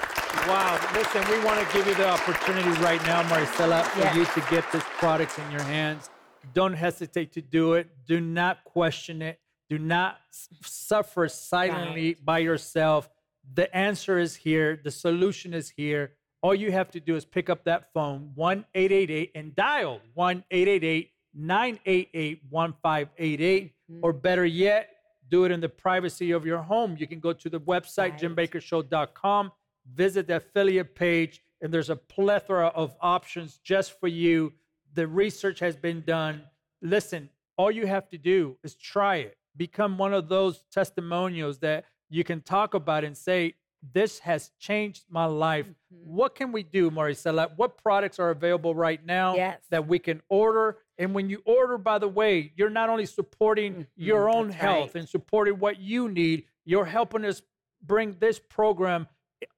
Wow. 0.48 0.78
Listen, 0.94 1.22
we 1.30 1.44
want 1.44 1.66
to 1.66 1.74
give 1.76 1.86
you 1.86 1.94
the 1.94 2.08
opportunity 2.08 2.68
right 2.82 3.00
now, 3.06 3.22
Maricela, 3.24 3.82
for 3.84 4.00
Yeah. 4.00 4.14
you 4.14 4.24
to 4.24 4.40
get 4.50 4.70
this 4.72 4.84
product 4.98 5.38
in 5.38 5.50
your 5.50 5.62
hands. 5.62 6.10
Don't 6.54 6.72
hesitate 6.74 7.32
to 7.32 7.40
do 7.42 7.74
it. 7.74 7.88
Do 8.06 8.20
not 8.20 8.64
question 8.64 9.22
it. 9.22 9.38
Do 9.68 9.78
not 9.78 10.20
suffer 10.62 11.28
silently 11.28 12.14
by 12.14 12.38
yourself. 12.38 13.08
The 13.54 13.74
answer 13.74 14.18
is 14.18 14.36
here. 14.36 14.76
The 14.82 14.90
solution 14.90 15.54
is 15.54 15.70
here. 15.70 16.12
All 16.42 16.54
you 16.54 16.72
have 16.72 16.90
to 16.92 17.00
do 17.00 17.14
is 17.14 17.24
pick 17.24 17.48
up 17.48 17.64
that 17.64 17.92
phone, 17.92 18.32
1 18.34 18.64
888, 18.74 19.30
and 19.34 19.54
dial 19.54 20.00
1 20.14 20.44
888 20.50 21.12
988 21.34 22.42
1588. 22.50 23.72
Mm-hmm. 23.90 24.00
Or 24.04 24.12
better 24.12 24.44
yet, 24.44 24.88
do 25.30 25.44
it 25.44 25.52
in 25.52 25.60
the 25.60 25.68
privacy 25.68 26.32
of 26.32 26.44
your 26.44 26.58
home. 26.58 26.96
You 26.98 27.06
can 27.06 27.20
go 27.20 27.32
to 27.32 27.48
the 27.48 27.60
website, 27.60 28.18
jimbakkershow.com, 28.18 29.52
visit 29.90 30.26
the 30.26 30.36
affiliate 30.36 30.94
page, 30.94 31.42
and 31.60 31.72
there's 31.72 31.90
a 31.90 31.96
plethora 31.96 32.68
of 32.68 32.94
options 33.00 33.58
just 33.62 33.98
for 33.98 34.08
you. 34.08 34.52
The 34.94 35.06
research 35.06 35.60
has 35.60 35.76
been 35.76 36.02
done. 36.02 36.42
Listen, 36.80 37.30
all 37.56 37.70
you 37.70 37.86
have 37.86 38.08
to 38.10 38.18
do 38.18 38.56
is 38.62 38.74
try 38.74 39.16
it. 39.16 39.36
Become 39.56 39.98
one 39.98 40.14
of 40.14 40.28
those 40.28 40.64
testimonials 40.72 41.58
that 41.58 41.84
you 42.08 42.24
can 42.24 42.40
talk 42.40 42.74
about 42.74 43.04
and 43.04 43.16
say, 43.16 43.54
This 43.92 44.18
has 44.20 44.50
changed 44.58 45.04
my 45.10 45.24
life. 45.26 45.66
Mm-hmm. 45.66 46.16
What 46.16 46.34
can 46.34 46.52
we 46.52 46.62
do, 46.62 46.90
Maricela? 46.90 47.50
What 47.56 47.82
products 47.82 48.18
are 48.18 48.30
available 48.30 48.74
right 48.74 49.04
now 49.04 49.36
Yes. 49.36 49.60
that 49.70 49.86
we 49.86 49.98
can 49.98 50.22
order? 50.28 50.78
And 50.98 51.14
when 51.14 51.28
you 51.28 51.42
order, 51.44 51.78
by 51.78 51.98
the 51.98 52.08
way, 52.08 52.52
you're 52.56 52.70
not 52.70 52.88
only 52.88 53.06
supporting 53.06 53.72
mm-hmm. 53.72 53.82
your 53.96 54.28
own 54.28 54.48
that's 54.48 54.60
health 54.60 54.94
right. 54.94 55.00
and 55.00 55.08
supporting 55.08 55.58
what 55.58 55.80
you 55.80 56.08
need, 56.08 56.44
you're 56.64 56.84
helping 56.84 57.24
us 57.24 57.42
bring 57.82 58.16
this 58.20 58.38
program 58.38 59.08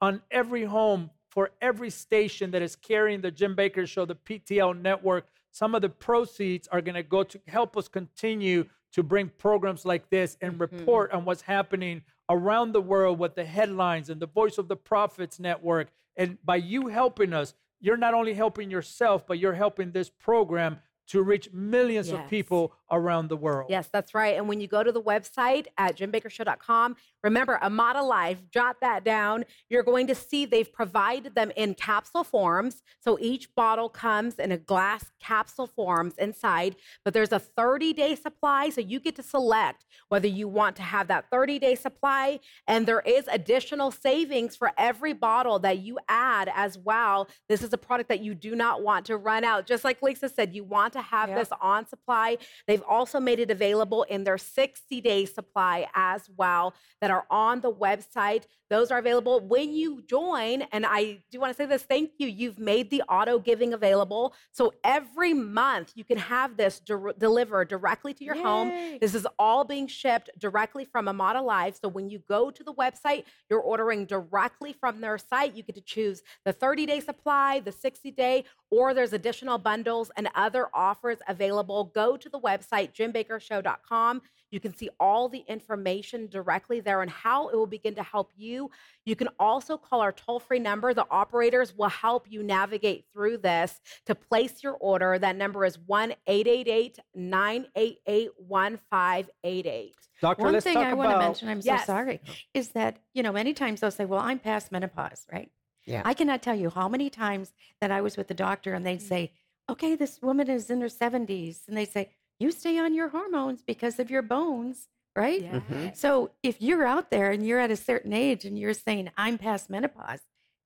on 0.01 0.23
every 0.31 0.65
home 0.65 1.11
for 1.31 1.51
every 1.61 1.91
station 1.91 2.53
that 2.53 2.63
is 2.63 2.77
carrying 2.77 3.21
the 3.21 3.31
Jim 3.31 3.57
Bakker 3.57 3.89
Show, 3.89 4.05
the 4.05 4.15
PTL 4.15 4.81
network. 4.81 5.27
Some 5.51 5.75
of 5.75 5.83
the 5.83 5.89
proceeds 5.89 6.69
are 6.69 6.81
going 6.81 6.95
to 6.95 7.03
go 7.03 7.23
to 7.25 7.41
help 7.49 7.77
us 7.77 7.89
continue 7.89 8.67
to 8.93 9.03
bring 9.03 9.29
programs 9.39 9.85
like 9.85 10.09
this 10.11 10.37
and 10.41 10.53
mm-hmm. 10.53 10.63
report 10.63 11.13
on 11.13 11.25
what's 11.25 11.43
happening 11.43 12.03
around 12.31 12.73
the 12.73 12.81
world 12.81 13.19
with 13.19 13.35
the 13.35 13.45
headlines 13.45 14.09
and 14.11 14.21
the 14.21 14.27
Voice 14.27 14.59
of 14.59 14.69
the 14.69 14.77
Prophets 14.77 15.41
network. 15.41 15.89
And 16.17 16.39
by 16.45 16.57
you 16.57 16.87
helping 16.87 17.33
us, 17.33 17.55
you're 17.81 17.97
not 17.97 18.15
only 18.15 18.35
helping 18.35 18.71
yourself, 18.71 19.27
but 19.27 19.39
you're 19.39 19.55
helping 19.55 19.91
this 19.91 20.09
program 20.09 20.79
to 21.07 21.23
reach 21.23 21.53
millions 21.53 22.09
of 22.11 22.27
people 22.29 22.73
around 22.91 23.29
the 23.29 23.37
world. 23.37 23.67
Yes, 23.69 23.89
that's 23.93 24.15
right. 24.15 24.37
And 24.37 24.49
when 24.49 24.61
you 24.61 24.67
go 24.67 24.83
to 24.83 24.91
the 24.91 25.03
website 25.03 25.67
at 25.77 25.97
jimbakkershow.com, 25.99 26.97
remember 27.25 27.59
Amata 27.63 28.03
Life, 28.03 28.39
jot 28.53 28.77
that 28.83 29.03
down. 29.03 29.45
You're 29.69 29.83
going 29.83 30.07
to 30.07 30.15
see 30.15 30.45
they've 30.47 30.73
provided 30.73 31.35
them 31.35 31.51
in 31.57 31.75
capsule 31.75 32.23
forms. 32.23 32.83
So 33.01 33.19
each 33.21 33.53
bottle 33.57 33.89
comes 33.89 34.37
in 34.37 34.53
a 34.53 34.59
glass 34.59 35.11
capsule 35.21 35.67
forms 35.67 36.15
inside, 36.19 36.77
but 37.05 37.15
there's 37.15 37.33
a 37.33 37.39
30 37.41 37.93
day 37.95 38.15
supply. 38.15 38.69
So 38.71 38.81
you 38.83 39.01
get 39.01 39.17
to 39.17 39.23
select 39.23 39.85
whether 40.11 40.29
you 40.29 40.47
want 40.47 40.77
to 40.77 40.83
have 40.83 41.09
that 41.09 41.31
30 41.31 41.59
day 41.59 41.75
supply. 41.75 42.41
And 42.69 42.87
there 42.87 43.01
is 43.01 43.27
additional 43.33 43.91
savings 43.91 44.55
for 44.55 44.71
every 44.77 45.15
bottle 45.15 45.59
that 45.61 45.79
you 45.79 45.99
add 46.09 46.51
as 46.55 46.77
well. 46.79 47.29
This 47.49 47.63
is 47.63 47.73
a 47.73 47.79
product 47.79 48.11
that 48.11 48.21
you 48.21 48.35
do 48.35 48.55
not 48.55 48.83
want 48.83 49.07
to 49.07 49.17
run 49.17 49.45
out. 49.45 49.67
Just 49.67 49.83
like 49.83 50.03
Lisa 50.03 50.29
said, 50.29 50.55
you 50.55 50.63
want 50.63 50.93
to 50.93 51.01
have 51.01 51.31
Yep. 51.31 51.39
this 51.39 51.49
on 51.63 51.87
supply. 51.89 52.37
They've 52.67 52.83
also 52.87 53.19
made 53.19 53.41
it 53.41 53.51
available 53.51 54.03
in 54.05 54.25
their 54.25 54.37
60 54.37 55.01
day 55.01 55.25
supply 55.25 55.89
as 55.95 56.29
well 56.37 56.75
that 57.01 57.11
are 57.15 57.27
on 57.31 57.61
the 57.61 57.73
website. 57.73 58.45
Those 58.71 58.91
are 58.91 58.99
available 58.99 59.39
when 59.41 59.73
you 59.73 60.03
join. 60.03 60.63
And 60.73 60.85
I 60.87 61.23
do 61.31 61.39
want 61.39 61.53
to 61.53 61.57
say 61.57 61.67
this 61.67 61.83
thank 61.83 62.13
you. 62.19 62.27
You've 62.27 62.59
made 62.59 62.91
the 62.91 63.03
auto 63.03 63.39
giving 63.39 63.73
available. 63.73 64.35
So 64.51 64.73
every 64.83 65.33
month 65.33 65.93
you 65.95 66.03
can 66.03 66.19
have 66.19 66.57
this 66.57 66.81
dir- 66.81 67.15
delivered 67.17 67.69
directly 67.69 68.15
to 68.15 68.25
your 68.25 68.35
home. 68.43 68.71
This 69.01 69.15
is 69.15 69.27
all 69.39 69.65
being 69.65 69.87
shipped 69.87 70.31
directly 70.39 70.85
from 70.85 71.07
Amata 71.07 71.41
Life. 71.43 71.79
So 71.81 71.89
when 71.89 72.09
you 72.09 72.19
go 72.29 72.51
to 72.51 72.65
the 72.65 72.73
website, 72.75 73.25
you're 73.49 73.61
ordering 73.61 74.07
directly 74.07 74.73
from 74.73 75.01
their 75.01 75.19
site. 75.19 75.55
You 75.55 75.63
get 75.63 75.77
to 75.77 75.81
choose 75.81 76.23
the 76.45 76.53
30 76.53 76.87
day 76.87 77.01
supply, 77.01 77.61
the 77.61 77.73
60 77.73 78.11
day, 78.11 78.45
or 78.71 78.93
there's 78.93 79.13
additional 79.13 79.59
bundles 79.59 80.11
and 80.17 80.29
other 80.35 80.69
offers 80.75 81.19
available. 81.29 81.93
Go 81.95 82.17
to 82.17 82.29
the 82.29 82.41
website, 82.41 82.93
jimbakkershow.com. 82.93 84.23
You 84.55 84.61
can 84.61 84.73
see 84.73 84.89
all 85.01 85.29
the 85.29 85.43
information 85.49 86.29
directly 86.29 86.79
there 86.79 87.03
and 87.03 87.11
how 87.11 87.49
it 87.49 87.57
will 87.57 87.67
begin 87.67 87.97
to 87.97 88.05
help 88.05 88.31
you. 88.37 88.71
You 89.05 89.17
can 89.17 89.29
also 89.41 89.77
call 89.77 90.01
our 90.01 90.13
toll 90.13 90.39
free 90.39 90.61
number. 90.61 90.95
The 90.95 91.07
operators 91.11 91.77
will 91.77 91.89
help 91.89 92.31
you 92.31 92.41
navigate 92.45 93.07
through 93.13 93.39
this 93.39 93.81
to 94.07 94.15
place 94.15 94.63
your 94.63 94.75
order. 94.75 95.19
That 95.19 95.35
number 95.35 95.65
is 95.65 95.77
1 95.81 96.15
888 96.29 97.01
988 97.17 98.31
1588. 98.47 99.95
Doctor, 100.21 100.45
One 100.45 100.53
let's 100.53 100.63
thing 100.63 100.75
talk 100.75 100.85
I 100.85 100.95
want 100.95 101.11
to 101.11 101.19
mention, 101.19 101.49
I'm 101.49 101.61
Yes. 101.61 101.81
so 101.81 101.87
sorry, 101.87 102.21
is 102.55 102.69
that, 102.69 102.99
you 103.13 103.25
know, 103.25 103.33
many 103.33 103.55
times 103.55 103.81
they'll 103.81 103.91
say, 103.91 104.05
well, 104.05 104.21
I'm 104.21 104.39
past 104.39 104.71
menopause, 104.71 105.27
right? 105.33 105.51
Yeah. 105.85 106.03
I 106.05 106.15
cannot 106.15 106.43
tell 106.43 106.55
you 106.55 106.71
how 106.71 106.89
many 106.89 107.11
times 107.11 107.53
that 107.81 107.91
I 107.91 108.01
was 108.03 108.17
with 108.17 108.29
the 108.29 108.35
doctor 108.35 108.73
and 108.73 108.87
they'd 108.87 109.01
mm. 109.01 109.09
say, 109.09 109.33
okay, 109.69 109.97
this 109.97 110.23
woman 110.23 110.49
is 110.49 110.71
in 110.71 110.81
her 110.81 110.87
70s. 110.87 111.67
And 111.67 111.77
they'd 111.77 111.91
say, 111.91 112.11
you 112.39 112.51
stay 112.51 112.79
on 112.79 112.95
your 112.95 113.09
hormones 113.09 113.63
because 113.63 113.99
of 113.99 114.11
your 114.11 114.23
bones, 114.23 114.89
right? 115.17 115.43
Yeah. 115.43 115.61
Mhm. 115.61 115.97
So 115.97 116.33
if 116.43 116.61
you're 116.61 116.85
out 116.87 117.11
there 117.11 117.31
and 117.31 117.47
you're 117.47 117.61
at 117.61 117.71
a 117.71 117.77
certain 117.77 118.13
age 118.13 118.45
and 118.45 118.59
you're 118.59 118.75
saying, 118.75 119.11
I'm 119.17 119.39
past 119.39 119.71
menopause, 119.71 120.21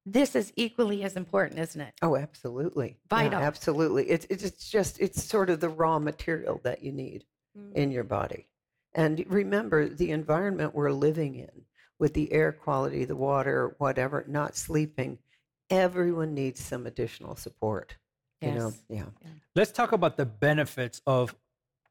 this 0.07 0.35
is 0.35 0.53
equally 0.57 1.03
as 1.03 1.17
important, 1.17 1.61
isn't 1.61 1.81
it? 1.81 1.95
Oh, 2.01 2.17
absolutely. 2.17 2.89
Yeah, 3.11 3.17
Vital. 3.21 3.41
absolutely. 3.43 4.09
It's, 4.09 4.27
it's 4.31 4.43
it's 4.43 4.71
just 4.71 4.99
it's 5.01 5.23
sort 5.23 5.51
of 5.51 5.61
the 5.61 5.69
raw 5.69 5.99
material 5.99 6.61
that 6.65 6.83
you 6.83 6.93
need 6.93 7.25
in 7.75 7.91
your 7.91 8.05
body. 8.05 8.49
And 8.95 9.25
remember 9.29 9.89
the 9.89 10.11
environment 10.13 10.75
we're 10.75 10.93
living 10.93 11.35
in 11.35 11.65
with 11.99 12.15
the 12.15 12.33
air 12.33 12.53
quality, 12.53 13.05
the 13.05 13.17
water, 13.17 13.75
whatever, 13.79 14.25
not 14.29 14.57
sleeping, 14.57 15.19
everyone 15.69 16.33
needs 16.35 16.61
some 16.65 16.87
additional 16.87 17.37
support. 17.37 17.97
You 18.41 18.53
know, 18.53 18.73
Yes. 18.89 19.07
yeah. 19.21 19.33
Let's 19.55 19.73
talk 19.73 19.93
about 19.93 20.17
the 20.17 20.25
benefits 20.25 21.03
of 21.07 21.35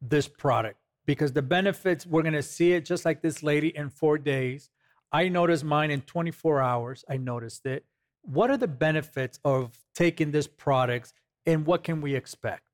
this 0.01 0.27
product 0.27 0.79
because 1.05 1.33
the 1.33 1.41
benefits, 1.41 2.05
we're 2.05 2.21
going 2.21 2.33
to 2.33 2.43
see 2.43 2.73
it 2.73 2.85
just 2.85 3.05
like 3.05 3.21
this 3.21 3.43
lady 3.43 3.75
in 3.75 3.89
four 3.89 4.17
days. 4.17 4.69
I 5.11 5.29
noticed 5.29 5.63
mine 5.63 5.91
in 5.91 6.01
24 6.01 6.61
hours. 6.61 7.05
I 7.09 7.17
noticed 7.17 7.65
it. 7.65 7.85
What 8.23 8.49
are 8.51 8.57
the 8.57 8.67
benefits 8.67 9.39
of 9.45 9.77
taking 9.95 10.31
this 10.31 10.47
product 10.47 11.13
and 11.45 11.65
what 11.65 11.83
can 11.83 12.01
we 12.01 12.13
expect? 12.15 12.67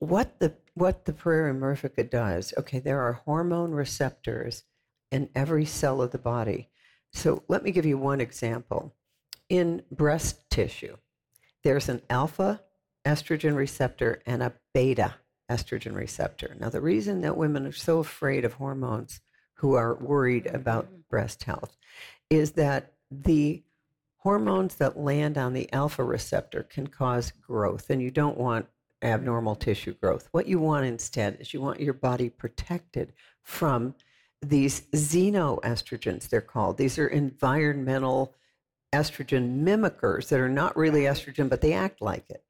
what 0.00 0.40
the 0.40 0.54
what 0.74 1.04
the 1.04 1.12
Pueraria 1.12 1.56
Mirifica 1.56 2.08
does, 2.10 2.52
okay, 2.58 2.78
there 2.78 3.00
are 3.00 3.12
hormone 3.12 3.72
receptors 3.72 4.64
in 5.12 5.28
every 5.34 5.66
cell 5.66 6.00
of 6.00 6.10
the 6.10 6.18
body. 6.18 6.70
So 7.12 7.44
let 7.48 7.62
me 7.62 7.70
give 7.70 7.84
you 7.84 7.98
one 7.98 8.20
example. 8.20 8.94
In 9.48 9.82
breast 9.90 10.48
tissue, 10.48 10.96
there's 11.62 11.88
an 11.88 12.00
alpha 12.08 12.62
estrogen 13.04 13.56
receptor 13.56 14.22
and 14.26 14.42
a 14.42 14.54
beta 14.72 15.16
estrogen 15.50 15.94
receptor. 15.94 16.56
Now, 16.58 16.68
the 16.68 16.80
reason 16.80 17.20
that 17.22 17.36
women 17.36 17.66
are 17.66 17.72
so 17.72 17.98
afraid 17.98 18.44
of 18.44 18.54
hormones 18.54 19.20
who 19.54 19.74
are 19.74 19.94
worried 19.94 20.46
about 20.46 20.86
mm-hmm. 20.86 21.00
breast 21.10 21.42
health 21.44 21.76
is 22.30 22.52
that 22.52 22.92
the 23.10 23.62
hormones 24.18 24.76
that 24.76 24.98
land 24.98 25.36
on 25.36 25.52
the 25.52 25.70
alpha 25.72 26.04
receptor 26.04 26.62
can 26.62 26.86
cause 26.86 27.32
growth, 27.32 27.90
and 27.90 28.00
you 28.00 28.10
don't 28.10 28.38
want 28.38 28.66
abnormal 29.02 29.56
tissue 29.56 29.94
growth. 29.94 30.28
What 30.32 30.46
you 30.46 30.58
want 30.58 30.86
instead 30.86 31.38
is 31.40 31.52
you 31.52 31.60
want 31.60 31.80
your 31.80 31.94
body 31.94 32.28
protected 32.28 33.12
from 33.42 33.94
these 34.42 34.82
xenoestrogens, 34.92 36.28
they're 36.28 36.40
called. 36.40 36.78
These 36.78 36.98
are 36.98 37.08
environmental 37.08 38.34
estrogen 38.92 39.62
mimickers 39.62 40.28
that 40.28 40.40
are 40.40 40.48
not 40.48 40.76
really 40.76 41.02
estrogen, 41.02 41.48
but 41.48 41.60
they 41.60 41.72
act 41.72 42.00
like 42.00 42.28
it. 42.30 42.44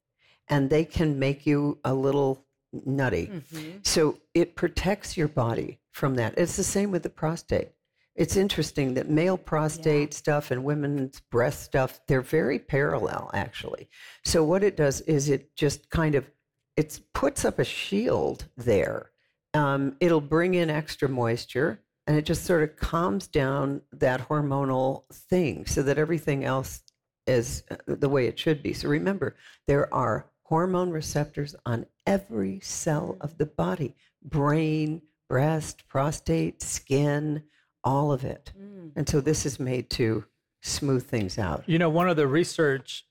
And 0.48 0.70
they 0.70 0.84
can 0.84 1.18
make 1.18 1.46
you 1.46 1.78
a 1.84 1.94
little 1.94 2.44
nutty. 2.72 3.26
Mm-hmm. 3.26 3.78
So 3.82 4.18
it 4.34 4.56
protects 4.56 5.16
your 5.16 5.28
body 5.28 5.80
from 5.92 6.14
that. 6.16 6.34
It's 6.36 6.56
the 6.56 6.64
same 6.64 6.90
with 6.90 7.02
the 7.02 7.10
prostate. 7.10 7.70
It's 8.16 8.36
interesting 8.36 8.94
that 8.94 9.08
male 9.08 9.38
prostate 9.38 10.12
stuff 10.12 10.50
and 10.50 10.64
women's 10.64 11.20
breast 11.30 11.62
stuff, 11.62 12.00
they're 12.06 12.20
very 12.20 12.58
parallel 12.58 13.30
actually. 13.32 13.88
So 14.24 14.44
what 14.44 14.62
it 14.62 14.76
does 14.76 15.00
is 15.02 15.30
it 15.30 15.54
just 15.56 15.90
kind 15.90 16.14
of 16.14 16.30
it 16.76 17.00
puts 17.14 17.44
up 17.44 17.58
a 17.58 17.64
shield 17.64 18.46
there. 18.56 19.10
Um, 19.54 19.96
it'll 20.00 20.20
bring 20.20 20.54
in 20.54 20.70
extra 20.70 21.08
moisture 21.08 21.80
and 22.06 22.16
it 22.16 22.24
just 22.24 22.44
sort 22.44 22.62
of 22.62 22.76
calms 22.76 23.26
down 23.26 23.82
that 23.92 24.28
hormonal 24.28 25.04
thing 25.12 25.66
so 25.66 25.82
that 25.82 25.98
everything 25.98 26.44
else 26.44 26.82
is 27.26 27.62
uh, 27.70 27.76
the 27.86 28.08
way 28.08 28.26
it 28.26 28.38
should 28.38 28.62
be. 28.62 28.72
So 28.72 28.88
remember, 28.88 29.36
there 29.66 29.92
are 29.94 30.29
hormone 30.50 30.90
receptors 30.90 31.54
on 31.64 31.86
every 32.06 32.58
cell 32.60 33.16
of 33.20 33.38
the 33.38 33.46
body 33.46 33.94
brain, 34.22 35.00
breast, 35.28 35.86
prostate, 35.88 36.60
skin, 36.60 37.42
all 37.84 38.12
of 38.12 38.24
it. 38.24 38.52
Mm. 38.60 38.90
And 38.96 39.08
so 39.08 39.20
this 39.20 39.46
is 39.46 39.58
made 39.58 39.88
to 39.90 40.24
smooth 40.60 41.06
things 41.06 41.38
out. 41.38 41.62
You 41.66 41.78
know, 41.78 41.88
one 41.88 42.10
of 42.10 42.16
the 42.16 42.26
research 42.26 43.06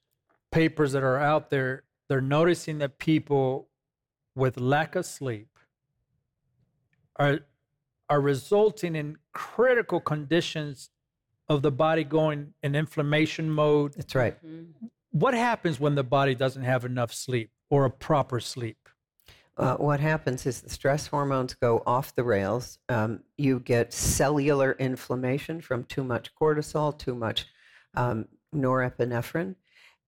papers 0.52 0.92
that 0.92 1.02
are 1.02 1.18
out 1.18 1.50
there, 1.50 1.86
they're 2.10 2.22
noticing 2.22 2.78
that 2.80 3.00
people 3.00 3.70
with 4.36 4.60
lack 4.60 4.96
of 4.96 5.06
sleep 5.06 5.48
are 7.16 7.40
are 8.10 8.22
resulting 8.22 8.96
in 8.96 9.18
critical 9.34 10.00
conditions 10.00 10.90
of 11.48 11.62
the 11.62 11.72
body 11.72 12.04
going 12.04 12.54
in 12.64 12.76
inflammation 12.76 13.50
mode. 13.50 13.94
That's 13.94 14.16
right. 14.16 14.36
Mm-hmm. 14.46 14.88
What 15.20 15.34
happens 15.34 15.82
when 15.82 15.96
the 15.96 16.04
body 16.04 16.34
doesn't 16.34 16.64
have 16.64 16.86
enough 16.86 17.14
sleep 17.14 17.52
or 17.70 17.84
a 17.84 17.92
proper 17.92 18.40
sleep? 18.40 18.88
Uh, 19.58 19.76
what 19.76 20.00
happens 20.00 20.46
is 20.46 20.62
the 20.62 20.70
stress 20.70 21.08
hormones 21.08 21.54
go 21.56 21.84
off 21.86 22.16
the 22.16 22.24
rails. 22.24 22.80
Um, 22.88 23.24
you 23.38 23.60
get 23.60 23.92
cellular 23.92 24.78
inflammation 24.80 25.60
from 25.60 25.84
too 25.84 26.06
much 26.06 26.34
cortisol, 26.34 26.98
too 26.98 27.16
much 27.16 27.48
um, 27.96 28.30
norepinephrine. 28.56 29.56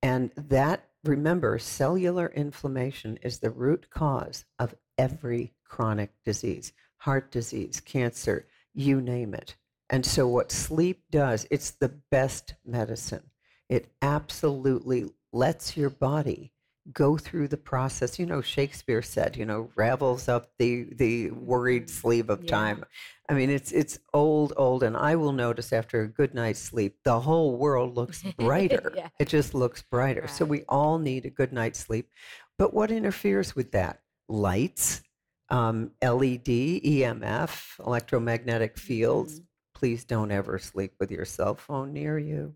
And 0.02 0.32
that, 0.38 0.88
remember, 1.04 1.60
cellular 1.60 2.32
inflammation 2.34 3.20
is 3.22 3.40
the 3.40 3.52
root 3.52 3.90
cause 3.90 4.46
of 4.60 4.76
every 4.98 5.54
chronic 5.66 6.12
disease 6.24 6.72
heart 7.00 7.32
disease, 7.32 7.82
cancer, 7.82 8.48
you 8.74 9.02
name 9.02 9.34
it. 9.34 9.56
And 9.90 10.06
so, 10.06 10.28
what 10.28 10.54
sleep 10.54 11.04
does, 11.12 11.48
it's 11.52 11.72
the 11.72 11.90
best 12.12 12.54
medicine. 12.64 13.31
It 13.72 13.90
absolutely 14.02 15.10
lets 15.32 15.78
your 15.78 15.90
body 15.90 16.52
go 16.92 17.18
through 17.18 17.48
the 17.48 17.56
process. 17.56 18.20
You 18.20 18.26
know, 18.26 18.42
Shakespeare 18.42 19.02
said, 19.02 19.38
you 19.38 19.46
know, 19.46 19.70
ravels 19.76 20.28
up 20.28 20.50
the 20.60 20.88
the 20.94 21.32
worried 21.32 21.90
sleeve 21.90 22.30
of 22.30 22.44
yeah. 22.44 22.50
time. 22.50 22.86
I 23.30 23.34
mean, 23.34 23.50
it's 23.50 23.72
it's 23.72 23.98
old, 24.14 24.52
old, 24.58 24.84
and 24.84 24.98
I 24.98 25.16
will 25.16 25.32
notice 25.32 25.72
after 25.72 26.02
a 26.02 26.08
good 26.10 26.34
night's 26.34 26.60
sleep, 26.60 26.98
the 27.06 27.22
whole 27.22 27.56
world 27.56 27.96
looks 27.96 28.24
brighter. 28.38 28.92
yeah. 28.98 29.08
It 29.20 29.30
just 29.30 29.54
looks 29.54 29.82
brighter. 29.82 30.22
Right. 30.22 30.30
So 30.30 30.44
we 30.44 30.64
all 30.68 31.00
need 31.00 31.24
a 31.26 31.30
good 31.30 31.54
night's 31.54 31.80
sleep. 31.80 32.10
But 32.58 32.74
what 32.74 32.92
interferes 32.92 33.56
with 33.56 33.72
that? 33.72 34.02
Lights, 34.28 35.02
um, 35.48 35.92
LED, 36.02 36.44
EMF, 36.44 37.80
electromagnetic 37.80 38.78
fields. 38.78 39.36
Mm-hmm. 39.36 39.46
Please 39.76 40.04
don't 40.04 40.30
ever 40.30 40.60
sleep 40.60 40.94
with 41.00 41.10
your 41.10 41.26
cell 41.26 41.56
phone 41.56 41.94
near 41.94 42.20
you 42.20 42.54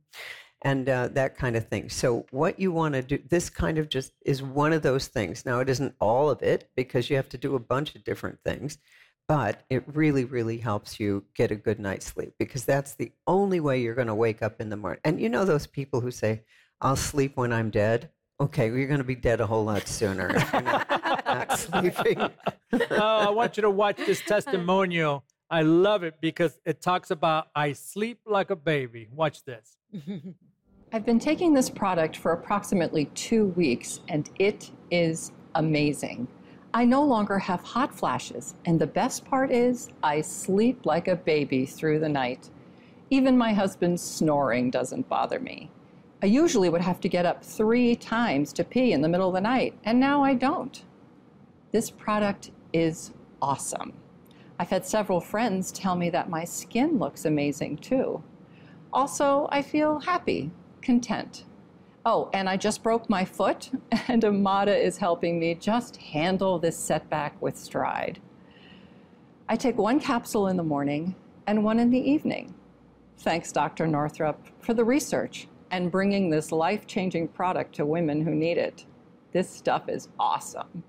and 0.66 0.90
uh, 0.90 1.08
that 1.10 1.38
kind 1.38 1.56
of 1.56 1.68
thing. 1.68 1.90
So, 1.90 2.26
what 2.32 2.60
you 2.60 2.72
want 2.72 2.96
to 2.96 3.04
do, 3.04 3.20
this 3.30 3.52
kind 3.52 3.78
of 3.78 3.88
just 3.88 4.14
is 4.26 4.42
one 4.42 4.74
of 4.74 4.82
those 4.82 5.08
things. 5.08 5.46
Now, 5.46 5.60
it 5.60 5.70
isn't 5.70 5.94
all 6.02 6.30
of 6.32 6.42
it 6.42 6.70
because 6.76 7.08
you 7.08 7.16
have 7.18 7.30
to 7.30 7.38
do 7.38 7.56
a 7.56 7.60
bunch 7.60 7.94
of 7.94 8.04
different 8.04 8.40
things, 8.44 8.80
but 9.28 9.62
it 9.70 9.84
really, 9.94 10.26
really 10.26 10.58
helps 10.58 11.00
you 11.00 11.24
get 11.36 11.52
a 11.52 11.56
good 11.56 11.80
night's 11.80 12.08
sleep 12.08 12.34
because 12.40 12.66
that's 12.66 12.96
the 12.96 13.12
only 13.28 13.60
way 13.60 13.80
you're 13.80 13.94
going 13.94 14.08
to 14.08 14.16
wake 14.16 14.42
up 14.42 14.60
in 14.60 14.70
the 14.72 14.76
morning. 14.76 15.00
And 15.04 15.22
you 15.22 15.30
know 15.30 15.46
those 15.46 15.68
people 15.68 16.02
who 16.02 16.10
say, 16.10 16.42
I'll 16.82 16.96
sleep 16.96 17.38
when 17.38 17.54
I'm 17.54 17.70
dead? 17.70 18.10
Okay, 18.42 18.72
well, 18.72 18.80
you're 18.80 18.88
going 18.88 18.98
to 18.98 19.04
be 19.04 19.16
dead 19.16 19.42
a 19.42 19.48
whole 19.48 19.66
lot 19.66 19.88
sooner 19.88 20.36
if 20.36 20.52
you're 20.52 20.62
not, 20.64 20.90
not 21.26 21.60
sleeping. 21.60 22.20
oh, 22.20 22.98
I 23.00 23.30
want 23.30 23.56
you 23.56 23.62
to 23.62 23.70
watch 23.70 23.98
this 23.98 24.22
testimonial. 24.28 25.26
I 25.48 25.62
love 25.62 26.02
it 26.02 26.16
because 26.22 26.58
it 26.66 26.82
talks 26.82 27.12
about 27.12 27.50
I 27.56 27.74
sleep 27.74 28.22
like 28.26 28.50
a 28.50 28.56
baby. 28.56 29.08
Watch 29.12 29.44
this. 29.46 29.78
I've 30.96 31.06
been 31.06 31.20
taking 31.20 31.54
this 31.54 31.70
product 31.70 32.16
for 32.16 32.32
approximately 32.32 33.08
two 33.16 33.48
weeks 33.48 34.00
and 34.08 34.30
it 34.40 34.72
is 34.92 35.34
amazing. 35.56 36.26
I 36.74 36.86
no 36.86 37.04
longer 37.04 37.38
have 37.38 37.62
hot 37.62 37.94
flashes, 37.94 38.56
and 38.64 38.80
the 38.80 38.88
best 38.88 39.26
part 39.26 39.52
is 39.52 39.90
I 40.02 40.22
sleep 40.22 40.86
like 40.86 41.10
a 41.10 41.18
baby 41.18 41.66
through 41.66 42.00
the 42.00 42.08
night. 42.08 42.50
Even 43.10 43.38
my 43.38 43.52
husband's 43.52 44.02
snoring 44.02 44.72
doesn't 44.72 45.10
bother 45.10 45.38
me. 45.38 45.70
I 46.24 46.28
usually 46.28 46.70
would 46.70 46.80
have 46.80 47.02
to 47.02 47.10
get 47.10 47.26
up 47.26 47.44
three 47.44 47.98
times 47.98 48.54
to 48.54 48.64
pee 48.64 48.94
in 48.94 49.02
the 49.02 49.10
middle 49.10 49.28
of 49.28 49.36
the 49.36 49.42
night, 49.42 49.74
and 49.84 50.00
now 50.00 50.24
I 50.24 50.34
don't. 50.34 50.82
This 51.74 51.92
product 51.92 52.52
is 52.72 53.12
awesome. 53.42 53.92
I've 54.60 54.70
had 54.70 54.86
several 54.86 55.20
friends 55.20 55.74
tell 55.74 55.98
me 55.98 56.10
that 56.12 56.30
my 56.30 56.46
skin 56.46 57.00
looks 57.00 57.26
amazing 57.26 57.80
too. 57.80 58.24
Also, 58.94 59.50
I 59.52 59.62
feel 59.62 60.00
happy, 60.00 60.52
content. 60.86 61.44
Oh, 62.06 62.30
and 62.34 62.48
I 62.48 62.56
just 62.56 62.84
broke 62.84 63.10
my 63.10 63.26
foot, 63.26 63.72
and 64.08 64.24
Amata 64.24 64.78
is 64.78 64.98
helping 64.98 65.40
me 65.40 65.56
just 65.56 65.98
handle 65.98 66.60
this 66.60 66.78
setback 66.78 67.42
with 67.42 67.58
stride. 67.58 68.22
I 69.50 69.56
take 69.56 69.78
one 69.78 70.00
capsule 70.00 70.48
in 70.48 70.56
the 70.56 70.64
morning 70.64 71.16
and 71.48 71.64
one 71.64 71.80
in 71.80 71.90
the 71.90 72.00
evening. 72.00 72.54
Thanks, 73.18 73.52
Dr. 73.52 73.88
Northrup, 73.88 74.40
for 74.60 74.74
the 74.74 74.86
research 74.86 75.48
and 75.72 75.92
bringing 75.92 76.30
this 76.30 76.52
life 76.52 76.86
changing 76.86 77.28
product 77.30 77.76
to 77.76 77.86
women 77.86 78.22
who 78.22 78.32
need 78.32 78.58
it. 78.58 78.86
This 79.32 79.50
stuff 79.50 79.90
is 79.90 80.10
awesome. 80.20 80.84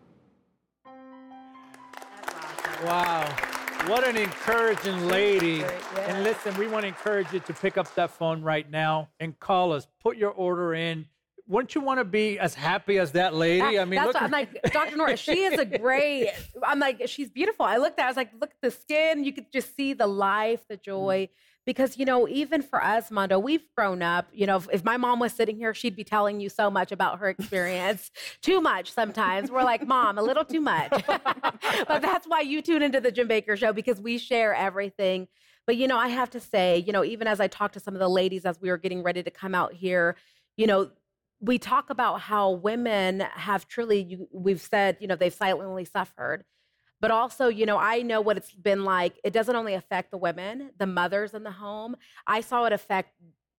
Wow. 2.84 3.55
What 3.86 4.06
an 4.06 4.16
encouraging 4.16 5.06
lady. 5.06 5.62
And 6.08 6.24
listen, 6.24 6.56
we 6.56 6.66
want 6.66 6.82
to 6.82 6.88
encourage 6.88 7.32
you 7.32 7.38
to 7.38 7.52
pick 7.54 7.78
up 7.78 7.94
that 7.94 8.10
phone 8.10 8.42
right 8.42 8.68
now 8.68 9.10
and 9.20 9.38
call 9.38 9.72
us. 9.72 9.86
Put 10.02 10.16
your 10.16 10.32
order 10.32 10.74
in. 10.74 11.06
Wouldn't 11.46 11.76
you 11.76 11.80
want 11.80 12.00
to 12.00 12.04
be 12.04 12.36
as 12.40 12.54
happy 12.54 12.98
as 12.98 13.12
that 13.12 13.34
lady? 13.34 13.78
I 13.78 13.84
mean, 13.84 13.96
that's 13.96 14.06
look 14.08 14.14
what, 14.14 14.22
I'm 14.24 14.30
like, 14.32 14.60
Dr. 14.72 14.96
Nora, 14.96 15.16
she 15.16 15.44
is 15.44 15.56
a 15.60 15.64
great, 15.64 16.30
I'm 16.64 16.80
like, 16.80 17.02
she's 17.06 17.30
beautiful. 17.30 17.64
I 17.64 17.76
looked 17.76 18.00
at 18.00 18.06
I 18.06 18.08
was 18.08 18.16
like, 18.16 18.32
look 18.40 18.50
at 18.50 18.60
the 18.60 18.72
skin. 18.72 19.22
You 19.22 19.32
could 19.32 19.52
just 19.52 19.76
see 19.76 19.92
the 19.92 20.08
life, 20.08 20.66
the 20.68 20.76
joy. 20.76 21.28
Mm 21.28 21.30
because 21.66 21.98
you 21.98 22.04
know 22.04 22.26
even 22.28 22.62
for 22.62 22.82
us 22.82 23.10
mondo 23.10 23.38
we've 23.38 23.64
grown 23.76 24.00
up 24.00 24.28
you 24.32 24.46
know 24.46 24.56
if, 24.56 24.68
if, 24.72 24.84
my 24.84 24.96
mom 24.96 25.18
was 25.18 25.32
sitting 25.32 25.56
here 25.56 25.74
she'd 25.74 25.96
be 25.96 26.04
telling 26.04 26.40
you 26.40 26.48
so 26.48 26.70
much 26.70 26.92
about 26.92 27.18
her 27.18 27.28
experience. 27.28 28.10
Too 28.42 28.60
much 28.60 28.92
sometimes. 28.92 29.50
We're 29.50 29.64
like 29.64 29.86
mom 29.86 30.16
a 30.18 30.22
little 30.22 30.44
too 30.44 30.60
much. 30.60 30.92
But 31.88 32.02
that's 32.02 32.26
why 32.26 32.40
you 32.40 32.62
tune 32.62 32.82
into 32.82 33.00
the 33.00 33.10
jim 33.10 33.28
bakker 33.28 33.56
show 33.56 33.72
because 33.72 34.00
we 34.00 34.18
share 34.18 34.54
everything. 34.54 35.28
But 35.66 35.76
you 35.76 35.88
know 35.88 35.98
i 35.98 36.08
have 36.08 36.30
to 36.30 36.40
say 36.40 36.78
you 36.86 36.92
know 36.92 37.04
even 37.04 37.26
as 37.26 37.40
i 37.40 37.48
talked 37.48 37.74
to 37.74 37.80
some 37.80 37.94
of 37.94 38.00
the 38.00 38.08
ladies 38.08 38.44
as 38.44 38.60
we 38.60 38.70
were 38.70 38.78
getting 38.78 39.02
ready 39.02 39.22
to 39.22 39.30
come 39.30 39.54
out 39.54 39.72
here 39.72 40.16
you 40.56 40.66
know 40.66 40.90
we 41.40 41.58
talk 41.58 41.90
about 41.90 42.20
how 42.20 42.50
women 42.50 43.20
have 43.20 43.66
truly 43.66 44.26
we've 44.32 44.60
said 44.60 44.96
you 45.00 45.06
know 45.06 45.16
they've 45.16 45.34
silently 45.34 45.84
suffered 45.84 46.44
but 47.00 47.10
also, 47.10 47.48
you 47.48 47.66
know, 47.66 47.78
I 47.78 48.02
know 48.02 48.20
what 48.20 48.36
it's 48.36 48.52
been 48.52 48.84
like. 48.84 49.18
It 49.24 49.32
doesn't 49.32 49.54
only 49.54 49.74
affect 49.74 50.10
the 50.10 50.18
women, 50.18 50.70
the 50.78 50.86
mothers 50.86 51.34
in 51.34 51.42
the 51.42 51.50
home. 51.50 51.96
I 52.26 52.40
saw 52.40 52.64
it 52.64 52.72
affect 52.72 53.12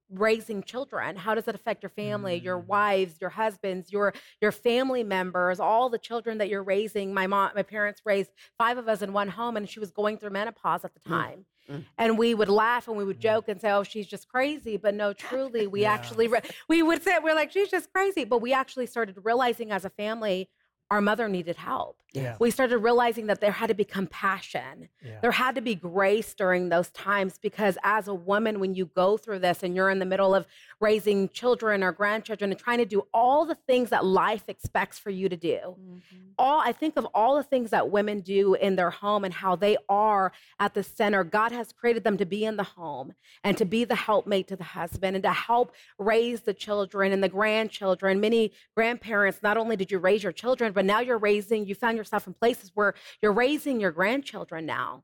raising 0.09 0.63
children 0.63 1.17
how 1.17 1.35
does 1.35 1.47
it 1.49 1.55
affect 1.55 1.83
your 1.83 1.89
family 1.89 2.37
your 2.37 2.57
mm. 2.57 2.65
wives 2.67 3.15
your 3.19 3.29
husbands 3.29 3.91
your 3.91 4.13
your 4.41 4.53
family 4.53 5.03
members 5.03 5.59
all 5.59 5.89
the 5.89 5.97
children 5.97 6.37
that 6.37 6.47
you're 6.47 6.63
raising 6.63 7.13
my 7.13 7.27
mom 7.27 7.51
my 7.53 7.61
parents 7.61 8.01
raised 8.05 8.31
five 8.57 8.77
of 8.77 8.87
us 8.87 9.01
in 9.01 9.11
one 9.11 9.27
home 9.27 9.57
and 9.57 9.67
she 9.67 9.81
was 9.81 9.91
going 9.91 10.17
through 10.17 10.29
menopause 10.29 10.85
at 10.85 10.93
the 10.93 10.99
mm, 11.01 11.09
time 11.09 11.45
mm. 11.69 11.83
and 11.97 12.17
we 12.17 12.33
would 12.33 12.47
laugh 12.47 12.87
and 12.87 12.95
we 12.95 13.03
would 13.03 13.17
mm. 13.17 13.21
joke 13.21 13.49
and 13.49 13.59
say 13.59 13.69
oh 13.69 13.83
she's 13.83 14.07
just 14.07 14.29
crazy 14.29 14.77
but 14.77 14.93
no 14.93 15.11
truly 15.11 15.67
we 15.67 15.81
yeah. 15.81 15.91
actually 15.91 16.29
re- 16.29 16.39
we 16.69 16.81
would 16.81 17.03
say 17.03 17.17
we're 17.21 17.35
like 17.35 17.51
she's 17.51 17.69
just 17.69 17.91
crazy 17.91 18.23
but 18.23 18.39
we 18.41 18.53
actually 18.53 18.85
started 18.85 19.17
realizing 19.25 19.71
as 19.71 19.83
a 19.83 19.89
family 19.89 20.49
our 20.89 21.01
mother 21.01 21.27
needed 21.27 21.55
help. 21.55 21.97
Yeah. 22.17 22.35
We 22.39 22.51
started 22.51 22.77
realizing 22.79 23.27
that 23.27 23.41
there 23.41 23.51
had 23.51 23.67
to 23.67 23.73
be 23.73 23.83
compassion. 23.83 24.89
Yeah. 25.03 25.19
There 25.21 25.31
had 25.31 25.55
to 25.55 25.61
be 25.61 25.75
grace 25.75 26.33
during 26.33 26.69
those 26.69 26.89
times 26.91 27.37
because 27.37 27.77
as 27.83 28.07
a 28.07 28.13
woman, 28.13 28.59
when 28.59 28.75
you 28.75 28.85
go 28.87 29.17
through 29.17 29.39
this 29.39 29.63
and 29.63 29.75
you're 29.75 29.89
in 29.89 29.99
the 29.99 30.05
middle 30.05 30.33
of 30.35 30.45
raising 30.79 31.29
children 31.29 31.83
or 31.83 31.91
grandchildren 31.91 32.51
and 32.51 32.59
trying 32.59 32.79
to 32.79 32.85
do 32.85 33.03
all 33.13 33.45
the 33.45 33.55
things 33.55 33.89
that 33.89 34.05
life 34.05 34.43
expects 34.47 34.99
for 34.99 35.09
you 35.09 35.29
to 35.29 35.37
do, 35.37 35.59
mm-hmm. 35.79 35.99
all 36.37 36.59
I 36.59 36.71
think 36.71 36.97
of 36.97 37.05
all 37.13 37.35
the 37.35 37.43
things 37.43 37.71
that 37.71 37.89
women 37.89 38.21
do 38.21 38.53
in 38.55 38.75
their 38.75 38.89
home 38.89 39.23
and 39.23 39.33
how 39.33 39.55
they 39.55 39.77
are 39.89 40.31
at 40.59 40.73
the 40.73 40.83
center. 40.83 41.23
God 41.23 41.51
has 41.51 41.71
created 41.71 42.03
them 42.03 42.17
to 42.17 42.25
be 42.25 42.45
in 42.45 42.57
the 42.57 42.63
home 42.63 43.13
and 43.43 43.57
to 43.57 43.65
be 43.65 43.83
the 43.83 43.95
helpmate 43.95 44.47
to 44.47 44.55
the 44.55 44.63
husband 44.63 45.15
and 45.15 45.23
to 45.23 45.31
help 45.31 45.73
raise 45.97 46.41
the 46.41 46.53
children 46.53 47.11
and 47.11 47.23
the 47.23 47.29
grandchildren. 47.29 48.19
Many 48.19 48.51
grandparents, 48.75 49.39
not 49.43 49.57
only 49.57 49.75
did 49.75 49.91
you 49.91 49.99
raise 49.99 50.23
your 50.23 50.31
children, 50.31 50.73
but 50.73 50.85
now 50.85 50.99
you're 50.99 51.17
raising, 51.17 51.65
you 51.65 51.75
found 51.75 51.97
yourself 52.07 52.27
in 52.27 52.33
places 52.33 52.71
where 52.73 52.93
you're 53.21 53.33
raising 53.33 53.79
your 53.79 53.91
grandchildren 53.91 54.65
now. 54.65 55.03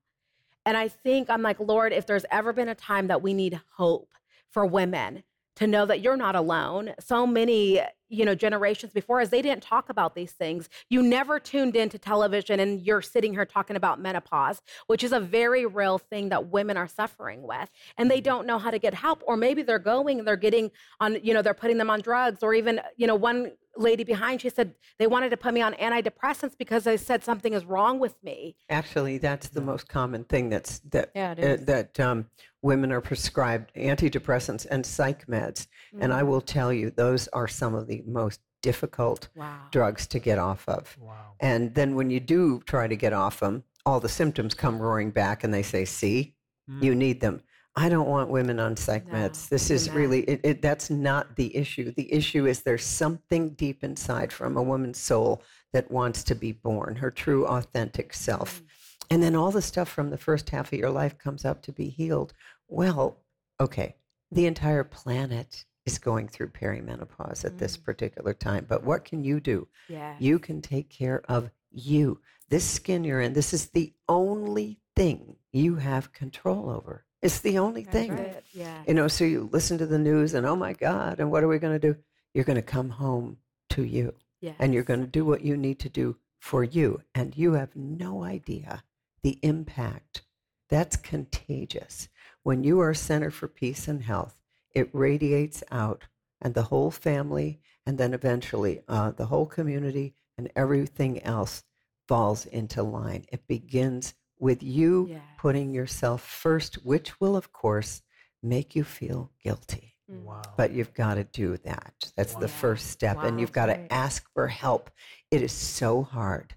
And 0.65 0.77
I 0.77 0.87
think 0.87 1.29
I'm 1.29 1.41
like, 1.41 1.59
Lord, 1.59 1.91
if 1.91 2.05
there's 2.05 2.25
ever 2.31 2.53
been 2.53 2.69
a 2.69 2.75
time 2.75 3.07
that 3.07 3.21
we 3.21 3.33
need 3.33 3.59
hope 3.75 4.09
for 4.49 4.65
women 4.65 5.23
to 5.55 5.67
know 5.67 5.85
that 5.85 6.01
you're 6.01 6.17
not 6.17 6.35
alone. 6.35 6.93
So 6.99 7.27
many, 7.27 7.81
you 8.09 8.25
know, 8.25 8.35
generations 8.35 8.93
before 8.93 9.21
us, 9.21 9.29
they 9.29 9.41
didn't 9.41 9.63
talk 9.63 9.89
about 9.89 10.15
these 10.15 10.31
things. 10.31 10.69
You 10.89 11.01
never 11.01 11.39
tuned 11.39 11.75
into 11.75 11.97
television 11.97 12.59
and 12.59 12.81
you're 12.81 13.01
sitting 13.01 13.33
here 13.33 13.45
talking 13.45 13.75
about 13.75 13.99
menopause, 13.99 14.61
which 14.87 15.03
is 15.03 15.11
a 15.11 15.19
very 15.19 15.65
real 15.65 15.97
thing 15.97 16.29
that 16.29 16.47
women 16.47 16.77
are 16.77 16.87
suffering 16.87 17.43
with. 17.43 17.69
And 17.97 18.09
they 18.09 18.21
don't 18.21 18.47
know 18.47 18.57
how 18.57 18.71
to 18.71 18.79
get 18.79 18.93
help. 18.93 19.23
Or 19.25 19.37
maybe 19.37 19.61
they're 19.61 19.79
going 19.79 20.19
and 20.19 20.27
they're 20.27 20.35
getting 20.35 20.71
on, 20.99 21.17
you 21.23 21.33
know, 21.33 21.41
they're 21.41 21.53
putting 21.53 21.77
them 21.77 21.89
on 21.89 22.01
drugs 22.01 22.41
or 22.41 22.53
even, 22.53 22.81
you 22.97 23.07
know, 23.07 23.15
one 23.15 23.51
lady 23.75 24.03
behind, 24.03 24.41
she 24.41 24.49
said 24.49 24.75
they 24.99 25.07
wanted 25.07 25.29
to 25.29 25.37
put 25.37 25.53
me 25.53 25.61
on 25.61 25.73
antidepressants 25.73 26.57
because 26.57 26.85
I 26.87 26.95
said 26.95 27.23
something 27.23 27.53
is 27.53 27.65
wrong 27.65 27.99
with 27.99 28.15
me. 28.23 28.55
Actually, 28.69 29.17
that's 29.17 29.49
the 29.49 29.61
most 29.61 29.87
common 29.87 30.23
thing 30.25 30.49
that's 30.49 30.79
that 30.91 31.11
Yeah, 31.15 31.33
it 31.37 31.61
uh, 31.61 31.63
that 31.65 31.99
um, 31.99 32.27
women 32.63 32.91
are 32.91 33.01
prescribed 33.01 33.71
antidepressants 33.75 34.65
and 34.71 34.85
psych 34.85 35.27
meds, 35.27 35.67
and 35.99 36.11
I 36.11 36.23
Mm. 36.23 36.27
will 36.27 36.41
tell 36.41 36.73
you 36.73 36.89
those 36.89 37.27
are 37.27 37.47
some 37.47 37.75
of 37.75 37.87
the 37.87 38.01
most 38.07 38.39
difficult 38.63 39.27
Wow. 39.35 39.67
drugs 39.71 40.07
to 40.07 40.19
get 40.19 40.39
off 40.39 40.67
of. 40.67 40.97
Wow. 40.99 41.33
And 41.41 41.75
then 41.75 41.95
when 41.95 42.09
you 42.09 42.21
do 42.21 42.61
try 42.65 42.87
to 42.87 42.95
get 42.95 43.11
off 43.13 43.41
them, 43.41 43.65
all 43.85 43.99
the 43.99 44.07
symptoms 44.09 44.53
come 44.53 44.79
roaring 44.81 45.11
back, 45.11 45.43
and 45.43 45.53
they 45.53 45.63
say, 45.63 45.83
"See, 45.85 46.35
you 46.67 46.95
need 46.95 47.19
them." 47.19 47.41
I 47.75 47.89
don't 47.89 48.07
want 48.07 48.29
women 48.29 48.59
on 48.59 48.77
psych 48.77 49.09
meds. 49.09 49.49
This 49.49 49.69
is 49.71 49.89
really 49.89 50.21
it, 50.21 50.39
it, 50.43 50.61
that's 50.61 50.89
not 50.89 51.35
the 51.35 51.53
issue. 51.57 51.91
The 51.91 52.13
issue 52.13 52.45
is 52.45 52.61
there's 52.61 52.85
something 52.85 53.49
deep 53.55 53.83
inside 53.83 54.31
from 54.31 54.55
a 54.55 54.61
woman's 54.63 54.99
soul 54.99 55.41
that 55.73 55.91
wants 55.91 56.23
to 56.25 56.35
be 56.35 56.51
born, 56.53 56.95
her 56.97 57.11
true 57.11 57.45
authentic 57.47 58.13
self. 58.13 58.61
And 59.09 59.21
then 59.21 59.35
all 59.35 59.51
the 59.51 59.61
stuff 59.61 59.89
from 59.89 60.11
the 60.11 60.17
first 60.17 60.51
half 60.51 60.71
of 60.71 60.79
your 60.79 60.91
life 60.91 61.17
comes 61.17 61.43
up 61.45 61.61
to 61.63 61.71
be 61.73 61.89
healed. 61.89 62.31
Well, 62.67 63.17
okay, 63.59 63.95
the 64.31 64.45
entire 64.45 64.83
planet 64.83 65.65
is 65.85 65.99
going 65.99 66.27
through 66.27 66.49
perimenopause 66.49 67.43
at 67.43 67.57
this 67.57 67.77
mm. 67.77 67.83
particular 67.83 68.33
time. 68.33 68.65
But 68.67 68.83
what 68.83 69.05
can 69.05 69.23
you 69.23 69.39
do? 69.39 69.67
Yes. 69.89 70.15
You 70.19 70.39
can 70.39 70.61
take 70.61 70.89
care 70.89 71.23
of 71.27 71.51
you. 71.71 72.19
This 72.49 72.65
skin 72.65 73.03
you're 73.03 73.21
in, 73.21 73.33
this 73.33 73.53
is 73.53 73.67
the 73.67 73.93
only 74.07 74.79
thing 74.95 75.35
you 75.51 75.75
have 75.75 76.13
control 76.13 76.69
over. 76.69 77.05
It's 77.21 77.39
the 77.39 77.57
only 77.57 77.83
thing. 77.83 78.15
right. 78.15 78.43
Yeah. 78.53 78.83
You 78.87 78.93
know, 78.93 79.07
so 79.07 79.23
you 79.23 79.49
listen 79.51 79.77
to 79.77 79.85
the 79.85 79.97
news 79.97 80.33
and 80.33 80.45
oh 80.45 80.55
my 80.55 80.73
God, 80.73 81.19
and 81.19 81.31
what 81.31 81.43
are 81.43 81.47
we 81.47 81.57
going 81.57 81.79
to 81.79 81.93
do? 81.93 81.97
You're 82.33 82.43
going 82.43 82.57
to 82.57 82.61
come 82.61 82.89
home 82.89 83.37
to 83.69 83.83
you. 83.83 84.13
And 84.59 84.73
you're 84.73 84.83
going 84.83 84.99
to 84.99 85.07
do 85.07 85.23
what 85.23 85.41
you 85.41 85.55
need 85.55 85.79
to 85.79 85.89
do 85.89 86.17
for 86.39 86.63
you. 86.63 87.01
And 87.15 87.37
you 87.37 87.53
have 87.53 87.75
no 87.75 88.23
idea 88.23 88.83
the 89.23 89.39
impact. 89.41 90.23
That's 90.69 90.97
contagious. 90.97 92.09
When 92.43 92.63
you 92.63 92.79
are 92.81 92.89
a 92.91 92.95
Center 92.95 93.31
for 93.31 93.47
Peace 93.47 93.87
and 93.87 94.03
Health, 94.03 94.39
it 94.73 94.89
radiates 94.93 95.63
out, 95.71 96.05
and 96.41 96.53
the 96.53 96.63
whole 96.63 96.91
family, 96.91 97.59
and 97.85 97.97
then 97.97 98.13
eventually 98.13 98.81
uh, 98.87 99.11
the 99.11 99.27
whole 99.27 99.45
community 99.45 100.13
and 100.37 100.51
everything 100.55 101.21
else 101.23 101.63
falls 102.07 102.45
into 102.45 102.83
line. 102.83 103.25
It 103.31 103.47
begins 103.47 104.13
with 104.39 104.61
you 104.61 105.07
putting 105.37 105.73
yourself 105.73 106.21
first, 106.21 106.83
which 106.85 107.19
will, 107.21 107.35
of 107.37 107.53
course, 107.53 108.01
make 108.41 108.75
you 108.75 108.83
feel 108.83 109.31
guilty. 109.41 109.95
Wow. 110.09 110.41
But 110.57 110.71
you've 110.71 110.93
got 110.93 111.13
to 111.15 111.23
do 111.23 111.55
that. 111.57 111.93
That's 112.17 112.35
the 112.35 112.47
first 112.49 112.87
step. 112.87 113.17
and 113.23 113.39
you've 113.39 113.53
got 113.53 113.69
Right. 113.69 113.87
to 113.89 113.93
ask 113.93 114.29
for 114.33 114.47
help. 114.47 114.91
It 115.31 115.41
is 115.41 115.53
so 115.53 116.03
hard 116.03 116.55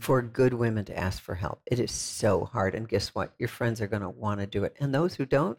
for 0.00 0.20
good 0.22 0.54
women 0.54 0.84
to 0.86 0.98
ask 0.98 1.22
for 1.22 1.34
help. 1.34 1.60
It 1.66 1.78
is 1.78 1.92
so 1.92 2.44
hard. 2.44 2.74
And 2.74 2.88
guess 2.88 3.14
what? 3.14 3.32
Your 3.38 3.48
friends 3.48 3.80
are 3.80 3.86
going 3.86 4.02
to 4.02 4.08
want 4.10 4.40
to 4.40 4.46
do 4.46 4.64
it. 4.64 4.76
And 4.80 4.94
those 4.94 5.14
who 5.14 5.24
don't, 5.26 5.58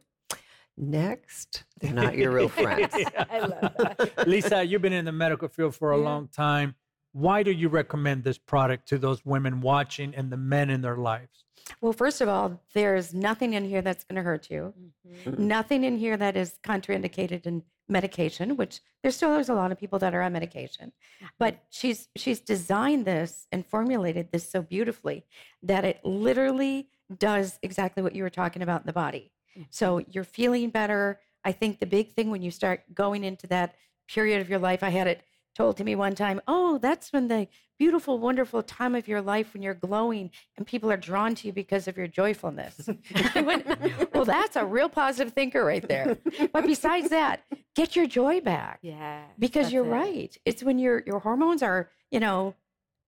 next, 0.78 1.64
they're 1.80 1.93
not 1.93 2.18
your 2.18 2.32
real 2.32 2.49
friends. 2.49 2.93
I 3.30 3.39
love 3.39 3.74
that. 3.78 4.28
Lisa, 4.28 4.64
you've 4.64 4.82
been 4.82 4.93
in 4.93 5.06
the 5.06 5.12
medical 5.12 5.47
field 5.47 5.76
for 5.76 5.91
a 5.91 5.97
Yeah. 5.97 6.04
long 6.04 6.28
time. 6.28 6.76
Why 7.14 7.43
do 7.43 7.51
you 7.51 7.70
recommend 7.70 8.24
this 8.24 8.38
product 8.39 8.88
to 8.89 8.97
those 8.97 9.24
women 9.24 9.62
watching 9.62 10.16
and 10.16 10.32
the 10.32 10.38
men 10.38 10.70
in 10.70 10.82
their 10.82 10.97
lives? 10.97 11.45
Well, 11.80 11.93
first 11.93 12.20
of 12.22 12.28
all, 12.28 12.60
there's 12.74 13.14
nothing 13.14 13.54
in 13.54 13.64
here 13.66 13.82
that's 13.82 14.04
going 14.04 14.16
to 14.18 14.24
hurt 14.24 14.49
you. 14.49 14.74
Mm-hmm. 15.08 15.47
Nothing 15.47 15.84
in 15.84 15.95
here 15.97 16.18
that 16.18 16.36
is 16.36 16.58
contraindicated 16.64 17.45
in 17.45 17.64
medication, 17.89 18.55
which 18.55 18.81
there's 19.01 19.15
still 19.15 19.31
there's 19.31 19.49
a 19.49 19.53
lot 19.53 19.71
of 19.71 19.79
people 19.79 19.99
that 19.99 20.15
are 20.15 20.21
on 20.21 20.34
medication. 20.34 20.91
Mm-hmm. 20.91 21.25
But 21.39 21.63
she's 21.69 22.07
she's 22.15 22.39
designed 22.39 23.05
this 23.05 23.47
and 23.51 23.65
formulated 23.65 24.31
this 24.31 24.49
so 24.49 24.61
beautifully 24.61 25.25
that 25.61 25.86
it 25.86 26.03
literally 26.03 26.88
does 27.17 27.59
exactly 27.61 28.01
what 28.01 28.15
you 28.15 28.23
were 28.23 28.29
talking 28.29 28.61
about 28.61 28.81
in 28.81 28.88
the 28.88 28.93
body. 28.93 29.31
So 29.69 29.99
mm-hmm. 29.99 30.11
you're 30.11 30.23
feeling 30.23 30.69
better. 30.69 31.19
I 31.43 31.51
think 31.51 31.79
the 31.79 31.86
big 31.86 32.13
thing 32.13 32.31
when 32.31 32.41
you 32.41 32.51
start 32.51 32.81
going 32.93 33.23
into 33.23 33.47
that 33.47 33.75
period 34.07 34.41
of 34.41 34.49
your 34.49 34.59
life, 34.59 34.84
I 34.84 34.89
had 34.89 35.07
it 35.07 35.23
told 35.55 35.77
to 35.77 35.84
me 35.84 35.95
one 35.95 36.15
time, 36.15 36.41
oh, 36.47 36.77
that's 36.77 37.13
when 37.13 37.27
the 37.27 37.47
beautiful, 37.77 38.17
wonderful 38.17 38.63
time 38.63 38.95
of 38.95 39.07
your 39.07 39.21
life 39.21 39.53
when 39.53 39.61
you're 39.61 39.73
glowing 39.73 40.31
and 40.57 40.65
people 40.65 40.91
are 40.91 40.97
drawn 40.97 41.36
to 41.36 41.47
you 41.47 41.53
because 41.53 41.88
of 41.88 41.97
your 41.97 42.07
joyfulness. 42.07 42.89
Went, 43.36 43.67
well, 44.13 44.25
that's 44.25 44.55
a 44.55 44.65
real 44.65 44.89
positive 44.89 45.34
thinker 45.34 45.63
right 45.63 45.88
there. 45.88 46.17
But 46.51 46.65
besides 46.65 47.09
that, 47.09 47.43
get 47.76 47.95
your 47.95 48.07
joy 48.07 48.41
back. 48.41 48.80
Yeah. 48.82 49.24
Because 49.39 49.71
you're 49.74 49.86
it. 49.86 49.89
right. 49.89 50.38
It's 50.45 50.63
when 50.63 50.80
your 50.80 51.03
your 51.05 51.19
hormones 51.19 51.63
are, 51.63 51.89
you 52.11 52.19
know, 52.19 52.55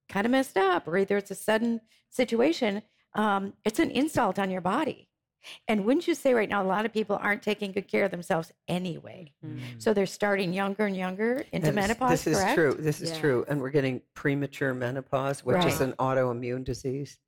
kind 0.10 0.26
of 0.26 0.32
messed 0.32 0.58
up, 0.58 0.88
or 0.88 0.98
either 0.98 1.18
it's 1.18 1.32
a 1.32 1.36
sudden 1.36 1.82
situation. 2.10 2.82
Um, 3.14 3.54
it's 3.64 3.80
an 3.80 3.92
insult 3.92 4.38
on 4.40 4.50
your 4.52 4.62
body. 4.62 5.08
And 5.68 5.86
wouldn't 5.86 6.08
you 6.08 6.16
say 6.16 6.34
right 6.34 6.50
now 6.50 6.64
a 6.64 6.66
lot 6.66 6.88
of 6.88 6.92
people 6.94 7.20
aren't 7.22 7.44
taking 7.44 7.72
good 7.72 7.88
care 7.88 8.04
of 8.06 8.10
themselves 8.12 8.52
anyway? 8.68 9.32
So 9.78 9.94
they're 9.94 10.08
starting 10.08 10.54
younger 10.54 10.88
and 10.88 10.98
younger 10.98 11.46
into 11.52 11.68
That 11.68 11.70
is- 11.70 11.76
menopause. 11.76 12.10
This 12.10 12.28
is 12.28 12.38
correct? 12.40 12.56
true. 12.56 12.74
This 12.74 13.00
is 13.02 13.12
Yeah. 13.12 13.20
true. 13.20 13.46
And 13.48 13.62
we're 13.62 13.70
getting 13.70 14.02
premature 14.16 14.74
menopause, 14.74 15.46
which 15.46 15.64
is 15.66 15.82
an 15.82 15.94
autoimmune 15.94 16.64
disease. 16.64 17.20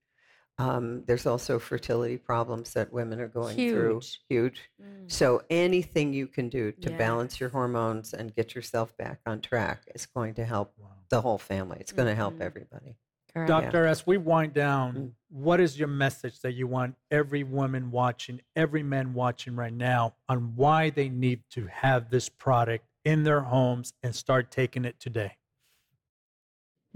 Um, 0.60 1.04
there's 1.06 1.26
also 1.28 1.60
fertility 1.60 2.18
problems 2.18 2.74
that 2.74 2.92
women 2.92 3.20
are 3.20 3.28
going 3.28 3.56
through. 3.56 4.02
Huge. 4.02 4.22
Huge. 4.28 4.70
So 5.08 5.44
anything 5.50 6.14
you 6.14 6.28
can 6.28 6.50
do 6.50 6.72
to 6.72 6.90
Yeah. 6.92 6.98
balance 6.98 7.40
your 7.40 7.50
hormones 7.50 8.14
and 8.14 8.34
get 8.34 8.56
yourself 8.56 8.96
back 8.98 9.20
on 9.26 9.42
track 9.42 9.84
is 9.94 10.06
going 10.08 10.34
to 10.36 10.46
help 10.46 10.74
the 11.10 11.22
whole 11.22 11.38
family. 11.38 11.78
It's 11.80 11.92
going 11.92 12.08
to 12.08 12.16
help 12.16 12.42
everybody. 12.42 12.98
Correct. 13.34 13.48
Doctor, 13.50 13.86
as 13.86 14.08
we 14.08 14.18
wind 14.18 14.54
down, 14.54 14.96
Mm. 14.96 15.12
what 15.30 15.60
is 15.60 15.78
your 15.78 15.88
message 15.88 16.40
that 16.42 16.54
you 16.54 16.66
want 16.66 16.96
every 17.12 17.44
woman 17.44 17.92
watching, 17.92 18.42
every 18.56 18.82
man 18.82 19.14
watching 19.14 19.56
right 19.56 19.74
now 19.74 20.16
on 20.28 20.56
why 20.56 20.90
they 20.90 21.08
need 21.08 21.44
to 21.52 21.68
have 21.68 22.10
this 22.10 22.30
product 22.30 22.86
in 23.06 23.24
their 23.24 23.42
homes 23.42 23.94
and 24.02 24.16
start 24.16 24.50
taking 24.50 24.86
it 24.86 25.00
today? 25.00 25.38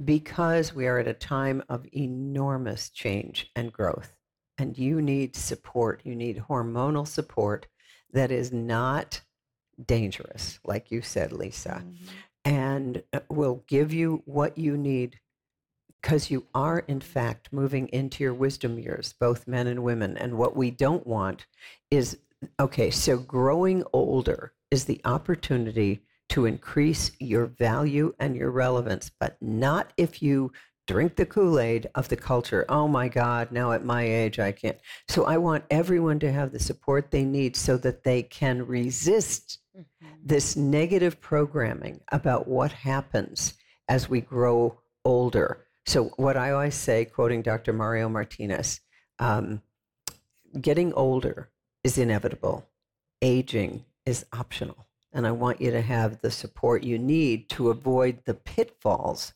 Because 0.04 0.74
we 0.74 0.88
are 0.88 1.00
at 1.00 1.08
a 1.08 1.14
time 1.14 1.64
of 1.70 1.86
enormous 1.94 2.90
change 2.90 3.52
and 3.56 3.72
growth 3.72 4.16
and 4.58 4.78
you 4.78 5.02
need 5.02 5.36
support 5.36 6.02
you 6.04 6.16
need 6.16 6.44
hormonal 6.50 7.08
support 7.08 7.68
that 8.14 8.32
is 8.32 8.52
not 8.52 9.22
dangerous 9.86 10.60
like 10.66 10.92
you 10.92 11.02
said 11.02 11.32
lisa 11.32 11.84
and 12.46 13.04
uh, 13.14 13.20
will 13.30 13.64
give 13.68 13.94
you 13.94 14.22
what 14.26 14.58
you 14.58 14.78
need 14.78 15.20
because 16.02 16.32
you 16.32 16.46
are 16.54 16.80
in 16.88 17.00
fact 17.00 17.50
moving 17.52 17.88
into 17.90 18.24
your 18.24 18.34
wisdom 18.34 18.80
years 18.80 19.14
both 19.20 19.48
men 19.48 19.68
and 19.68 19.84
women 19.84 20.18
and 20.18 20.38
what 20.38 20.56
we 20.56 20.72
don't 20.72 21.06
want 21.06 21.46
is 21.90 22.18
okay 22.60 22.90
so 22.90 23.18
growing 23.18 23.84
older 23.94 24.54
is 24.72 24.86
the 24.86 25.02
opportunity 25.06 26.02
to 26.32 26.46
increase 26.46 27.12
your 27.20 27.46
value 27.46 28.14
and 28.20 28.36
your 28.36 28.52
relevance 28.52 29.12
but 29.20 29.38
not 29.42 29.94
if 29.98 30.22
you 30.22 30.52
drink 30.88 31.16
the 31.16 31.26
kool-aid 31.26 31.90
of 31.96 32.10
the 32.10 32.16
culture 32.16 32.66
oh 32.68 32.88
my 32.88 33.08
god 33.08 33.52
now 33.52 33.72
at 33.72 33.86
my 33.86 34.04
age 34.04 34.40
i 34.40 34.52
can't 34.52 34.80
so 35.08 35.26
i 35.26 35.38
want 35.38 35.64
everyone 35.70 36.20
to 36.20 36.32
have 36.32 36.52
the 36.52 36.60
support 36.60 37.12
they 37.12 37.24
need 37.24 37.56
so 37.56 37.78
that 37.78 38.04
they 38.04 38.24
can 38.24 38.66
resist 38.66 39.60
this 40.24 40.56
negative 40.56 41.20
programming 41.22 42.00
about 42.12 42.48
what 42.48 42.72
happens 42.72 43.54
as 43.88 44.10
we 44.10 44.22
grow 44.22 44.80
older. 45.06 45.66
So, 45.86 46.06
what 46.18 46.38
I 46.38 46.52
always 46.52 46.76
say, 46.76 47.06
quoting 47.06 47.42
Dr. 47.42 47.74
Mario 47.74 48.08
Martinez, 48.08 48.80
um, 49.20 49.62
getting 50.60 50.94
older 50.94 51.50
is 51.84 51.98
inevitable, 51.98 52.68
aging 53.22 53.86
is 54.06 54.26
optional. 54.32 54.86
And 55.14 55.28
I 55.28 55.32
want 55.32 55.60
you 55.60 55.72
to 55.72 55.82
have 55.82 56.22
the 56.22 56.32
support 56.32 56.84
you 56.84 56.98
need 56.98 57.50
to 57.50 57.70
avoid 57.70 58.20
the 58.26 58.34
pitfalls 58.34 59.34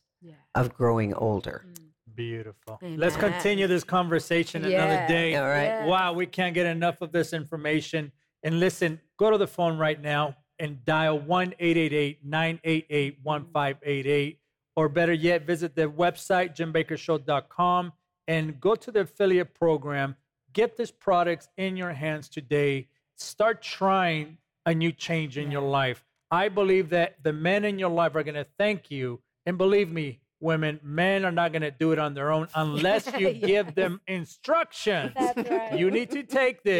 of 0.55 0.73
growing 0.73 1.13
older. 1.13 1.65
Mm. 1.67 1.85
Beautiful. 2.15 2.79
Let's 2.81 3.17
continue 3.17 3.67
this 3.67 3.83
conversation 3.83 4.63
another 4.63 5.05
day. 5.07 5.35
All 5.35 5.47
right. 5.47 5.63
Yes. 5.63 5.87
Wow, 5.89 6.13
we 6.13 6.25
can't 6.25 6.53
get 6.53 6.65
enough 6.65 7.01
of 7.01 7.11
this 7.11 7.33
information. 7.33 8.13
And 8.41 8.59
listen, 8.59 9.01
go 9.17 9.31
to 9.31 9.37
the 9.37 9.47
phone 9.47 9.77
right 9.77 10.01
now 10.01 10.37
and 10.57 10.83
dial 10.85 11.19
1 11.19 11.55
888 11.59 12.19
988 12.23 13.19
1588. 13.21 14.39
Or 14.77 14.87
better 14.87 15.13
yet, 15.13 15.45
visit 15.45 15.75
the 15.75 15.89
website, 15.89 16.55
jimbakkershow.com, 16.55 17.93
and 18.27 18.59
go 18.61 18.75
to 18.75 18.91
the 18.91 19.01
affiliate 19.01 19.53
program. 19.53 20.15
Get 20.53 20.77
these 20.77 20.91
products 20.91 21.49
in 21.57 21.75
your 21.75 21.91
hands 21.91 22.29
today. 22.29 22.87
Start 23.17 23.61
trying 23.61 24.37
a 24.65 24.73
new 24.73 24.91
change 24.91 25.37
in 25.37 25.51
your 25.51 25.61
life. 25.61 26.03
I 26.31 26.49
believe 26.49 26.89
that 26.89 27.17
the 27.23 27.33
men 27.33 27.65
in 27.65 27.77
your 27.79 27.89
life 27.89 28.15
are 28.15 28.23
going 28.23 28.35
to 28.35 28.47
thank 28.57 28.89
you. 28.89 29.21
And 29.45 29.57
believe 29.57 29.91
me, 29.91 30.19
women, 30.39 30.79
men 30.83 31.23
are 31.23 31.31
not 31.31 31.51
going 31.51 31.61
to 31.61 31.71
do 31.71 31.91
it 31.91 31.99
on 31.99 32.13
their 32.13 32.31
own 32.31 32.47
unless 32.55 33.11
you 33.17 33.31
give 33.33 33.75
them 33.75 34.01
instructions. 34.07 35.13
That's 35.15 35.49
right. 35.49 35.77
You 35.77 35.91
need 35.91 36.09
to 36.11 36.23
take 36.23 36.63
this 36.63 36.79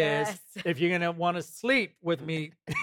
Yes. 0.55 0.65
if 0.65 0.79
you're 0.79 0.89
going 0.89 1.01
to 1.01 1.11
want 1.11 1.37
to 1.37 1.43
sleep 1.43 1.95
with 2.01 2.21
me 2.21 2.51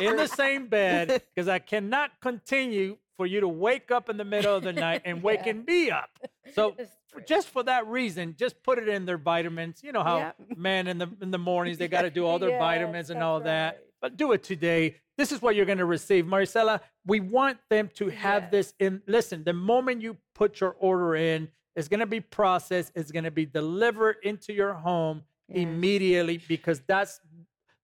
in 0.00 0.16
the 0.16 0.30
same 0.32 0.66
bed 0.66 1.22
because 1.34 1.48
I 1.48 1.58
cannot 1.60 2.10
continue 2.20 2.98
for 3.16 3.26
you 3.26 3.40
to 3.40 3.48
wake 3.48 3.90
up 3.90 4.08
in 4.08 4.16
the 4.16 4.24
middle 4.24 4.56
of 4.56 4.64
the 4.64 4.72
night 4.72 5.02
and 5.04 5.22
waking 5.22 5.64
me 5.66 5.90
up. 5.90 6.10
So 6.54 6.74
just 7.26 7.48
for 7.48 7.62
that 7.64 7.86
reason, 7.86 8.34
just 8.38 8.62
put 8.62 8.78
it 8.78 8.88
in 8.88 9.04
their 9.06 9.18
vitamins. 9.18 9.82
You 9.82 9.92
know 9.92 10.02
how 10.02 10.32
men 10.56 10.86
in 10.88 10.98
the 10.98 11.08
in 11.20 11.30
the 11.30 11.38
mornings 11.38 11.78
they 11.78 11.88
got 11.88 12.02
to 12.02 12.10
do 12.10 12.24
all 12.26 12.38
their 12.38 12.50
Yes, 12.50 12.58
vitamins 12.58 13.10
and 13.10 13.22
all 13.22 13.40
that. 13.40 13.82
But 14.00 14.16
do 14.16 14.32
it 14.32 14.42
today. 14.42 14.96
This 15.18 15.32
is 15.32 15.42
what 15.42 15.54
you're 15.54 15.66
going 15.66 15.78
to 15.78 15.84
receive, 15.84 16.24
Maricela. 16.24 16.80
We 17.06 17.20
want 17.20 17.58
them 17.68 17.90
to 17.96 18.08
have 18.08 18.50
this 18.50 18.72
in. 18.78 19.02
Listen, 19.06 19.44
the 19.44 19.52
moment 19.52 20.00
you 20.00 20.16
put 20.34 20.60
your 20.60 20.74
order 20.78 21.14
in, 21.14 21.48
it's 21.76 21.88
going 21.88 22.00
to 22.00 22.06
be 22.06 22.20
processed. 22.20 22.92
It's 22.94 23.12
going 23.12 23.24
to 23.24 23.30
be 23.30 23.44
delivered 23.46 24.16
into 24.22 24.52
your 24.52 24.72
home 24.74 25.22
immediately 25.48 26.40
because 26.48 26.80
that's 26.86 27.20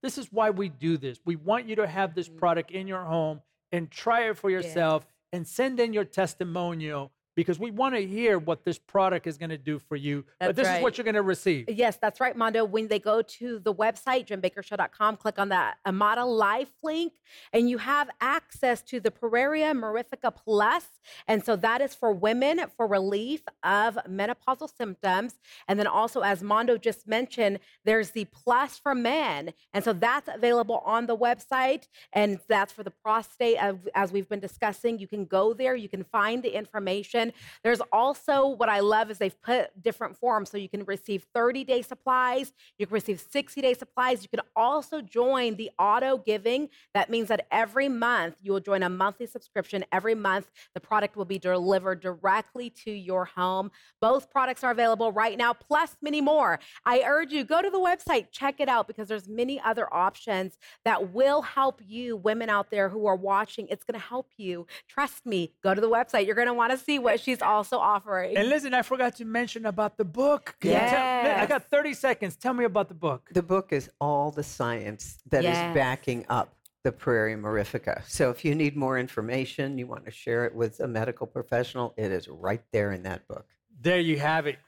this 0.03 0.19
is 0.19 0.33
why 0.33 0.51
we 0.51 0.69
do 0.69 0.97
this. 0.97 1.19
We 1.25 1.37
want 1.37 1.67
you 1.69 1.77
to 1.77 1.87
have 1.87 2.15
this 2.15 2.29
Mm-hmm. 2.29 2.39
product 2.39 2.71
in 2.71 2.87
your 2.87 3.05
home 3.05 3.41
and 3.73 3.91
try 3.91 4.29
it 4.29 4.37
for 4.37 4.51
yourself 4.51 5.07
and 5.33 5.47
send 5.47 5.81
in 5.81 5.93
your 5.93 6.05
testimonial 6.05 7.13
because 7.37 7.59
we 7.59 7.71
want 7.71 7.95
to 7.95 8.05
hear 8.05 8.39
what 8.39 8.65
this 8.65 8.79
product 8.79 9.27
is 9.27 9.37
going 9.37 9.51
to 9.51 9.59
do 9.59 9.79
for 9.79 9.95
you. 9.95 10.25
but 10.41 10.57
That's 10.57 10.69
this 10.69 10.77
is 10.77 10.83
what 10.83 10.97
you're 10.97 11.05
going 11.05 11.15
to 11.15 11.23
receive. 11.23 11.69
Yes, 11.69 11.99
that's 12.01 12.19
right, 12.19 12.35
Mondo. 12.35 12.65
When 12.65 12.89
they 12.89 12.99
go 12.99 13.21
to 13.23 13.59
the 13.59 13.75
website, 13.75 14.27
jimbakkershow.com, 14.27 15.17
click 15.19 15.39
on 15.39 15.51
that 15.51 15.77
Amata 15.87 16.25
Life 16.25 16.71
link, 16.83 17.13
and 17.53 17.69
you 17.69 17.79
have 17.79 18.09
access 18.21 18.81
to 18.83 18.99
the 19.01 19.11
Pueraria 19.11 19.73
Mirifica 19.79 20.35
Plus. 20.35 20.87
And 21.29 21.45
so 21.45 21.57
that 21.57 21.83
is 21.83 21.95
for 21.95 22.13
women 22.13 22.61
for 22.75 22.87
relief 22.87 23.43
of 23.63 23.99
menopausal 24.09 24.75
symptoms. 24.75 25.35
And 25.69 25.79
then 25.79 25.87
also, 25.87 26.23
as 26.23 26.43
Mondo 26.43 26.79
just 26.79 27.07
mentioned, 27.07 27.59
there's 27.85 28.11
the 28.11 28.25
Plus 28.25 28.79
for 28.79 28.95
men. 28.95 29.53
And 29.75 29.85
so 29.85 29.93
that's 29.93 30.29
available 30.33 30.83
on 30.87 31.07
the 31.07 31.17
website. 31.17 31.87
And 32.15 32.39
that's 32.49 32.73
for 32.73 32.83
the 32.83 32.91
prostate, 32.91 33.59
as 33.95 34.11
we've 34.11 34.29
been 34.29 34.41
discussing. 34.41 34.99
You 34.99 35.07
can 35.07 35.27
go 35.27 35.53
there, 35.53 35.77
you 35.77 35.89
can 35.89 36.05
find 36.05 36.43
the 36.43 36.57
information. 36.57 37.26
There's 37.63 37.81
also 37.93 38.49
what 38.49 38.69
I 38.69 38.81
love 38.81 39.11
is 39.11 39.19
they've 39.19 39.41
put 39.43 39.81
different 39.83 40.17
forms. 40.17 40.51
So 40.51 40.59
you 40.59 40.69
can 40.69 40.85
receive 40.85 41.27
30 41.35 41.65
day 41.65 41.83
supplies, 41.83 42.53
you 42.79 42.87
can 42.87 42.95
receive 42.95 43.21
60 43.21 43.61
day 43.61 43.75
supplies. 43.75 44.23
You 44.23 44.29
can 44.29 44.41
also 44.55 45.01
join 45.01 45.57
the 45.57 45.71
auto 45.79 46.19
giving. 46.19 46.69
That 46.95 47.11
means 47.11 47.29
that 47.29 47.47
every 47.51 47.89
month 47.89 48.37
you 48.43 48.53
will 48.53 48.61
join 48.61 48.83
a 48.83 48.89
monthly 48.89 49.27
subscription. 49.27 49.85
Every 49.93 50.15
month, 50.15 50.51
the 50.75 50.81
product 50.81 51.17
will 51.17 51.25
be 51.25 51.39
delivered 51.39 52.01
directly 52.01 52.71
to 52.85 52.91
your 52.91 53.25
home. 53.25 53.71
Both 54.01 54.31
products 54.31 54.65
are 54.65 54.71
available 54.71 55.13
right 55.13 55.37
now, 55.37 55.53
plus 55.53 55.97
many 56.03 56.21
more. 56.21 56.59
I 56.85 57.03
urge 57.07 57.33
you, 57.33 57.45
go 57.45 57.63
to 57.63 57.71
the 57.71 57.79
website, 57.79 58.27
check 58.31 58.61
it 58.61 58.69
out 58.69 58.87
because 58.87 59.09
there's 59.09 59.29
many 59.29 59.61
other 59.61 59.93
options 59.93 60.59
that 60.85 61.13
will 61.13 61.43
help 61.43 61.81
you, 61.87 62.17
women 62.17 62.51
out 62.51 62.71
there 62.71 62.89
who 62.89 63.07
are 63.07 63.17
watching. 63.17 63.67
It's 63.69 63.85
going 63.85 63.99
to 63.99 64.07
help 64.07 64.31
you. 64.37 64.67
Trust 64.89 65.27
me, 65.27 65.53
go 65.63 65.75
to 65.75 65.81
the 65.81 65.91
website. 65.91 66.27
You're 66.27 66.35
going 66.35 66.47
to 66.49 66.55
want 66.55 66.73
to 66.73 66.79
see 66.79 66.99
what 66.99 67.16
she's 67.17 67.43
also 67.43 67.79
offering. 67.79 68.37
And 68.37 68.49
listen, 68.49 68.73
I 68.75 68.83
forgot 68.83 69.17
to 69.17 69.25
mention 69.25 69.67
about 69.67 69.97
the 69.97 70.05
book. 70.05 70.57
Can 70.61 70.71
you 70.73 70.79
tell- 70.79 71.41
I 71.43 71.47
got 71.47 71.71
30 71.71 71.95
seconds. 71.95 72.37
Tell 72.37 72.55
me 72.55 72.65
about 72.65 72.89
the 72.89 72.95
book. 72.95 73.29
The 73.33 73.43
book 73.43 73.73
is 73.73 73.91
all 74.01 74.31
the 74.31 74.43
science 74.43 75.19
that 75.31 75.41
is 75.45 75.51
Yes. 75.51 75.75
backing 75.75 76.25
up 76.29 76.55
the 76.85 76.93
Pueraria 76.93 77.37
Mirifica. 77.41 78.03
So 78.07 78.31
if 78.31 78.45
you 78.45 78.55
need 78.55 78.77
more 78.77 78.97
information, 78.99 79.77
you 79.77 79.87
want 79.89 80.05
to 80.05 80.11
share 80.13 80.45
it 80.45 80.55
with 80.55 80.79
a 80.81 80.87
medical 80.87 81.27
professional, 81.27 81.93
it 81.97 82.13
is 82.13 82.29
right 82.29 82.63
there 82.73 82.93
in 82.93 83.03
that 83.03 83.27
book. 83.27 83.47
There 83.81 83.99
you 84.01 84.19
have 84.21 84.47
it. 84.47 84.59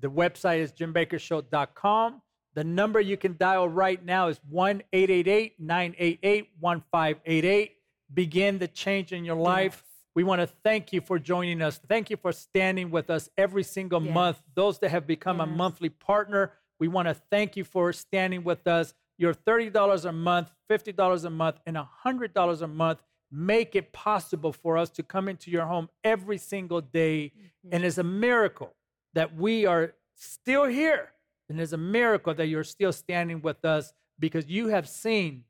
The 0.00 0.08
website 0.10 0.60
is 0.60 0.72
jimbakkershow.com. 0.72 2.22
The 2.54 2.64
number 2.64 3.00
you 3.00 3.16
can 3.18 3.36
dial 3.36 3.68
right 3.68 4.02
now 4.02 4.28
is 4.28 4.40
1 4.48 4.82
888 4.92 5.60
988 5.60 6.48
1588. 6.58 7.72
Begin 8.14 8.58
the 8.58 8.68
change 8.68 9.12
in 9.12 9.24
your 9.24 9.36
life. 9.36 9.82
We 10.16 10.24
want 10.24 10.40
to 10.40 10.46
thank 10.46 10.94
you 10.94 11.02
for 11.02 11.18
joining 11.18 11.60
us. 11.60 11.76
Thank 11.76 12.08
you 12.08 12.16
for 12.16 12.32
standing 12.32 12.90
with 12.90 13.10
us 13.10 13.28
every 13.36 13.62
single 13.62 14.02
Yes. 14.02 14.14
month. 14.14 14.42
Those 14.54 14.78
that 14.78 14.88
have 14.88 15.06
become 15.06 15.42
a 15.42 15.46
monthly 15.46 15.90
partner, 15.90 16.54
we 16.80 16.88
want 16.88 17.06
to 17.06 17.12
thank 17.12 17.54
you 17.54 17.64
for 17.64 17.92
standing 17.92 18.42
with 18.42 18.66
us. 18.66 18.94
Your 19.18 19.34
$30 19.34 20.06
a 20.06 20.12
month, 20.12 20.50
$50 20.70 21.26
a 21.26 21.30
month, 21.30 21.60
and 21.66 21.76
$100 21.76 22.62
a 22.62 22.66
month 22.66 23.02
make 23.30 23.76
it 23.76 23.92
possible 23.92 24.54
for 24.54 24.78
us 24.78 24.88
to 24.90 25.02
come 25.02 25.28
into 25.28 25.50
your 25.50 25.66
home 25.66 25.90
every 26.02 26.38
single 26.38 26.80
day. 26.80 27.32
Mm-hmm. 27.36 27.68
And 27.72 27.84
it's 27.84 27.98
a 27.98 28.02
miracle 28.02 28.74
that 29.12 29.36
we 29.36 29.66
are 29.66 29.92
still 30.14 30.64
here. 30.64 31.12
And 31.50 31.60
it's 31.60 31.72
a 31.72 31.78
miracle 31.78 32.32
that 32.32 32.46
you're 32.46 32.64
still 32.64 32.92
standing 32.92 33.42
with 33.42 33.66
us 33.66 33.92
because 34.18 34.48
you 34.48 34.68
have 34.68 34.88
seen 34.88 35.44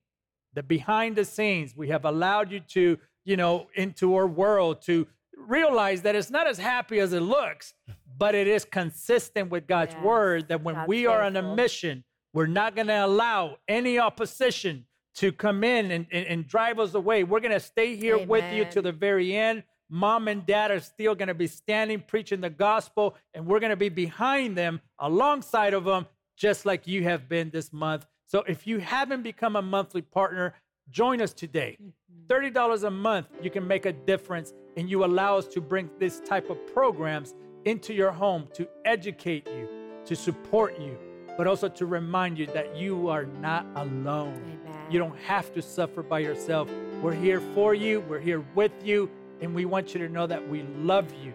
the 0.54 0.64
behind 0.64 1.14
the 1.14 1.24
scenes. 1.24 1.76
We 1.76 1.88
have 1.88 2.04
allowed 2.04 2.50
you 2.50 2.60
to, 2.60 2.98
you 3.26 3.36
know, 3.36 3.66
into 3.74 4.14
our 4.14 4.26
world 4.26 4.80
to 4.82 5.06
realize 5.36 6.00
that 6.02 6.14
it's 6.14 6.30
not 6.30 6.46
as 6.46 6.56
happy 6.56 6.98
as 7.00 7.12
it 7.12 7.20
looks, 7.20 7.74
but 8.16 8.34
it 8.34 8.46
is 8.46 8.64
consistent 8.64 9.50
with 9.50 9.66
God's 9.66 9.94
word 9.96 10.48
that 10.48 10.62
when 10.62 10.76
God's 10.76 10.88
we 10.88 11.06
are 11.06 11.22
on 11.22 11.36
a 11.36 11.42
mission, 11.54 12.04
we're 12.32 12.46
not 12.46 12.74
going 12.74 12.86
to 12.86 13.04
allow 13.04 13.58
any 13.68 13.98
opposition 13.98 14.86
to 15.16 15.32
come 15.32 15.64
in 15.64 15.90
and, 15.90 16.06
and, 16.10 16.26
and 16.26 16.46
drive 16.46 16.78
us 16.78 16.94
away. 16.94 17.24
We're 17.24 17.40
going 17.40 17.52
to 17.52 17.60
stay 17.60 17.96
here 17.96 18.18
with 18.18 18.44
you 18.54 18.64
to 18.66 18.80
the 18.80 18.92
very 18.92 19.36
end. 19.36 19.64
Mom 19.88 20.28
and 20.28 20.44
dad 20.46 20.70
are 20.70 20.80
still 20.80 21.14
going 21.14 21.28
to 21.28 21.34
be 21.34 21.46
standing 21.46 22.00
preaching 22.00 22.40
the 22.40 22.50
gospel, 22.50 23.16
and 23.34 23.46
we're 23.46 23.60
going 23.60 23.70
to 23.70 23.76
be 23.76 23.88
behind 23.88 24.56
them, 24.56 24.80
alongside 24.98 25.74
of 25.74 25.84
them, 25.84 26.06
just 26.36 26.66
like 26.66 26.86
you 26.86 27.02
have 27.04 27.28
been 27.28 27.50
this 27.50 27.72
month. 27.72 28.06
So 28.26 28.44
if 28.46 28.66
you 28.66 28.78
haven't 28.78 29.22
become 29.22 29.56
a 29.56 29.62
monthly 29.62 30.02
partner, 30.02 30.54
join 30.90 31.22
us 31.22 31.32
today. 31.32 31.76
Hmm. 31.80 31.88
$30 32.28 32.84
a 32.84 32.90
month, 32.90 33.28
you 33.40 33.50
can 33.50 33.66
make 33.66 33.86
a 33.86 33.92
difference, 33.92 34.52
and 34.76 34.90
you 34.90 35.04
allow 35.04 35.36
us 35.36 35.46
to 35.46 35.60
bring 35.60 35.88
this 35.98 36.20
type 36.20 36.50
of 36.50 36.66
programs 36.66 37.34
into 37.64 37.94
your 37.94 38.10
home 38.10 38.48
to 38.54 38.68
educate 38.84 39.46
you, 39.46 39.68
to 40.04 40.16
support 40.16 40.78
you, 40.80 40.98
but 41.36 41.46
also 41.46 41.68
to 41.68 41.86
remind 41.86 42.38
you 42.38 42.46
that 42.46 42.76
you 42.76 43.08
are 43.08 43.26
not 43.26 43.66
alone. 43.76 44.58
You 44.90 44.98
don't 44.98 45.18
have 45.20 45.52
to 45.54 45.62
suffer 45.62 46.02
by 46.02 46.20
yourself. 46.20 46.68
We're 47.02 47.14
here 47.14 47.40
for 47.54 47.74
you, 47.74 48.00
we're 48.00 48.20
here 48.20 48.44
with 48.54 48.72
you, 48.84 49.10
and 49.40 49.54
we 49.54 49.64
want 49.64 49.94
you 49.94 50.00
to 50.00 50.08
know 50.08 50.26
that 50.26 50.48
we 50.48 50.62
love 50.78 51.12
you 51.22 51.34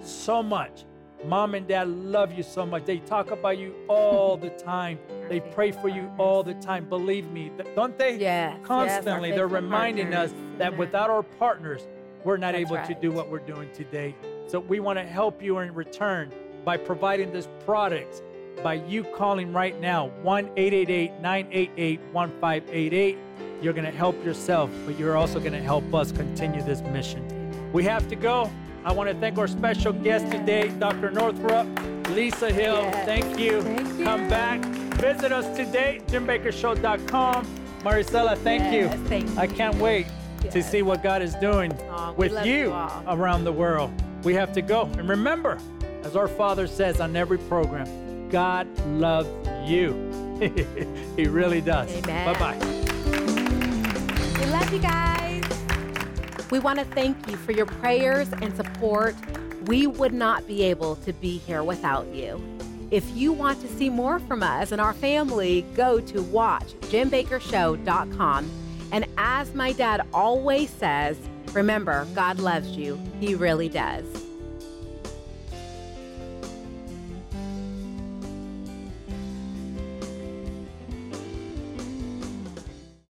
so 0.00 0.42
much. 0.42 0.84
Mom 1.24 1.54
and 1.54 1.66
dad 1.66 1.88
love 1.88 2.32
you 2.32 2.42
so 2.42 2.64
much. 2.64 2.84
They 2.84 2.98
talk 2.98 3.30
about 3.30 3.58
you 3.58 3.74
all 3.88 4.36
the 4.36 4.50
time. 4.50 4.98
They 5.28 5.40
pray 5.54 5.72
for 5.72 5.88
you 5.88 6.10
all 6.18 6.42
the 6.42 6.54
time. 6.54 6.88
Believe 6.88 7.30
me, 7.30 7.50
don't 7.74 7.96
they? 7.98 8.16
Yes, 8.16 8.56
yes, 8.56 8.66
Constantly, 8.66 9.30
they're 9.30 9.48
faithful 9.48 9.62
reminding 9.62 10.14
us 10.14 10.32
that 10.58 10.76
without 10.76 11.10
our 11.10 11.22
partners, 11.22 11.86
we're 12.24 12.36
not 12.36 12.52
That's 12.52 12.70
able 12.70 12.86
to 12.86 12.94
do 12.94 13.12
what 13.12 13.30
we're 13.30 13.38
doing 13.38 13.70
today. 13.72 14.14
So 14.46 14.60
we 14.60 14.80
want 14.80 14.98
to 14.98 15.04
help 15.04 15.42
you 15.42 15.58
in 15.58 15.74
return 15.74 16.32
by 16.64 16.76
providing 16.76 17.32
this 17.32 17.48
product 17.64 18.22
by 18.62 18.74
you 18.74 19.04
calling 19.04 19.52
right 19.52 19.78
now 19.80 20.08
1 20.22 20.50
888 20.56 21.12
988 21.20 22.00
1588. 22.12 23.18
You're 23.62 23.72
going 23.72 23.84
to 23.84 23.96
help 23.96 24.22
yourself, 24.24 24.70
but 24.86 24.98
you're 24.98 25.16
also 25.16 25.38
going 25.38 25.52
to 25.52 25.60
help 25.60 25.94
us 25.94 26.12
continue 26.12 26.62
this 26.62 26.80
mission. 26.82 27.26
We 27.72 27.84
have 27.84 28.08
to 28.08 28.16
go. 28.16 28.50
I 28.84 28.92
want 28.92 29.10
to 29.10 29.14
thank 29.16 29.36
our 29.38 29.46
special 29.48 29.92
guest 29.92 30.30
today, 30.30 30.68
Dr. 30.78 31.10
Northrup, 31.10 31.66
Lisa 32.10 32.52
Hill. 32.52 32.90
Thank, 33.04 33.38
you. 33.38 33.60
thank, 33.62 33.98
you. 33.98 34.04
Come 34.04 34.28
back. 34.28 34.60
Visit 34.96 35.32
us 35.32 35.54
today, 35.56 36.00
jimbakkershow.com. 36.06 37.46
Maricela, 37.82 38.36
thank 38.38 38.62
Yes, 38.62 38.94
you. 38.94 39.04
thank 39.06 39.28
you. 39.28 39.38
I 39.38 39.46
can't 39.46 39.76
wait 39.76 40.06
to 40.50 40.62
see 40.62 40.82
what 40.82 41.02
God 41.02 41.22
is 41.22 41.34
doing 41.36 41.76
we 42.16 42.28
with 42.28 42.46
you 42.46 42.54
you 42.54 42.88
around 43.06 43.44
the 43.44 43.52
world. 43.52 43.90
We 44.24 44.34
have 44.34 44.52
to 44.54 44.62
go. 44.62 44.82
And 44.98 45.08
remember, 45.08 45.58
as 46.02 46.16
our 46.16 46.28
Father 46.28 46.66
says 46.66 47.00
on 47.00 47.16
every 47.16 47.38
program, 47.38 48.28
God 48.30 48.66
loves 48.86 49.28
you. 49.68 49.92
he 51.16 51.26
really 51.26 51.60
does. 51.60 51.92
Bye 52.02 52.34
bye. 52.38 52.56
We 54.38 54.46
love 54.46 54.72
you 54.72 54.78
guys. 54.80 55.29
We 56.50 56.58
want 56.58 56.80
to 56.80 56.84
thank 56.84 57.30
you 57.30 57.36
for 57.36 57.52
your 57.52 57.66
prayers 57.66 58.28
and 58.42 58.56
support. 58.56 59.14
We 59.66 59.86
would 59.86 60.12
not 60.12 60.48
be 60.48 60.64
able 60.64 60.96
to 60.96 61.12
be 61.12 61.38
here 61.38 61.62
without 61.62 62.12
you. 62.12 62.42
If 62.90 63.08
you 63.16 63.32
want 63.32 63.60
to 63.60 63.68
see 63.68 63.88
more 63.88 64.18
from 64.18 64.42
us 64.42 64.72
and 64.72 64.80
our 64.80 64.94
family, 64.94 65.64
go 65.74 66.00
to 66.00 66.18
watchjimbakkershow.com. 66.18 68.50
And 68.90 69.06
as 69.16 69.54
my 69.54 69.70
dad 69.72 70.04
always 70.12 70.70
says, 70.70 71.16
remember, 71.52 72.04
God 72.16 72.40
loves 72.40 72.70
you. 72.70 73.00
He 73.20 73.36
really 73.36 73.68
does. 73.68 74.29